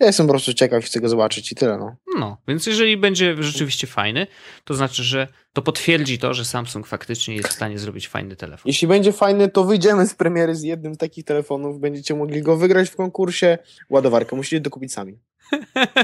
Ja 0.00 0.06
jestem 0.06 0.26
po 0.26 0.32
prostu 0.32 0.54
ciekaw, 0.54 0.84
chcę 0.84 1.00
go 1.00 1.08
zobaczyć 1.08 1.52
i 1.52 1.54
tyle. 1.54 1.78
No. 1.78 1.96
no, 2.18 2.36
więc 2.48 2.66
jeżeli 2.66 2.96
będzie 2.96 3.42
rzeczywiście 3.42 3.86
fajny, 3.86 4.26
to 4.64 4.74
znaczy, 4.74 5.04
że 5.04 5.28
to 5.52 5.62
potwierdzi 5.62 6.18
to, 6.18 6.34
że 6.34 6.44
Samsung 6.44 6.86
faktycznie 6.86 7.36
jest 7.36 7.48
w 7.48 7.52
stanie 7.52 7.78
zrobić 7.78 8.08
fajny 8.08 8.36
telefon. 8.36 8.62
Jeśli 8.66 8.88
będzie 8.88 9.12
fajny, 9.12 9.48
to 9.48 9.64
wyjdziemy 9.64 10.06
z 10.06 10.14
premiery 10.14 10.54
z 10.54 10.62
jednym 10.62 10.94
z 10.94 10.98
takich 10.98 11.24
telefonów, 11.24 11.80
będziecie 11.80 12.14
mogli 12.14 12.42
go 12.42 12.56
wygrać 12.56 12.88
w 12.88 12.96
konkursie. 12.96 13.58
Ładowarkę 13.90 14.36
musicie 14.36 14.60
dokupić 14.60 14.92
sami. 14.92 15.18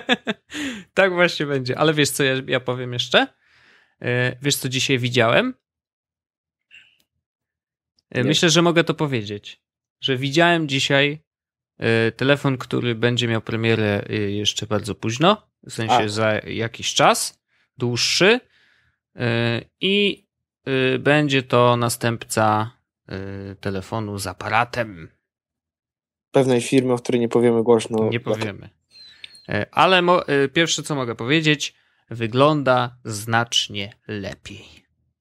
tak 0.94 1.12
właśnie 1.12 1.46
będzie. 1.46 1.78
Ale 1.78 1.94
wiesz, 1.94 2.10
co 2.10 2.24
ja, 2.24 2.34
ja 2.46 2.60
powiem 2.60 2.92
jeszcze? 2.92 3.26
E, 4.02 4.36
wiesz, 4.42 4.56
co 4.56 4.68
dzisiaj 4.68 4.98
widziałem? 4.98 5.54
E, 8.10 8.18
Nie. 8.18 8.24
Myślę, 8.24 8.50
że 8.50 8.62
mogę 8.62 8.84
to 8.84 8.94
powiedzieć. 8.94 9.62
Że 10.00 10.16
widziałem 10.16 10.68
dzisiaj 10.68 11.24
telefon, 12.16 12.58
który 12.58 12.94
będzie 12.94 13.28
miał 13.28 13.40
premierę 13.40 14.04
jeszcze 14.28 14.66
bardzo 14.66 14.94
późno, 14.94 15.46
w 15.62 15.72
sensie 15.72 15.94
A. 15.94 16.08
za 16.08 16.32
jakiś 16.38 16.94
czas, 16.94 17.42
dłuższy. 17.78 18.40
I 19.80 20.26
będzie 20.98 21.42
to 21.42 21.76
następca 21.76 22.70
telefonu 23.60 24.18
z 24.18 24.26
aparatem. 24.26 25.08
Pewnej 26.30 26.60
firmy, 26.60 26.92
o 26.92 26.98
której 26.98 27.20
nie 27.20 27.28
powiemy 27.28 27.62
głośno. 27.62 28.08
Nie 28.08 28.20
powiemy. 28.20 28.70
E, 29.48 29.66
ale 29.70 29.98
e, 29.98 30.48
pierwsze, 30.48 30.82
co 30.82 30.94
mogę 30.94 31.14
powiedzieć, 31.14 31.74
wygląda 32.10 32.96
znacznie 33.04 33.96
lepiej. 34.08 34.64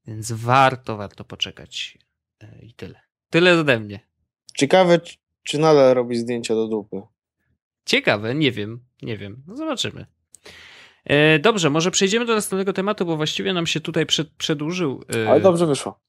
Więc 0.08 0.32
warto, 0.32 0.98
warto 0.98 1.24
poczekać. 1.24 1.98
E, 2.42 2.66
I 2.66 2.74
tyle. 2.74 3.02
Tyle 3.30 3.60
ode 3.60 3.80
mnie. 3.80 4.00
Ciekawe, 4.58 5.00
czy 5.44 5.58
nadal 5.58 5.94
robi 5.94 6.16
zdjęcia 6.16 6.56
do 6.56 6.68
dupy. 6.68 7.02
Ciekawe, 7.86 8.36
nie 8.36 8.52
wiem, 8.52 8.80
nie 9.02 9.18
wiem. 9.18 9.44
No 9.48 9.56
zobaczymy. 9.56 10.06
Dobrze, 11.40 11.70
może 11.70 11.92
przejdziemy 11.92 12.26
do 12.26 12.36
następnego 12.36 12.74
tematu, 12.74 13.06
bo 13.06 13.18
właściwie 13.18 13.54
nam 13.54 13.68
się 13.68 13.80
tutaj 13.80 14.06
przed, 14.06 14.30
przedłużył. 14.30 15.04
Ale 15.30 15.42
dobrze 15.42 15.66
wyszło. 15.66 16.00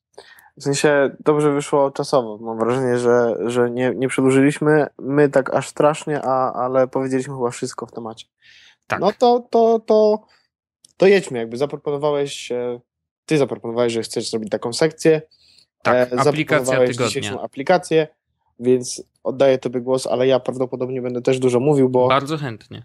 W 0.57 0.63
sensie 0.63 1.17
dobrze 1.21 1.53
wyszło 1.53 1.91
czasowo. 1.91 2.39
Mam 2.39 2.59
wrażenie, 2.59 2.99
że, 2.99 3.35
że 3.47 3.71
nie, 3.71 3.93
nie 3.97 4.09
przedłużyliśmy 4.09 4.87
my 4.99 5.29
tak 5.29 5.55
aż 5.55 5.69
strasznie, 5.69 6.23
a, 6.23 6.53
ale 6.53 6.89
powiedzieliśmy 6.89 7.35
chyba 7.35 7.51
wszystko 7.51 7.87
w 7.87 7.93
temacie. 7.93 8.27
Tak. 8.87 9.01
No 9.01 9.13
to, 9.19 9.47
to, 9.51 9.81
to, 9.87 10.27
to 10.97 11.07
jedźmy. 11.07 11.39
Jakby 11.39 11.57
zaproponowałeś, 11.57 12.53
ty 13.27 13.39
zaproponowałeś, 13.39 13.93
że 13.93 14.03
chcesz 14.03 14.31
zrobić 14.31 14.51
taką 14.51 14.73
sekcję. 14.73 15.23
Tak, 15.83 16.13
e, 16.13 16.21
aplikacja 16.21 16.87
tygodnia. 16.87 17.41
aplikację, 17.41 18.09
więc 18.61 19.03
oddaję 19.25 19.59
tobie 19.59 19.81
głos, 19.81 20.07
ale 20.07 20.27
ja 20.27 20.41
prawdopodobnie 20.41 21.03
będę 21.03 21.23
też 21.23 21.39
dużo 21.39 21.61
mówił, 21.61 21.89
bo... 21.89 22.09
Bardzo 22.09 22.39
chętnie. 22.39 22.83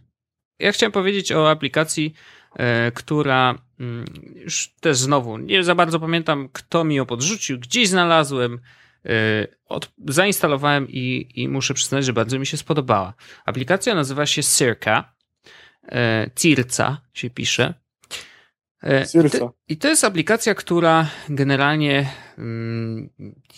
Ja 0.59 0.71
chciałem 0.71 0.91
powiedzieć 0.91 1.31
o 1.31 1.49
aplikacji, 1.49 2.13
e, 2.55 2.91
która 2.91 3.55
mm, 3.79 4.05
już 4.35 4.73
też 4.79 4.97
znowu 4.97 5.37
nie 5.37 5.63
za 5.63 5.75
bardzo 5.75 5.99
pamiętam, 5.99 6.49
kto 6.53 6.83
mi 6.83 6.95
ją 6.95 7.05
podrzucił, 7.05 7.59
gdzieś 7.59 7.89
znalazłem, 7.89 8.59
e, 9.05 9.09
od, 9.65 9.91
zainstalowałem 10.07 10.87
i, 10.89 11.29
i 11.35 11.47
muszę 11.47 11.73
przyznać, 11.73 12.05
że 12.05 12.13
bardzo 12.13 12.39
mi 12.39 12.45
się 12.45 12.57
spodobała. 12.57 13.13
Aplikacja 13.45 13.95
nazywa 13.95 14.25
się 14.25 14.41
Circa. 14.43 15.13
E, 15.91 16.29
Circa 16.35 17.01
się 17.13 17.29
pisze. 17.29 17.73
Circa. 19.11 19.49
I 19.67 19.77
to 19.77 19.87
jest 19.87 20.03
aplikacja, 20.03 20.55
która 20.55 21.09
generalnie 21.29 22.09
mm, 22.37 23.09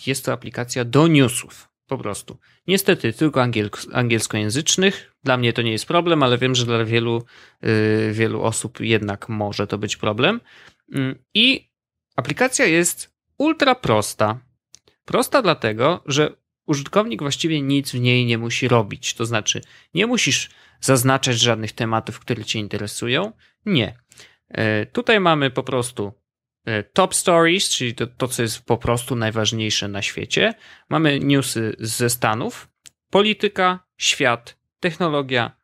jest 0.06 0.24
to 0.24 0.32
aplikacja 0.32 0.84
do 0.84 1.06
newsów. 1.06 1.71
Po 1.92 1.98
prostu. 1.98 2.38
Niestety 2.66 3.12
tylko 3.12 3.44
angielskojęzycznych. 3.92 5.12
Dla 5.24 5.36
mnie 5.36 5.52
to 5.52 5.62
nie 5.62 5.72
jest 5.72 5.86
problem, 5.86 6.22
ale 6.22 6.38
wiem, 6.38 6.54
że 6.54 6.66
dla 6.66 6.84
wielu, 6.84 7.24
yy, 7.62 8.12
wielu 8.12 8.42
osób 8.42 8.80
jednak 8.80 9.28
może 9.28 9.66
to 9.66 9.78
być 9.78 9.96
problem. 9.96 10.40
Yy, 10.88 11.18
I 11.34 11.70
aplikacja 12.16 12.66
jest 12.66 13.14
ultra 13.38 13.74
prosta. 13.74 14.40
Prosta 15.04 15.42
dlatego, 15.42 16.02
że 16.06 16.36
użytkownik 16.66 17.22
właściwie 17.22 17.62
nic 17.62 17.90
w 17.92 18.00
niej 18.00 18.26
nie 18.26 18.38
musi 18.38 18.68
robić. 18.68 19.14
To 19.14 19.26
znaczy, 19.26 19.60
nie 19.94 20.06
musisz 20.06 20.50
zaznaczać 20.80 21.38
żadnych 21.38 21.72
tematów, 21.72 22.20
które 22.20 22.44
Cię 22.44 22.58
interesują. 22.58 23.32
Nie. 23.66 23.96
Yy, 24.50 24.86
tutaj 24.92 25.20
mamy 25.20 25.50
po 25.50 25.62
prostu 25.62 26.12
E, 26.12 26.21
top 26.92 27.14
Stories, 27.14 27.68
czyli 27.70 27.94
to, 27.94 28.06
to, 28.06 28.28
co 28.28 28.42
jest 28.42 28.64
po 28.64 28.78
prostu 28.78 29.16
najważniejsze 29.16 29.88
na 29.88 30.02
świecie. 30.02 30.54
Mamy 30.88 31.20
newsy 31.20 31.76
ze 31.78 32.10
Stanów, 32.10 32.68
polityka, 33.10 33.78
świat, 33.96 34.56
technologia 34.80 35.56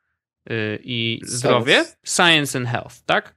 yy, 0.46 0.78
i 0.82 1.20
zdrowie, 1.22 1.84
science 2.05 2.59
and 2.59 2.68
health, 2.68 3.05
tak? 3.07 3.34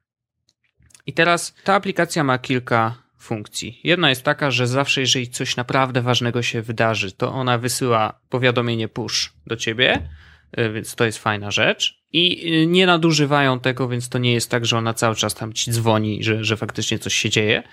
I 1.05 1.13
teraz 1.13 1.55
ta 1.63 1.73
aplikacja 1.75 2.23
ma 2.23 2.37
kilka 2.37 2.95
funkcji. 3.17 3.79
Jedna 3.83 4.09
jest 4.09 4.23
taka, 4.23 4.51
że 4.51 4.67
zawsze, 4.67 5.01
jeżeli 5.01 5.29
coś 5.29 5.55
naprawdę 5.55 6.01
ważnego 6.01 6.41
się 6.41 6.61
wydarzy, 6.61 7.11
to 7.11 7.31
ona 7.33 7.57
wysyła 7.57 8.19
powiadomienie 8.29 8.87
push 8.87 9.33
do 9.47 9.55
ciebie 9.55 10.09
E, 10.51 10.69
więc 10.69 10.95
to 10.95 11.05
jest 11.05 11.17
fajna 11.17 11.51
rzecz. 11.51 12.00
I 12.13 12.53
e, 12.53 12.67
nie 12.67 12.85
nadużywają 12.85 13.59
tego, 13.59 13.87
więc 13.87 14.09
to 14.09 14.17
nie 14.17 14.33
jest 14.33 14.51
tak, 14.51 14.65
że 14.65 14.77
ona 14.77 14.93
cały 14.93 15.15
czas 15.15 15.35
tam 15.35 15.53
ci 15.53 15.71
dzwoni, 15.71 16.23
że, 16.23 16.43
że 16.43 16.57
faktycznie 16.57 16.99
coś 16.99 17.13
się 17.13 17.29
dzieje. 17.29 17.63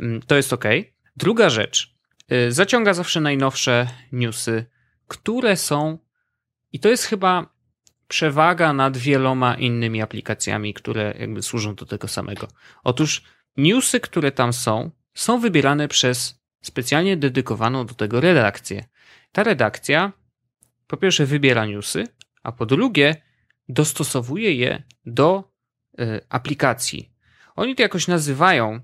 Mm, 0.00 0.22
to 0.22 0.36
jest 0.36 0.52
ok. 0.52 0.64
Druga 1.16 1.50
rzecz. 1.50 1.94
E, 2.28 2.52
zaciąga 2.52 2.94
zawsze 2.94 3.20
najnowsze 3.20 3.86
newsy, 4.12 4.66
które 5.08 5.56
są, 5.56 5.98
i 6.72 6.80
to 6.80 6.88
jest 6.88 7.04
chyba 7.04 7.58
przewaga 8.08 8.72
nad 8.72 8.96
wieloma 8.96 9.54
innymi 9.54 10.02
aplikacjami, 10.02 10.74
które 10.74 11.14
jakby 11.18 11.42
służą 11.42 11.74
do 11.74 11.86
tego 11.86 12.08
samego. 12.08 12.48
Otóż 12.84 13.22
newsy, 13.56 14.00
które 14.00 14.32
tam 14.32 14.52
są, 14.52 14.90
są 15.14 15.40
wybierane 15.40 15.88
przez 15.88 16.42
specjalnie 16.62 17.16
dedykowaną 17.16 17.86
do 17.86 17.94
tego 17.94 18.20
redakcję. 18.20 18.84
Ta 19.32 19.42
redakcja 19.42 20.12
po 20.86 20.96
pierwsze 20.96 21.26
wybiera 21.26 21.66
newsy, 21.66 22.04
a 22.42 22.52
po 22.52 22.66
drugie 22.66 23.22
dostosowuje 23.68 24.54
je 24.54 24.82
do 25.06 25.44
y, 26.00 26.20
aplikacji. 26.28 27.12
Oni 27.56 27.74
to 27.74 27.82
jakoś 27.82 28.08
nazywają, 28.08 28.80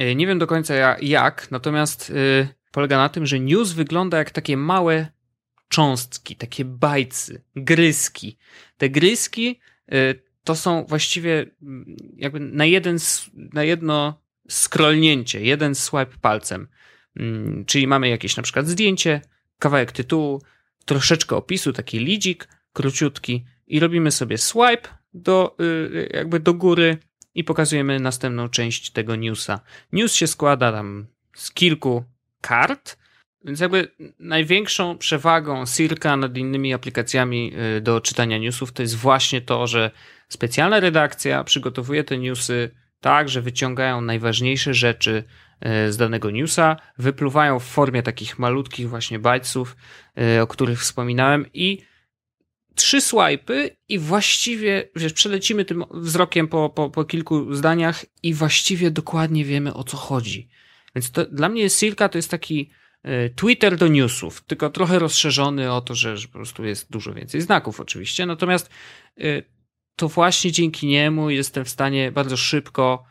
y, 0.00 0.14
nie 0.14 0.26
wiem 0.26 0.38
do 0.38 0.46
końca 0.46 0.74
jak, 1.00 1.50
natomiast 1.50 2.10
y, 2.10 2.48
polega 2.72 2.96
na 2.96 3.08
tym, 3.08 3.26
że 3.26 3.40
news 3.40 3.72
wygląda 3.72 4.18
jak 4.18 4.30
takie 4.30 4.56
małe 4.56 5.06
cząstki, 5.68 6.36
takie 6.36 6.64
bajcy, 6.64 7.44
gryski. 7.56 8.38
Te 8.76 8.90
gryski 8.90 9.60
to 10.44 10.56
są 10.56 10.84
właściwie 10.84 11.46
jakby 12.16 12.40
na, 12.40 12.64
jeden, 12.64 12.98
na 13.34 13.64
jedno 13.64 14.22
scrollnięcie, 14.50 15.40
jeden 15.40 15.74
swipe 15.74 16.18
palcem. 16.20 16.68
Mm, 17.16 17.64
czyli 17.64 17.86
mamy 17.86 18.08
jakieś 18.08 18.36
na 18.36 18.42
przykład 18.42 18.68
zdjęcie, 18.68 19.20
kawałek 19.58 19.92
tytułu, 19.92 20.42
troszeczkę 20.84 21.36
opisu, 21.36 21.72
taki 21.72 21.98
lidzik 21.98 22.48
króciutki 22.72 23.44
i 23.72 23.80
robimy 23.80 24.10
sobie 24.10 24.38
swipe 24.38 24.88
do, 25.14 25.56
y, 25.60 26.10
jakby 26.14 26.40
do 26.40 26.54
góry 26.54 26.98
i 27.34 27.44
pokazujemy 27.44 28.00
następną 28.00 28.48
część 28.48 28.90
tego 28.90 29.16
newsa. 29.16 29.60
News 29.92 30.14
się 30.14 30.26
składa 30.26 30.72
tam 30.72 31.06
z 31.34 31.52
kilku 31.52 32.04
kart, 32.40 32.98
więc 33.44 33.60
jakby 33.60 33.88
największą 34.18 34.98
przewagą 34.98 35.66
Circa 35.66 36.16
nad 36.16 36.36
innymi 36.36 36.74
aplikacjami 36.74 37.52
y, 37.76 37.80
do 37.80 38.00
czytania 38.00 38.38
newsów 38.38 38.72
to 38.72 38.82
jest 38.82 38.96
właśnie 38.96 39.40
to, 39.40 39.66
że 39.66 39.90
specjalna 40.28 40.80
redakcja 40.80 41.44
przygotowuje 41.44 42.04
te 42.04 42.18
newsy 42.18 42.70
tak, 43.00 43.28
że 43.28 43.42
wyciągają 43.42 44.00
najważniejsze 44.00 44.74
rzeczy 44.74 45.24
y, 45.86 45.92
z 45.92 45.96
danego 45.96 46.30
newsa, 46.30 46.76
wypluwają 46.98 47.58
w 47.58 47.64
formie 47.64 48.02
takich 48.02 48.38
malutkich 48.38 48.88
właśnie 48.88 49.18
bajców, 49.18 49.76
o 50.42 50.46
których 50.46 50.80
wspominałem 50.80 51.46
i 51.54 51.91
trzy 52.74 53.00
swipy 53.00 53.76
i 53.88 53.98
właściwie, 53.98 54.88
wiesz, 54.96 55.12
przelecimy 55.12 55.64
tym 55.64 55.84
wzrokiem 55.90 56.48
po, 56.48 56.70
po, 56.70 56.90
po 56.90 57.04
kilku 57.04 57.54
zdaniach 57.54 58.04
i 58.22 58.34
właściwie 58.34 58.90
dokładnie 58.90 59.44
wiemy 59.44 59.74
o 59.74 59.84
co 59.84 59.96
chodzi. 59.96 60.48
Więc 60.94 61.10
to, 61.10 61.26
dla 61.26 61.48
mnie 61.48 61.70
Silka 61.70 62.08
to 62.08 62.18
jest 62.18 62.30
taki 62.30 62.70
y, 63.06 63.34
Twitter 63.36 63.76
do 63.76 63.88
newsów, 63.88 64.40
tylko 64.40 64.70
trochę 64.70 64.98
rozszerzony 64.98 65.72
o 65.72 65.80
to, 65.80 65.94
że, 65.94 66.16
że 66.16 66.28
po 66.28 66.32
prostu 66.32 66.64
jest 66.64 66.90
dużo 66.90 67.14
więcej 67.14 67.40
znaków 67.40 67.80
oczywiście, 67.80 68.26
natomiast 68.26 68.70
y, 69.20 69.44
to 69.96 70.08
właśnie 70.08 70.52
dzięki 70.52 70.86
niemu 70.86 71.30
jestem 71.30 71.64
w 71.64 71.68
stanie 71.68 72.12
bardzo 72.12 72.36
szybko 72.36 73.04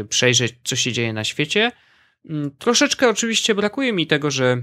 y, 0.00 0.04
przejrzeć, 0.04 0.54
co 0.64 0.76
się 0.76 0.92
dzieje 0.92 1.12
na 1.12 1.24
świecie. 1.24 1.72
Mm, 2.30 2.50
troszeczkę 2.58 3.08
oczywiście 3.08 3.54
brakuje 3.54 3.92
mi 3.92 4.06
tego, 4.06 4.30
że 4.30 4.62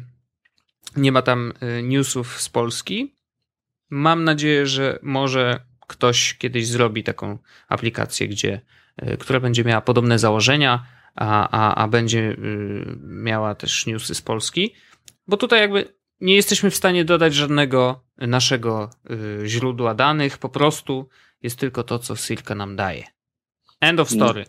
nie 0.95 1.11
ma 1.11 1.21
tam 1.21 1.53
newsów 1.83 2.41
z 2.41 2.49
Polski, 2.49 3.15
Mam 3.91 4.23
nadzieję, 4.23 4.65
że 4.65 4.99
może 5.01 5.59
ktoś 5.87 6.37
kiedyś 6.37 6.67
zrobi 6.67 7.03
taką 7.03 7.37
aplikację, 7.67 8.27
gdzie, 8.27 8.61
e, 8.97 9.17
która 9.17 9.39
będzie 9.39 9.63
miała 9.63 9.81
podobne 9.81 10.19
założenia, 10.19 10.85
a, 11.15 11.49
a, 11.49 11.75
a 11.75 11.87
będzie 11.87 12.19
y, 12.19 12.97
miała 13.01 13.55
też 13.55 13.85
newsy 13.85 14.15
z 14.15 14.21
Polski, 14.21 14.75
bo 15.27 15.37
tutaj 15.37 15.61
jakby 15.61 15.93
nie 16.21 16.35
jesteśmy 16.35 16.69
w 16.69 16.75
stanie 16.75 17.05
dodać 17.05 17.33
żadnego 17.33 18.03
naszego 18.17 18.89
y, 19.43 19.47
źródła 19.47 19.93
danych, 19.93 20.37
po 20.37 20.49
prostu 20.49 21.09
jest 21.41 21.59
tylko 21.59 21.83
to, 21.83 21.99
co 21.99 22.15
Silka 22.15 22.55
nam 22.55 22.75
daje. 22.75 23.03
End 23.81 23.99
of 23.99 24.09
story. 24.09 24.45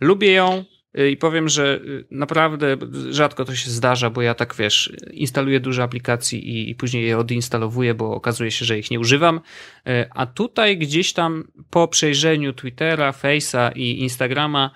Lubię 0.00 0.32
ją 0.32 0.64
i 0.94 1.16
powiem, 1.16 1.48
że 1.48 1.80
y, 1.84 2.04
naprawdę 2.10 2.76
rzadko 3.10 3.44
to 3.44 3.54
się 3.54 3.70
zdarza, 3.70 4.10
bo 4.10 4.22
ja 4.22 4.34
tak 4.34 4.54
wiesz, 4.54 4.92
instaluję 5.10 5.60
dużo 5.60 5.82
aplikacji 5.82 6.48
i, 6.48 6.70
i 6.70 6.74
później 6.74 7.06
je 7.06 7.18
odinstalowuję, 7.18 7.94
bo 7.94 8.14
okazuje 8.14 8.50
się, 8.50 8.64
że 8.64 8.78
ich 8.78 8.90
nie 8.90 9.00
używam. 9.00 9.36
Y, 9.36 10.08
a 10.10 10.26
tutaj 10.26 10.78
gdzieś 10.78 11.12
tam 11.12 11.44
po 11.70 11.88
przejrzeniu 11.88 12.52
Twittera, 12.52 13.10
Face'a 13.10 13.72
i 13.76 14.00
Instagrama, 14.00 14.70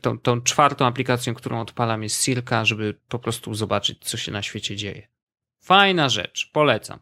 tą, 0.00 0.18
tą 0.18 0.42
czwartą 0.42 0.86
aplikacją, 0.86 1.34
którą 1.34 1.60
odpalam 1.60 2.02
jest 2.02 2.24
Silka, 2.24 2.64
żeby 2.64 2.94
po 3.08 3.18
prostu 3.18 3.54
zobaczyć, 3.54 3.98
co 4.00 4.16
się 4.16 4.32
na 4.32 4.42
świecie 4.42 4.76
dzieje. 4.76 5.08
Fajna 5.60 6.08
rzecz, 6.08 6.50
polecam. 6.52 6.98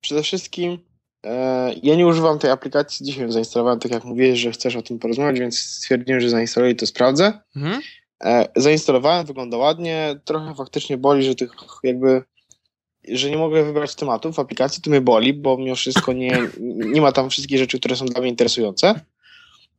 Przede 0.00 0.22
wszystkim 0.22 0.78
ja 1.82 1.96
nie 1.96 2.06
używam 2.06 2.38
tej 2.38 2.50
aplikacji, 2.50 3.06
dzisiaj 3.06 3.22
ją 3.22 3.32
zainstalowałem, 3.32 3.80
tak 3.80 3.92
jak 3.92 4.04
mówiłeś, 4.04 4.40
że 4.40 4.50
chcesz 4.50 4.76
o 4.76 4.82
tym 4.82 4.98
porozmawiać, 4.98 5.40
więc 5.40 5.58
stwierdziłem, 5.58 6.20
że 6.20 6.30
zainstaluję 6.30 6.72
i 6.72 6.76
to 6.76 6.86
sprawdzę. 6.86 7.32
Mhm. 7.56 7.80
E, 8.24 8.48
zainstalowałem, 8.56 9.26
wygląda 9.26 9.56
ładnie, 9.56 10.20
trochę 10.24 10.54
faktycznie 10.54 10.96
boli, 10.96 11.24
że 11.24 11.34
tych 11.34 11.52
jakby 11.82 12.22
że 13.08 13.30
nie 13.30 13.36
mogę 13.36 13.64
wybrać 13.64 13.94
tematów 13.94 14.36
w 14.36 14.38
aplikacji, 14.38 14.82
to 14.82 14.90
mnie 14.90 15.00
boli, 15.00 15.34
bo 15.34 15.58
mimo 15.58 15.74
wszystko 15.74 16.12
nie, 16.12 16.38
nie 16.60 17.00
ma 17.00 17.12
tam 17.12 17.30
wszystkich 17.30 17.58
rzeczy, 17.58 17.78
które 17.78 17.96
są 17.96 18.06
dla 18.06 18.20
mnie 18.20 18.30
interesujące. 18.30 19.00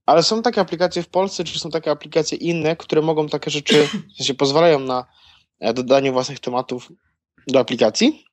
Ale 0.05 0.23
są 0.23 0.41
takie 0.41 0.61
aplikacje 0.61 1.03
w 1.03 1.07
Polsce, 1.07 1.43
czy 1.43 1.59
są 1.59 1.69
takie 1.69 1.91
aplikacje 1.91 2.37
inne, 2.37 2.75
które 2.75 3.01
mogą 3.01 3.29
takie 3.29 3.51
rzeczy, 3.51 3.87
w 3.87 4.17
sensie 4.17 4.33
pozwalają 4.33 4.79
na 4.79 5.05
e, 5.59 5.73
dodanie 5.73 6.11
własnych 6.11 6.39
tematów 6.39 6.91
do 7.47 7.59
aplikacji. 7.59 8.25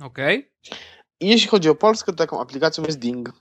Okej. 0.00 0.38
Okay. 0.38 0.78
I 1.20 1.28
jeśli 1.28 1.48
chodzi 1.48 1.68
o 1.68 1.74
Polskę, 1.74 2.12
to 2.12 2.18
taką 2.18 2.40
aplikacją 2.40 2.84
jest 2.84 2.98
Ding. 2.98 3.32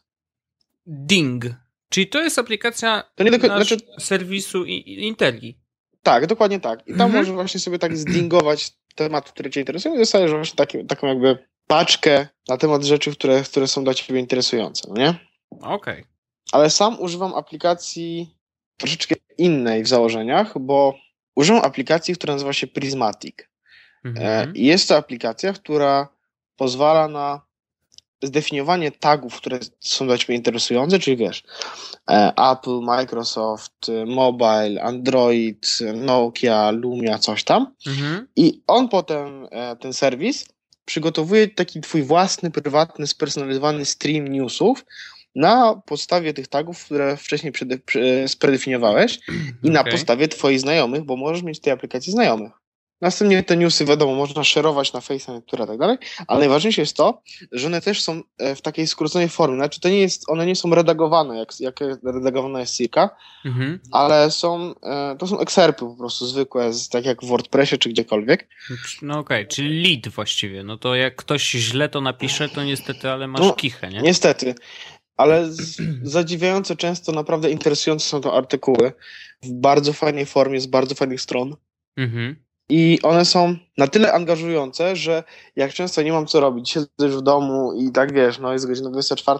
Ding. 0.86 1.46
Czyli 1.90 2.08
to 2.08 2.22
jest 2.22 2.40
aplikacja 2.40 3.04
to 3.16 3.24
nie 3.24 3.32
tylko, 3.32 3.48
znaczy, 3.48 3.78
serwisu 4.00 4.66
Inteli. 4.66 5.58
Tak, 6.04 6.28
dokładnie 6.28 6.60
tak. 6.60 6.80
I 6.88 6.92
tam 6.92 7.02
mhm. 7.02 7.12
możesz 7.12 7.34
właśnie 7.34 7.60
sobie 7.60 7.80
tak 7.80 7.98
zdingować 7.98 8.72
tematy, 8.96 9.32
które 9.32 9.50
cię 9.50 9.60
interesują 9.60 9.96
i 9.96 9.98
dostajesz 9.98 10.32
właśnie 10.32 10.56
taki, 10.56 10.86
taką 10.86 11.08
jakby 11.08 11.38
paczkę 11.68 12.28
na 12.48 12.58
temat 12.58 12.84
rzeczy, 12.84 13.12
które, 13.12 13.44
które 13.44 13.68
są 13.68 13.84
dla 13.84 13.94
ciebie 13.94 14.20
interesujące, 14.20 14.88
no 14.90 14.96
nie? 14.96 15.10
Okej. 15.52 15.74
Okay. 15.74 16.04
Ale 16.52 16.70
sam 16.70 17.00
używam 17.00 17.34
aplikacji 17.34 18.36
troszeczkę 18.78 19.16
innej 19.38 19.84
w 19.84 19.88
założeniach, 19.88 20.60
bo 20.60 20.96
używam 21.36 21.62
aplikacji, 21.66 22.16
która 22.16 22.34
nazywa 22.34 22.54
się 22.54 22.68
Prismatic. 22.68 23.36
Mhm. 24.06 24.50
E, 24.50 24.52
jest 24.56 24.88
to 24.88 24.98
aplikacja, 24.98 25.54
która 25.54 26.08
pozwala 26.56 27.08
na 27.08 27.42
zdefiniowanie 28.24 28.92
tagów, 28.92 29.38
które 29.38 29.60
są 29.80 30.06
dla 30.06 30.18
Ciebie 30.18 30.36
interesujące, 30.36 31.00
czyli 31.00 31.18
wiesz, 31.18 31.44
e, 32.10 32.34
Apple, 32.52 32.80
Microsoft, 32.82 33.92
Mobile, 34.06 34.84
Android, 34.84 35.68
Nokia, 35.96 36.72
Lumia, 36.72 37.20
coś 37.20 37.44
tam. 37.44 37.74
Mhm. 37.88 38.28
I 38.36 38.62
on 38.68 38.90
potem, 38.90 39.48
e, 39.52 39.76
ten 39.76 39.94
serwis, 39.94 40.46
przygotowuje 40.86 41.48
taki 41.48 41.82
Twój 41.82 42.04
własny, 42.04 42.52
prywatny, 42.52 43.08
spersonalizowany 43.08 43.86
stream 43.86 44.28
newsów 44.28 44.86
na 45.36 45.82
podstawie 45.86 46.34
tych 46.34 46.48
tagów, 46.48 46.86
które 46.86 47.18
wcześniej 47.18 47.54
spredefiniowałeś 48.28 49.20
i 49.64 49.70
na 49.70 49.84
podstawie 49.84 50.28
Twoich 50.28 50.60
znajomych, 50.60 51.04
bo 51.04 51.16
możesz 51.16 51.44
mieć 51.44 51.58
w 51.58 51.62
tej 51.62 51.74
aplikacji 51.74 52.12
znajomych. 52.12 52.52
Następnie 53.02 53.44
te 53.44 53.58
newsy, 53.58 53.86
wiadomo, 53.86 54.16
można 54.16 54.44
szerować 54.44 54.94
na 54.94 55.00
Face'a, 55.00 55.42
które 55.48 55.64
i 55.64 55.68
tak 55.68 55.78
dalej, 55.78 55.98
ale 56.28 56.40
najważniejsze 56.40 56.82
jest 56.82 56.98
to, 56.98 57.22
że 57.52 57.68
one 57.68 57.82
też 57.82 58.04
są 58.04 58.22
e, 58.38 58.56
w 58.56 58.62
takiej 58.62 58.88
skróconej 58.88 59.30
formie. 59.30 59.58
Znaczy, 59.58 59.80
to 59.80 59.90
nie 59.90 60.00
jest, 60.00 60.30
one 60.30 60.46
nie 60.46 60.56
są 60.56 60.76
redagowane, 60.76 61.38
jak, 61.38 61.60
jak 61.60 61.80
redagowana 62.04 62.60
jest 62.60 62.76
Sika, 62.76 63.10
mhm. 63.46 63.80
ale 63.92 64.32
są, 64.32 64.76
e, 64.84 65.16
to 65.20 65.28
są 65.28 65.40
ekserpy 65.40 65.80
po 65.80 65.96
prostu 65.96 66.26
zwykłe, 66.26 66.72
tak 66.92 67.06
jak 67.06 67.22
w 67.22 67.28
WordPressie 67.28 67.78
czy 67.78 67.90
gdziekolwiek. 67.90 68.48
No 69.02 69.20
okej, 69.20 69.38
okay, 69.38 69.48
czyli 69.48 69.84
lead 69.84 70.08
właściwie. 70.08 70.64
No 70.64 70.78
to 70.78 70.96
jak 70.96 71.16
ktoś 71.16 71.50
źle 71.50 71.90
to 71.90 72.02
napisze, 72.02 72.50
to 72.50 72.64
niestety, 72.64 73.10
ale 73.10 73.28
masz 73.28 73.42
no, 73.42 73.54
kichę, 73.54 73.90
nie? 73.90 74.02
Niestety. 74.02 74.56
Ale 75.18 75.52
z, 75.52 75.78
zadziwiająco 76.16 76.76
często 76.76 77.12
naprawdę 77.12 77.52
interesujące 77.52 78.06
są 78.06 78.22
to 78.22 78.38
artykuły 78.38 78.92
w 79.44 79.52
bardzo 79.52 79.94
fajnej 79.94 80.26
formie, 80.26 80.62
z 80.62 80.68
bardzo 80.68 80.96
fajnych 80.96 81.22
stron. 81.22 81.56
Mhm. 81.98 82.45
I 82.70 83.00
one 83.04 83.26
są 83.26 83.56
na 83.78 83.88
tyle 83.88 84.14
angażujące, 84.14 84.96
że 84.96 85.24
jak 85.56 85.74
często 85.74 86.02
nie 86.02 86.12
mam 86.12 86.28
co 86.28 86.40
robić, 86.40 86.70
siedzę 86.70 86.88
już 87.00 87.16
w 87.16 87.22
domu 87.22 87.74
i 87.74 87.92
tak 87.92 88.14
wiesz, 88.14 88.40
no 88.40 88.54
jest 88.54 88.68
godzina 88.68 88.90
24, 88.90 89.40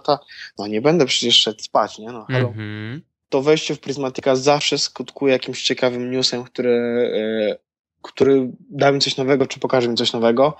no 0.58 0.66
nie 0.66 0.80
będę 0.80 1.06
przecież 1.06 1.36
szedł 1.36 1.62
spać, 1.62 1.98
nie? 1.98 2.12
No 2.12 2.24
hello. 2.24 2.48
Mm 2.48 2.58
-hmm. 2.58 3.00
To 3.28 3.42
wejście 3.42 3.74
w 3.74 3.80
Prismatika 3.80 4.36
zawsze 4.36 4.78
skutkuje 4.78 5.32
jakimś 5.32 5.62
ciekawym 5.62 6.10
newsem, 6.10 6.44
który, 6.44 6.70
e, 7.14 7.56
który 8.02 8.52
da 8.70 8.92
mi 8.92 9.00
coś 9.00 9.16
nowego, 9.16 9.46
czy 9.46 9.60
pokaże 9.60 9.88
mi 9.88 9.96
coś 9.96 10.12
nowego. 10.12 10.56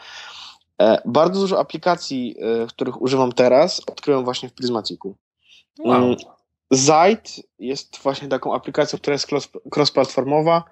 E, 0.82 1.02
bardzo 1.04 1.40
dużo 1.40 1.60
aplikacji, 1.60 2.36
e, 2.38 2.66
których 2.66 3.02
używam 3.02 3.32
teraz, 3.32 3.82
odkryłem 3.86 4.24
właśnie 4.24 4.48
w 4.48 4.52
Prismatiku. 4.52 5.16
Wow. 5.78 6.04
Mm, 6.04 6.16
Zite 6.74 7.48
jest 7.58 7.98
właśnie 8.02 8.28
taką 8.28 8.54
aplikacją, 8.54 8.98
która 8.98 9.12
jest 9.12 9.28
cross-platformowa 9.76 10.56
e, 10.58 10.62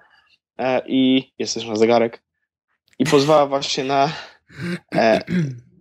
i 0.87 1.31
jest 1.39 1.53
też 1.53 1.65
na 1.67 1.75
zegarek 1.75 2.23
i 2.99 3.05
pozwala 3.05 3.47
właśnie 3.47 3.83
na, 3.83 4.11
e, 4.95 5.21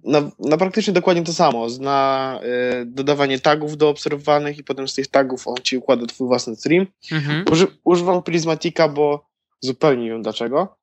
na, 0.05 0.31
na, 0.39 0.57
praktycznie 0.57 0.93
dokładnie 0.93 1.23
to 1.23 1.33
samo, 1.33 1.67
na 1.81 2.41
e, 2.43 2.85
dodawanie 2.87 3.41
tagów 3.41 3.77
do 3.77 3.89
obserwowanych 3.89 4.59
i 4.59 4.65
potem 4.65 4.89
z 4.89 4.95
tych 4.95 5.07
tagów 5.07 5.49
on 5.49 5.57
ci 5.57 5.77
układa 5.77 6.07
twój 6.07 6.29
własny 6.29 6.57
stream. 6.57 6.87
Mhm. 7.13 7.45
Uży, 7.53 7.67
używam 7.85 8.23
Prismatika, 8.23 8.89
bo 8.89 9.27
zupełnie 9.61 10.03
nie 10.03 10.11
wiem 10.11 10.23
dlaczego. 10.23 10.77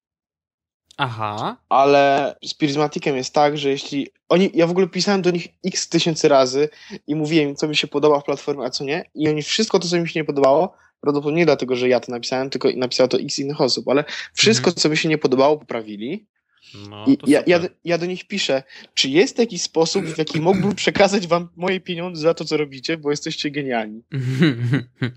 Aha. 1.04 1.58
Ale 1.70 2.36
z 2.46 2.54
Prismaticem 2.54 3.16
jest 3.16 3.34
tak, 3.34 3.58
że 3.58 3.70
jeśli 3.70 4.08
oni, 4.30 4.52
ja 4.54 4.68
w 4.68 4.72
ogóle 4.72 4.88
pisałem 4.88 5.22
do 5.22 5.32
nich 5.32 5.48
x 5.66 5.90
tysięcy 5.90 6.28
razy 6.28 6.70
i 7.08 7.16
mówiłem 7.16 7.56
co 7.56 7.68
mi 7.68 7.76
się 7.76 7.88
podoba 7.88 8.20
w 8.20 8.24
platformie, 8.24 8.66
a 8.66 8.70
co 8.70 8.84
nie, 8.84 9.04
i 9.16 9.30
oni 9.30 9.42
wszystko 9.42 9.80
to, 9.80 9.88
co 9.88 9.98
mi 9.98 10.10
się 10.10 10.20
nie 10.20 10.24
podobało, 10.24 10.74
prawdopodobnie 11.02 11.40
nie 11.40 11.46
dlatego, 11.46 11.76
że 11.76 11.90
ja 11.90 12.00
to 12.00 12.12
napisałem, 12.12 12.50
tylko 12.50 12.70
napisało 12.76 13.08
to 13.08 13.20
x 13.20 13.40
innych 13.40 13.62
osób, 13.62 13.88
ale 13.88 14.04
wszystko, 14.34 14.70
mhm. 14.70 14.82
co 14.82 14.90
mi 14.90 14.98
się 14.98 15.10
nie 15.10 15.18
podobało, 15.18 15.58
poprawili. 15.58 16.28
No, 16.90 17.06
I 17.08 17.18
ja, 17.28 17.44
ja, 17.48 17.60
ja, 17.86 17.98
do 17.98 18.06
nich 18.06 18.28
piszę, 18.28 18.64
czy 18.94 19.10
jest 19.10 19.40
jakiś 19.40 19.62
sposób, 19.62 20.06
w 20.06 20.18
jaki 20.18 20.42
mógłbym 20.42 20.76
przekazać 20.76 21.28
wam 21.28 21.50
moje 21.56 21.80
pieniądze 21.80 22.22
za 22.22 22.34
to, 22.34 22.46
co 22.46 22.58
robicie, 22.58 22.98
bo 22.98 23.12
jesteście 23.12 23.52
genialni. 23.52 24.02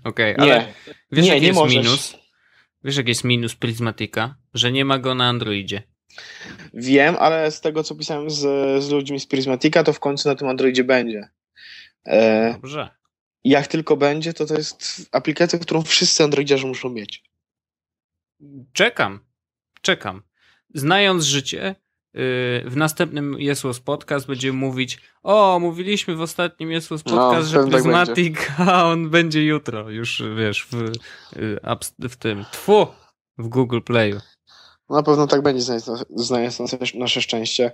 Okej, 0.03 0.35
okay, 0.35 0.35
ale 0.37 0.73
wiesz, 1.11 1.25
nie, 1.25 1.29
jaki 1.29 1.41
nie 1.41 1.47
jest 1.47 1.59
możesz. 1.59 1.85
minus? 1.85 2.24
Wiesz, 2.85 2.97
jaki 2.97 3.09
jest 3.09 3.23
minus 3.23 3.55
Prismatika? 3.55 4.35
Że 4.53 4.71
nie 4.71 4.85
ma 4.85 4.99
go 4.99 5.15
na 5.15 5.27
Androidzie. 5.27 5.83
Wiem, 6.73 7.15
ale 7.19 7.51
z 7.51 7.61
tego, 7.61 7.83
co 7.83 7.95
pisałem 7.95 8.29
z, 8.29 8.39
z 8.83 8.89
ludźmi 8.89 9.19
z 9.19 9.27
Prismatika, 9.27 9.83
to 9.83 9.93
w 9.93 9.99
końcu 9.99 10.29
na 10.29 10.35
tym 10.35 10.47
Androidzie 10.47 10.83
będzie. 10.83 11.29
E, 12.05 12.53
Dobrze. 12.53 12.89
Jak 13.43 13.67
tylko 13.67 13.97
będzie, 13.97 14.33
to 14.33 14.45
to 14.45 14.53
jest 14.57 15.09
aplikacja, 15.11 15.59
którą 15.59 15.81
wszyscy 15.81 16.23
Androidziarze 16.23 16.67
muszą 16.67 16.89
mieć. 16.89 17.23
Czekam. 18.73 19.19
Czekam. 19.81 20.21
Znając 20.73 21.23
życie, 21.23 21.75
w 22.65 22.73
następnym 22.75 23.35
Jesus 23.39 23.79
Podcast 23.79 24.27
będziemy 24.27 24.57
mówić 24.57 24.99
o, 25.23 25.59
mówiliśmy 25.59 26.15
w 26.15 26.21
ostatnim 26.21 26.71
Jesus 26.71 27.05
no, 27.05 27.11
Podcast, 27.11 27.53
no, 27.53 27.63
że 27.63 27.69
Prismatic, 27.69 28.37
tak 28.37 28.69
a 28.69 28.85
on 28.91 29.09
będzie 29.09 29.45
jutro, 29.45 29.89
już 29.89 30.23
wiesz, 30.37 30.67
w, 30.71 30.75
y, 32.03 32.09
w 32.09 32.15
tym, 32.15 32.45
tfu, 32.51 32.87
w 33.37 33.47
Google 33.47 33.81
Playu. 33.81 34.19
Na 34.89 35.03
pewno 35.03 35.27
tak 35.27 35.41
będzie, 35.41 35.61
znając 36.15 36.59
nasze 36.93 37.21
szczęście. 37.21 37.71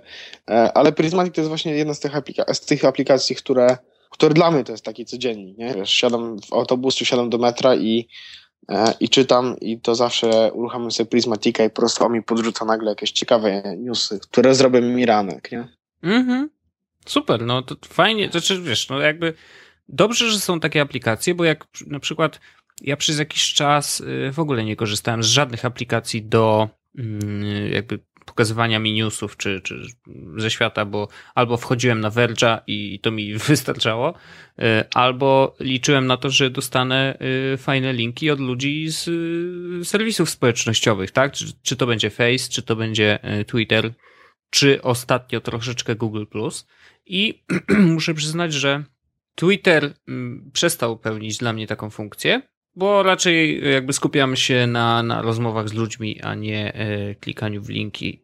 E, 0.50 0.72
ale 0.72 0.92
Prismatic 0.92 1.34
to 1.34 1.40
jest 1.40 1.48
właśnie 1.48 1.72
jedna 1.72 1.94
z 1.94 2.00
tych, 2.00 2.16
aplika 2.16 2.54
z 2.54 2.60
tych 2.60 2.84
aplikacji, 2.84 3.36
które, 3.36 3.76
które 4.10 4.34
dla 4.34 4.50
mnie 4.50 4.64
to 4.64 4.72
jest 4.72 4.84
taki 4.84 5.04
codziennik. 5.04 5.58
Nie? 5.58 5.74
Wiesz, 5.74 5.90
siadam 5.90 6.38
w 6.40 6.52
autobus, 6.52 6.94
siadam 6.94 7.30
do 7.30 7.38
metra 7.38 7.74
i 7.74 8.08
i 9.00 9.08
czytam 9.08 9.56
i 9.60 9.80
to 9.80 9.94
zawsze 9.94 10.52
uruchamiam 10.52 10.90
sobie 10.90 11.10
Prismatika 11.10 11.64
i 11.64 11.70
po 11.70 11.76
prostu 11.76 12.10
mi 12.10 12.22
podrzuca 12.22 12.64
nagle 12.64 12.90
jakieś 12.90 13.10
ciekawe 13.10 13.62
newsy, 13.78 14.20
które 14.20 14.54
zrobią 14.54 14.80
mi 14.80 15.06
ranek, 15.06 15.52
nie? 15.52 15.68
Mhm. 16.02 16.50
Super, 17.06 17.42
no 17.42 17.62
to 17.62 17.76
fajnie, 17.88 18.30
znaczy 18.30 18.60
wiesz, 18.60 18.88
no 18.88 19.00
jakby 19.00 19.34
dobrze, 19.88 20.30
że 20.30 20.40
są 20.40 20.60
takie 20.60 20.80
aplikacje, 20.80 21.34
bo 21.34 21.44
jak 21.44 21.66
na 21.86 22.00
przykład 22.00 22.40
ja 22.80 22.96
przez 22.96 23.18
jakiś 23.18 23.52
czas 23.52 24.00
y, 24.00 24.32
w 24.32 24.38
ogóle 24.38 24.64
nie 24.64 24.76
korzystałem 24.76 25.22
z 25.22 25.26
żadnych 25.26 25.64
aplikacji 25.64 26.22
do 26.22 26.68
mm, 26.98 27.72
jakby 27.72 27.98
pokazywania 28.24 28.78
mi 28.78 28.92
newsów 28.92 29.36
czy, 29.36 29.60
czy 29.60 29.86
ze 30.36 30.50
świata, 30.50 30.84
bo 30.84 31.08
albo 31.34 31.56
wchodziłem 31.56 32.00
na 32.00 32.10
Verge'a 32.10 32.58
i 32.66 33.00
to 33.00 33.10
mi 33.10 33.34
wystarczało, 33.48 34.14
e, 34.58 34.84
albo 34.94 35.56
liczyłem 35.60 36.06
na 36.06 36.16
to, 36.16 36.30
że 36.30 36.50
dostanę 36.50 37.18
e, 37.52 37.56
fajne 37.56 37.92
linki 37.92 38.30
od 38.30 38.40
ludzi 38.40 38.86
z 38.88 39.08
serwisów 39.88 40.30
społecznościowych, 40.30 41.10
tak? 41.10 41.32
Czy, 41.32 41.52
czy 41.62 41.76
to 41.76 41.86
będzie 41.86 42.10
Face, 42.10 42.48
czy 42.50 42.62
to 42.62 42.76
będzie 42.76 43.18
Twitter, 43.46 43.92
czy 44.50 44.82
ostatnio 44.82 45.40
troszeczkę 45.40 45.94
Google+. 45.94 46.26
I 47.06 47.42
muszę 47.94 48.14
przyznać, 48.14 48.52
że 48.52 48.84
Twitter 49.34 49.94
mm, 50.08 50.50
przestał 50.52 50.98
pełnić 50.98 51.38
dla 51.38 51.52
mnie 51.52 51.66
taką 51.66 51.90
funkcję, 51.90 52.42
bo 52.76 53.02
raczej 53.02 53.70
jakby 53.72 53.92
skupiamy 53.92 54.36
się 54.36 54.66
na, 54.66 55.02
na 55.02 55.22
rozmowach 55.22 55.68
z 55.68 55.72
ludźmi, 55.72 56.20
a 56.20 56.34
nie 56.34 56.74
e, 56.74 57.14
klikaniu 57.14 57.62
w 57.62 57.68
linki. 57.68 58.22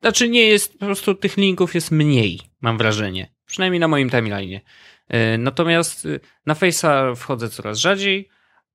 Znaczy 0.00 0.28
nie 0.28 0.48
jest, 0.48 0.78
po 0.78 0.86
prostu 0.86 1.14
tych 1.14 1.36
linków 1.36 1.74
jest 1.74 1.90
mniej, 1.90 2.40
mam 2.60 2.78
wrażenie. 2.78 3.34
Przynajmniej 3.46 3.80
na 3.80 3.88
moim 3.88 4.10
timeline'ie. 4.10 4.60
E, 5.08 5.38
natomiast 5.38 6.06
e, 6.06 6.20
na 6.46 6.54
Face'a 6.54 7.16
wchodzę 7.16 7.48
coraz 7.48 7.78
rzadziej, 7.78 8.28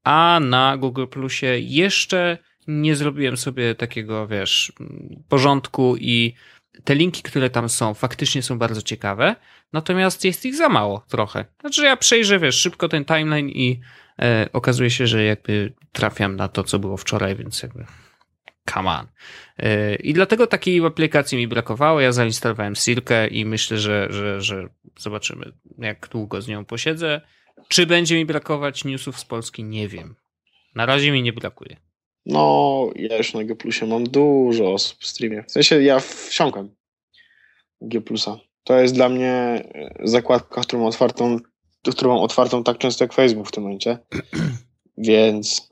a 0.03 0.39
na 0.43 0.77
Google 0.77 1.07
Plusie 1.07 1.59
jeszcze 1.59 2.37
nie 2.67 2.95
zrobiłem 2.95 3.37
sobie 3.37 3.75
takiego, 3.75 4.27
wiesz, 4.27 4.73
porządku 5.29 5.95
i 5.97 6.33
te 6.83 6.95
linki, 6.95 7.23
które 7.23 7.49
tam 7.49 7.69
są, 7.69 7.93
faktycznie 7.93 8.43
są 8.43 8.57
bardzo 8.57 8.81
ciekawe, 8.81 9.35
natomiast 9.73 10.25
jest 10.25 10.45
ich 10.45 10.55
za 10.55 10.69
mało 10.69 11.05
trochę. 11.07 11.45
Znaczy 11.61 11.83
ja 11.83 11.97
przejrzę, 11.97 12.39
wiesz, 12.39 12.55
szybko 12.55 12.89
ten 12.89 13.05
timeline 13.05 13.49
i 13.49 13.79
okazuje 14.53 14.89
się, 14.89 15.07
że 15.07 15.23
jakby 15.23 15.73
trafiam 15.91 16.35
na 16.35 16.47
to, 16.47 16.63
co 16.63 16.79
było 16.79 16.97
wczoraj, 16.97 17.35
więc 17.35 17.63
jakby 17.63 17.85
come 18.73 18.89
on. 18.89 19.07
E, 19.57 19.95
I 19.95 20.13
dlatego 20.13 20.47
takiej 20.47 20.85
aplikacji 20.85 21.37
mi 21.37 21.47
brakowało. 21.47 22.01
Ja 22.01 22.11
zainstalowałem 22.11 22.75
Silkę 22.75 23.27
i 23.27 23.45
myślę, 23.45 23.77
że, 23.77 24.07
że, 24.09 24.41
że 24.41 24.67
zobaczymy, 24.97 25.51
jak 25.77 26.07
długo 26.07 26.41
z 26.41 26.47
nią 26.47 26.65
posiedzę. 26.65 27.21
Czy 27.67 27.85
będzie 27.85 28.15
mi 28.15 28.25
brakować 28.25 28.85
newsów 28.85 29.19
z 29.19 29.25
Polski? 29.25 29.63
Nie 29.63 29.87
wiem. 29.87 30.15
Na 30.75 30.85
razie 30.85 31.11
mi 31.11 31.23
nie 31.23 31.33
brakuje. 31.33 31.75
No, 32.25 32.89
ja 32.95 33.17
już 33.17 33.33
na 33.33 33.43
G 33.43 33.55
Plusie 33.55 33.85
mam 33.85 34.03
dużo 34.03 34.73
osób 34.73 34.97
w 34.99 35.07
streamie. 35.07 35.43
W 35.43 35.51
sensie 35.51 35.81
ja 35.81 35.99
wsiąkłem 35.99 36.75
G. 37.81 38.01
To 38.63 38.79
jest 38.79 38.93
dla 38.93 39.09
mnie 39.09 39.31
e, 39.31 39.93
zakładka, 40.03 40.61
którą 40.61 40.87
otwartą, 40.87 41.39
którą 41.81 42.13
mam 42.13 42.23
otwartą 42.23 42.63
tak 42.63 42.77
często 42.77 43.03
jak 43.03 43.13
Facebook 43.13 43.47
w 43.47 43.51
tym 43.51 43.63
momencie. 43.63 43.97
Więc 44.97 45.69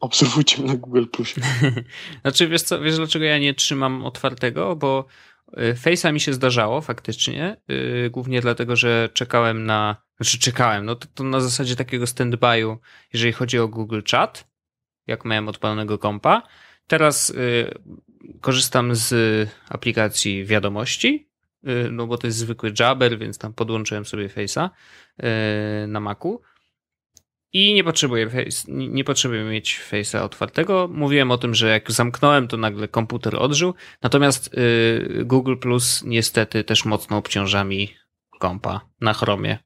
obserwujcie 0.00 0.62
mnie 0.62 0.72
na 0.72 0.78
Google 0.78 1.06
Plusie. 1.06 1.40
znaczy, 2.22 2.48
wiesz 2.48 2.62
co, 2.62 2.80
wiesz 2.80 2.96
dlaczego 2.96 3.24
ja 3.24 3.38
nie 3.38 3.54
trzymam 3.54 4.04
otwartego? 4.04 4.76
Bo 4.76 5.06
e, 5.52 5.74
Face'a 5.74 6.12
mi 6.12 6.20
się 6.20 6.32
zdarzało 6.32 6.80
faktycznie, 6.80 7.56
yy, 7.68 8.10
głównie 8.10 8.40
dlatego, 8.40 8.76
że 8.76 9.08
czekałem 9.12 9.66
na, 9.66 9.96
znaczy 10.20 10.38
czekałem, 10.38 10.84
no 10.84 10.94
to, 10.94 11.06
to 11.14 11.24
na 11.24 11.40
zasadzie 11.40 11.76
takiego 11.76 12.04
stand-by'u, 12.04 12.76
jeżeli 13.12 13.32
chodzi 13.32 13.58
o 13.58 13.68
Google 13.68 14.00
Chat, 14.10 14.48
jak 15.06 15.24
miałem 15.24 15.48
odpalonego 15.48 15.98
kompa. 15.98 16.42
Teraz 16.86 17.30
y, 17.30 17.74
korzystam 18.40 18.94
z 18.94 19.14
aplikacji 19.68 20.44
wiadomości, 20.44 21.28
y, 21.30 21.33
no 21.90 22.06
bo 22.06 22.18
to 22.18 22.26
jest 22.26 22.38
zwykły 22.38 22.72
Jabber, 22.80 23.18
więc 23.18 23.38
tam 23.38 23.52
podłączyłem 23.52 24.04
sobie 24.04 24.28
Face'a 24.28 24.70
y, 25.22 25.86
na 25.86 26.00
Macu. 26.00 26.40
I 27.52 27.74
nie 27.74 27.84
potrzebuję, 27.84 28.30
face, 28.30 28.64
nie 28.68 29.04
potrzebuję 29.04 29.44
mieć 29.44 29.80
Face'a 29.90 30.22
otwartego. 30.22 30.88
Mówiłem 30.92 31.30
o 31.30 31.38
tym, 31.38 31.54
że 31.54 31.68
jak 31.68 31.92
zamknąłem, 31.92 32.48
to 32.48 32.56
nagle 32.56 32.88
komputer 32.88 33.36
odżył. 33.36 33.74
Natomiast 34.02 34.54
y, 34.54 35.24
Google 35.24 35.56
Plus 35.56 36.02
niestety 36.04 36.64
też 36.64 36.84
mocno 36.84 37.16
obciąża 37.16 37.64
mi 37.64 37.94
kompa 38.40 38.80
na 39.00 39.12
Chromie. 39.12 39.58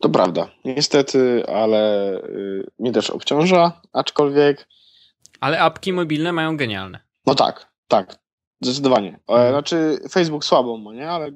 To 0.00 0.08
prawda, 0.08 0.50
niestety, 0.64 1.46
ale 1.46 2.14
y, 2.24 2.70
mnie 2.78 2.92
też 2.92 3.10
obciąża, 3.10 3.80
aczkolwiek. 3.92 4.68
Ale 5.40 5.60
apki 5.60 5.92
mobilne 5.92 6.32
mają 6.32 6.56
genialne. 6.56 7.00
No 7.26 7.34
tak, 7.34 7.72
tak, 7.88 8.18
zdecydowanie. 8.60 9.20
Mhm. 9.28 9.50
Znaczy, 9.50 9.98
Facebook 10.10 10.44
słabą 10.44 10.78
ma, 10.78 10.94
nie? 10.94 11.10
Ale 11.10 11.32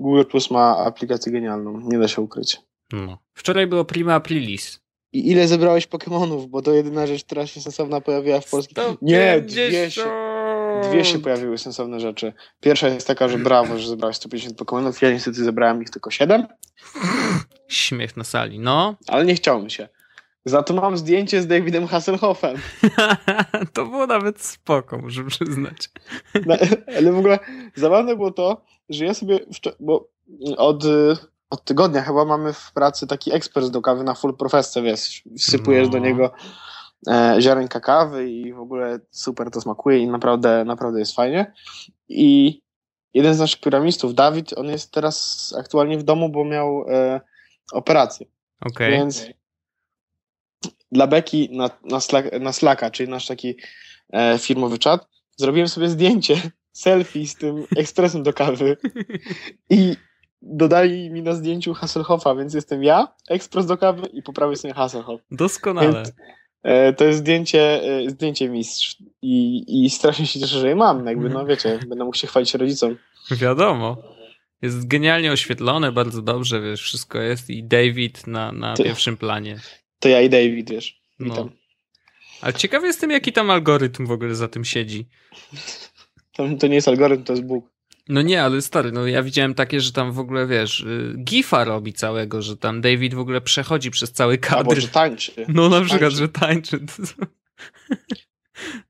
Google 0.00 0.24
Plus 0.24 0.50
ma 0.50 0.76
aplikację 0.76 1.32
genialną, 1.32 1.80
nie 1.80 1.98
da 1.98 2.08
się 2.08 2.22
ukryć. 2.22 2.56
No. 2.92 3.18
Wczoraj 3.34 3.66
było 3.66 3.84
Prima 3.84 4.14
Aprilis. 4.14 4.80
I 5.12 5.30
ile 5.30 5.48
zebrałeś 5.48 5.88
Pokémonów? 5.88 6.46
Bo 6.46 6.62
to 6.62 6.72
jedyna 6.72 7.06
rzecz, 7.06 7.24
która 7.24 7.46
się 7.46 7.60
sensowna 7.60 8.00
pojawiła 8.00 8.40
w 8.40 8.50
polskim. 8.50 8.76
Nie, 9.02 9.40
dwie 9.40 9.90
się, 9.90 10.04
dwie 10.90 11.04
się 11.04 11.18
pojawiły 11.18 11.58
sensowne 11.58 12.00
rzeczy. 12.00 12.32
Pierwsza 12.60 12.88
jest 12.88 13.06
taka, 13.06 13.28
że 13.28 13.38
brawo, 13.38 13.78
że 13.78 13.88
zebrałeś 13.88 14.16
150 14.16 14.58
Pokémonów. 14.58 15.02
Ja 15.02 15.10
niestety 15.10 15.44
zebrałem 15.44 15.82
ich 15.82 15.90
tylko 15.90 16.10
7. 16.10 16.46
Śmiech 17.68 18.16
na 18.16 18.24
sali, 18.24 18.58
no. 18.58 18.94
Ale 19.08 19.24
nie 19.24 19.34
chciało 19.34 19.62
mi 19.62 19.70
się. 19.70 19.88
Za 20.44 20.62
to 20.62 20.74
mam 20.74 20.96
zdjęcie 20.96 21.42
z 21.42 21.46
Davidem 21.46 21.86
Hasselhoffem. 21.86 22.56
to 23.74 23.86
było 23.86 24.06
nawet 24.06 24.40
spoko, 24.40 24.98
muszę 24.98 25.24
przyznać. 25.24 25.90
No, 26.46 26.54
ale 26.96 27.12
w 27.12 27.18
ogóle 27.18 27.38
zabawne 27.74 28.16
było 28.16 28.30
to, 28.30 28.62
że 28.88 29.04
ja 29.04 29.14
sobie, 29.14 29.40
bo 29.80 30.08
od, 30.56 30.84
od 31.50 31.64
tygodnia 31.64 32.02
chyba 32.02 32.24
mamy 32.24 32.52
w 32.52 32.72
pracy 32.72 33.06
taki 33.06 33.32
ekspres 33.32 33.70
do 33.70 33.82
kawy 33.82 34.04
na 34.04 34.14
full 34.14 34.36
profesce, 34.36 34.82
wiesz, 34.82 35.22
wsypujesz 35.38 35.86
no. 35.86 35.92
do 35.92 35.98
niego 35.98 36.32
e, 37.08 37.36
ziarenka 37.40 37.80
kawy 37.80 38.30
i 38.30 38.52
w 38.52 38.60
ogóle 38.60 39.00
super 39.10 39.50
to 39.50 39.60
smakuje 39.60 39.98
i 39.98 40.06
naprawdę, 40.06 40.64
naprawdę 40.64 40.98
jest 40.98 41.14
fajnie. 41.14 41.52
I 42.08 42.60
jeden 43.14 43.34
z 43.34 43.38
naszych 43.38 43.60
piramistów, 43.60 44.14
Dawid, 44.14 44.58
on 44.58 44.66
jest 44.66 44.92
teraz 44.92 45.54
aktualnie 45.58 45.98
w 45.98 46.02
domu, 46.02 46.28
bo 46.28 46.44
miał 46.44 46.84
e, 46.88 47.20
operację. 47.72 48.26
Okay. 48.60 48.90
Więc 48.90 49.26
dla 50.94 51.06
Beki 51.06 51.48
na, 51.52 51.70
na, 51.84 52.00
Slack, 52.00 52.40
na 52.40 52.52
Slacka, 52.52 52.90
czyli 52.90 53.08
nasz 53.08 53.26
taki 53.26 53.56
e, 54.12 54.38
firmowy 54.38 54.78
czat, 54.78 55.08
zrobiłem 55.36 55.68
sobie 55.68 55.88
zdjęcie, 55.88 56.36
selfie 56.72 57.26
z 57.26 57.34
tym 57.34 57.64
ekspresem 57.76 58.22
do 58.22 58.32
kawy 58.32 58.76
i 59.70 59.96
dodali 60.42 61.10
mi 61.10 61.22
na 61.22 61.32
zdjęciu 61.32 61.74
Hasselhoffa, 61.74 62.34
więc 62.34 62.54
jestem 62.54 62.84
ja, 62.84 63.08
ekspres 63.28 63.66
do 63.66 63.76
kawy 63.76 64.06
i 64.06 64.22
po 64.22 64.32
prawej 64.32 64.56
stronie 64.56 64.74
Hasselhoff. 64.74 65.20
Doskonale. 65.30 65.92
Więc, 65.92 66.12
e, 66.62 66.92
to 66.92 67.04
jest 67.04 67.18
zdjęcie, 67.18 67.82
e, 67.82 68.10
zdjęcie 68.10 68.48
mistrz 68.48 68.96
i, 69.22 69.64
i 69.84 69.90
strasznie 69.90 70.26
się 70.26 70.40
cieszę, 70.40 70.60
że 70.60 70.68
je 70.68 70.76
mam. 70.76 71.06
Jakby, 71.06 71.28
no 71.28 71.46
wiecie, 71.46 71.78
będę 71.88 72.04
mógł 72.04 72.16
się 72.16 72.26
chwalić 72.26 72.54
rodzicom. 72.54 72.96
Wiadomo. 73.30 73.96
Jest 74.62 74.88
genialnie 74.88 75.32
oświetlone, 75.32 75.92
bardzo 75.92 76.22
dobrze, 76.22 76.60
wiesz, 76.60 76.82
wszystko 76.82 77.18
jest 77.20 77.50
i 77.50 77.64
David 77.64 78.26
na, 78.26 78.52
na 78.52 78.74
pierwszym 78.74 79.16
planie. 79.16 79.60
To 79.98 80.08
ja 80.08 80.20
i 80.20 80.30
David, 80.30 80.70
wiesz. 80.70 81.00
No. 81.18 81.24
Witam. 81.24 81.46
No. 81.46 81.52
Ale 82.40 82.54
ciekawy 82.54 82.86
jestem, 82.86 83.10
jaki 83.10 83.32
tam 83.32 83.50
algorytm 83.50 84.06
w 84.06 84.10
ogóle 84.10 84.34
za 84.34 84.48
tym 84.48 84.64
siedzi. 84.64 85.08
To, 86.32 86.66
nie 86.66 86.74
jest 86.74 86.88
algorytm, 86.88 87.24
to 87.24 87.32
jest 87.32 87.44
Bóg. 87.44 87.74
No 88.08 88.22
nie, 88.22 88.42
ale 88.42 88.62
stary, 88.62 88.92
no 88.92 89.06
ja 89.06 89.22
widziałem 89.22 89.54
takie, 89.54 89.80
że 89.80 89.92
tam 89.92 90.12
w 90.12 90.18
ogóle, 90.18 90.46
wiesz, 90.46 90.80
y, 90.80 91.14
gifa 91.24 91.64
robi 91.64 91.92
całego, 91.92 92.42
że 92.42 92.56
tam 92.56 92.80
David 92.80 93.14
w 93.14 93.18
ogóle 93.18 93.40
przechodzi 93.40 93.90
przez 93.90 94.12
cały 94.12 94.38
kadr. 94.38 94.58
Albo, 94.58 94.74
że 94.74 94.88
tańczy. 94.88 95.32
No 95.48 95.68
na 95.68 95.80
przykład, 95.80 96.00
tańczy. 96.00 96.16
że 96.16 96.28
tańczy. 96.28 96.80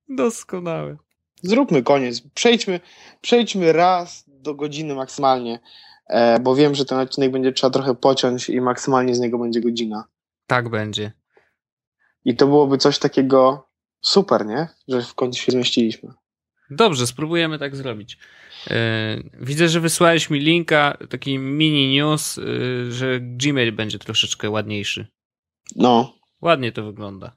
Doskonałe. 0.09 0.97
Zróbmy 1.43 1.83
koniec. 1.83 2.23
Przejdźmy, 2.35 2.81
przejdźmy 3.21 3.73
raz 3.73 4.25
do 4.27 4.55
godziny 4.55 4.95
maksymalnie, 4.95 5.61
e, 6.09 6.41
bo 6.41 6.55
wiem, 6.55 6.75
że 6.75 6.85
ten 6.85 6.99
odcinek 6.99 7.31
będzie 7.31 7.53
trzeba 7.53 7.71
trochę 7.71 7.95
pociąć 7.95 8.49
i 8.49 8.61
maksymalnie 8.61 9.15
z 9.15 9.21
niego 9.21 9.39
będzie 9.39 9.61
godzina. 9.61 10.05
Tak 10.47 10.69
będzie. 10.69 11.13
I 12.25 12.37
to 12.37 12.47
byłoby 12.47 12.79
coś 12.79 12.99
takiego 12.99 13.69
super, 14.01 14.47
nie? 14.47 14.69
Że 14.89 15.03
w 15.03 15.15
końcu 15.15 15.41
się 15.41 15.53
zmieściliśmy. 15.53 16.13
Dobrze, 16.71 17.07
spróbujemy 17.07 17.59
tak 17.59 17.77
zrobić. 17.77 18.19
E, 18.71 19.17
widzę, 19.41 19.69
że 19.69 19.81
wysłałeś 19.81 20.31
mi 20.31 20.41
linka, 20.41 20.99
taki 21.11 21.39
mini 21.39 21.97
news, 21.97 22.39
e, 22.39 22.43
że 22.93 23.21
Gmail 23.21 23.73
będzie 23.73 23.99
troszeczkę 23.99 24.51
ładniejszy. 24.51 25.07
No. 25.77 26.15
Ładnie 26.41 26.73
to 26.73 26.85
wygląda. 26.85 27.37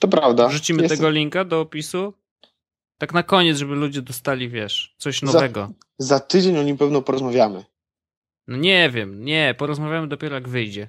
To 0.00 0.08
prawda. 0.08 0.48
Wrzucimy 0.48 0.82
Jestem... 0.82 0.98
tego 0.98 1.10
linka 1.10 1.44
do 1.44 1.60
opisu. 1.60 2.14
Tak 2.98 3.14
na 3.14 3.22
koniec, 3.22 3.58
żeby 3.58 3.74
ludzie 3.74 4.02
dostali, 4.02 4.48
wiesz, 4.48 4.94
coś 4.98 5.22
nowego. 5.22 5.72
Za, 5.98 6.06
za 6.06 6.20
tydzień 6.20 6.58
o 6.58 6.62
nim 6.62 6.78
pewno 6.78 7.02
porozmawiamy. 7.02 7.64
No 8.46 8.56
nie 8.56 8.90
wiem, 8.90 9.24
nie, 9.24 9.54
porozmawiamy 9.58 10.08
dopiero 10.08 10.34
jak 10.34 10.48
wyjdzie. 10.48 10.88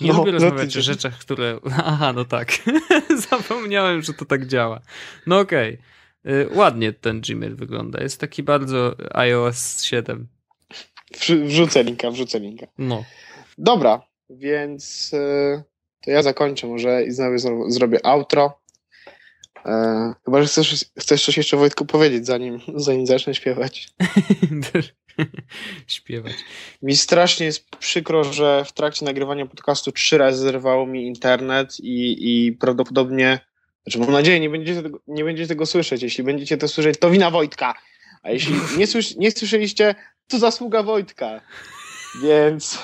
Nie 0.00 0.12
no, 0.12 0.18
lubię 0.18 0.32
rozmawiać 0.32 0.76
o 0.76 0.82
rzeczach, 0.82 1.18
które. 1.18 1.58
Aha, 1.84 2.12
no 2.12 2.24
tak. 2.24 2.52
Zapomniałem, 3.30 4.02
że 4.02 4.12
to 4.12 4.24
tak 4.24 4.46
działa. 4.46 4.80
No 5.26 5.38
okej. 5.38 5.78
Okay. 6.24 6.48
Ładnie 6.52 6.92
ten 6.92 7.20
Gmail 7.20 7.56
wygląda. 7.56 8.02
Jest 8.02 8.20
taki 8.20 8.42
bardzo 8.42 8.96
iOS 9.14 9.82
7. 9.82 10.26
Wrzucę 11.46 11.82
linka, 11.82 12.10
wrzucę 12.10 12.40
linka. 12.40 12.66
No. 12.78 13.04
Dobra, 13.58 14.02
więc 14.30 15.10
y, 15.12 15.62
to 16.04 16.10
ja 16.10 16.22
zakończę 16.22 16.66
może 16.66 17.04
i 17.04 17.10
znowu 17.10 17.70
zrobię 17.70 18.06
outro. 18.06 18.60
E, 19.66 20.14
chyba, 20.24 20.42
że 20.42 20.48
chcesz, 20.48 20.84
chcesz 20.98 21.24
coś 21.24 21.36
jeszcze 21.36 21.56
Wojtku 21.56 21.86
powiedzieć, 21.86 22.26
zanim, 22.26 22.60
zanim 22.74 23.06
zacznę 23.06 23.34
śpiewać. 23.34 23.88
śpiewać. 25.86 26.34
Mi 26.82 26.96
strasznie 26.96 27.46
jest 27.46 27.70
przykro, 27.70 28.24
że 28.24 28.64
w 28.64 28.72
trakcie 28.72 29.04
nagrywania 29.04 29.46
podcastu 29.46 29.92
trzy 29.92 30.18
razy 30.18 30.42
zerwało 30.42 30.86
mi 30.86 31.06
internet 31.06 31.80
i, 31.80 32.16
i 32.46 32.52
prawdopodobnie, 32.52 33.38
znaczy 33.82 33.98
mam 33.98 34.12
nadzieję, 34.12 34.40
nie 34.40 34.50
będziecie, 34.50 34.82
tego, 34.82 35.00
nie 35.06 35.24
będziecie 35.24 35.48
tego 35.48 35.66
słyszeć. 35.66 36.02
Jeśli 36.02 36.24
będziecie 36.24 36.56
to 36.56 36.68
słyszeć, 36.68 36.98
to 36.98 37.10
wina 37.10 37.30
Wojtka. 37.30 37.74
A 38.22 38.30
jeśli 38.30 38.54
nie, 38.78 38.86
słysz, 38.86 39.16
nie 39.16 39.30
słyszeliście, 39.30 39.94
to 40.26 40.38
zasługa 40.38 40.82
Wojtka. 40.82 41.40
Więc 42.22 42.78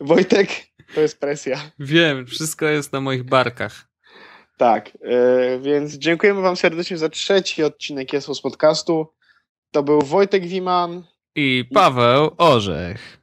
Wojtek, 0.00 0.48
to 0.94 1.00
jest 1.00 1.20
presja. 1.20 1.70
Wiem, 1.78 2.26
wszystko 2.26 2.66
jest 2.66 2.92
na 2.92 3.00
moich 3.00 3.22
barkach. 3.22 3.90
Tak, 4.56 4.94
yy, 4.94 5.60
więc 5.62 5.94
dziękujemy 5.94 6.40
Wam 6.40 6.56
serdecznie 6.56 6.98
za 6.98 7.08
trzeci 7.08 7.62
odcinek 7.62 8.12
Jest 8.12 8.34
z 8.34 8.40
podcastu. 8.40 9.06
To 9.70 9.82
był 9.82 10.02
Wojtek 10.02 10.46
Wiman. 10.46 11.04
I 11.34 11.64
Paweł 11.74 12.30
Orzech. 12.38 13.20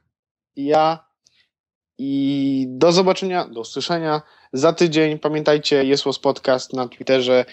Ja. 0.56 1.08
I 1.98 2.66
do 2.68 2.92
zobaczenia, 2.92 3.48
do 3.48 3.60
usłyszenia 3.60 4.22
za 4.52 4.72
tydzień. 4.72 5.18
Pamiętajcie, 5.18 5.84
jest 5.84 6.04
podcast 6.22 6.72
na 6.72 6.88
Twitterze, 6.88 7.44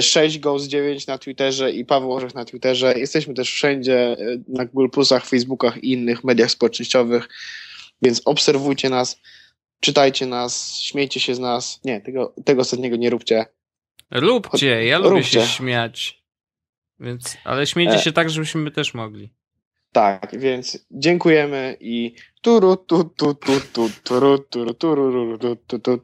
6 0.00 0.38
Goes 0.38 0.64
9 0.64 1.06
na 1.06 1.18
Twitterze 1.18 1.72
i 1.72 1.84
Paweł 1.84 2.12
Orzech 2.12 2.34
na 2.34 2.44
Twitterze. 2.44 2.98
Jesteśmy 2.98 3.34
też 3.34 3.50
wszędzie 3.50 4.16
na 4.48 4.64
Google 4.64 4.88
Plusach, 4.88 5.26
Facebookach 5.26 5.84
i 5.84 5.92
innych 5.92 6.24
mediach 6.24 6.50
społecznościowych, 6.50 7.28
więc 8.02 8.22
obserwujcie 8.24 8.90
nas, 8.90 9.20
czytajcie 9.80 10.26
nas, 10.26 10.78
śmiejcie 10.78 11.20
się 11.20 11.34
z 11.34 11.38
nas. 11.38 11.80
Nie, 11.84 12.00
tego, 12.00 12.34
tego 12.44 12.62
ostatniego 12.62 12.96
nie 12.96 13.10
róbcie. 13.10 13.46
Róbcie, 14.10 14.84
ja 14.84 14.98
lubię 14.98 15.10
róbcie. 15.10 15.40
się 15.40 15.46
śmiać. 15.46 16.22
Więc, 17.00 17.36
ale 17.44 17.66
śmiejcie 17.66 17.98
się 17.98 18.12
tak, 18.12 18.30
żebyśmy 18.30 18.70
też 18.70 18.94
mogli. 18.94 19.35
Tak, 19.96 20.38
więc 20.38 20.86
dziękujemy 20.90 21.76
i 21.80 22.14
turu 22.42 22.76
tu 22.76 23.04
tu 23.04 23.34
tu 23.34 23.60
tu 23.72 23.90
turu 24.04 24.38
tu 25.68 25.78
tu 25.78 25.98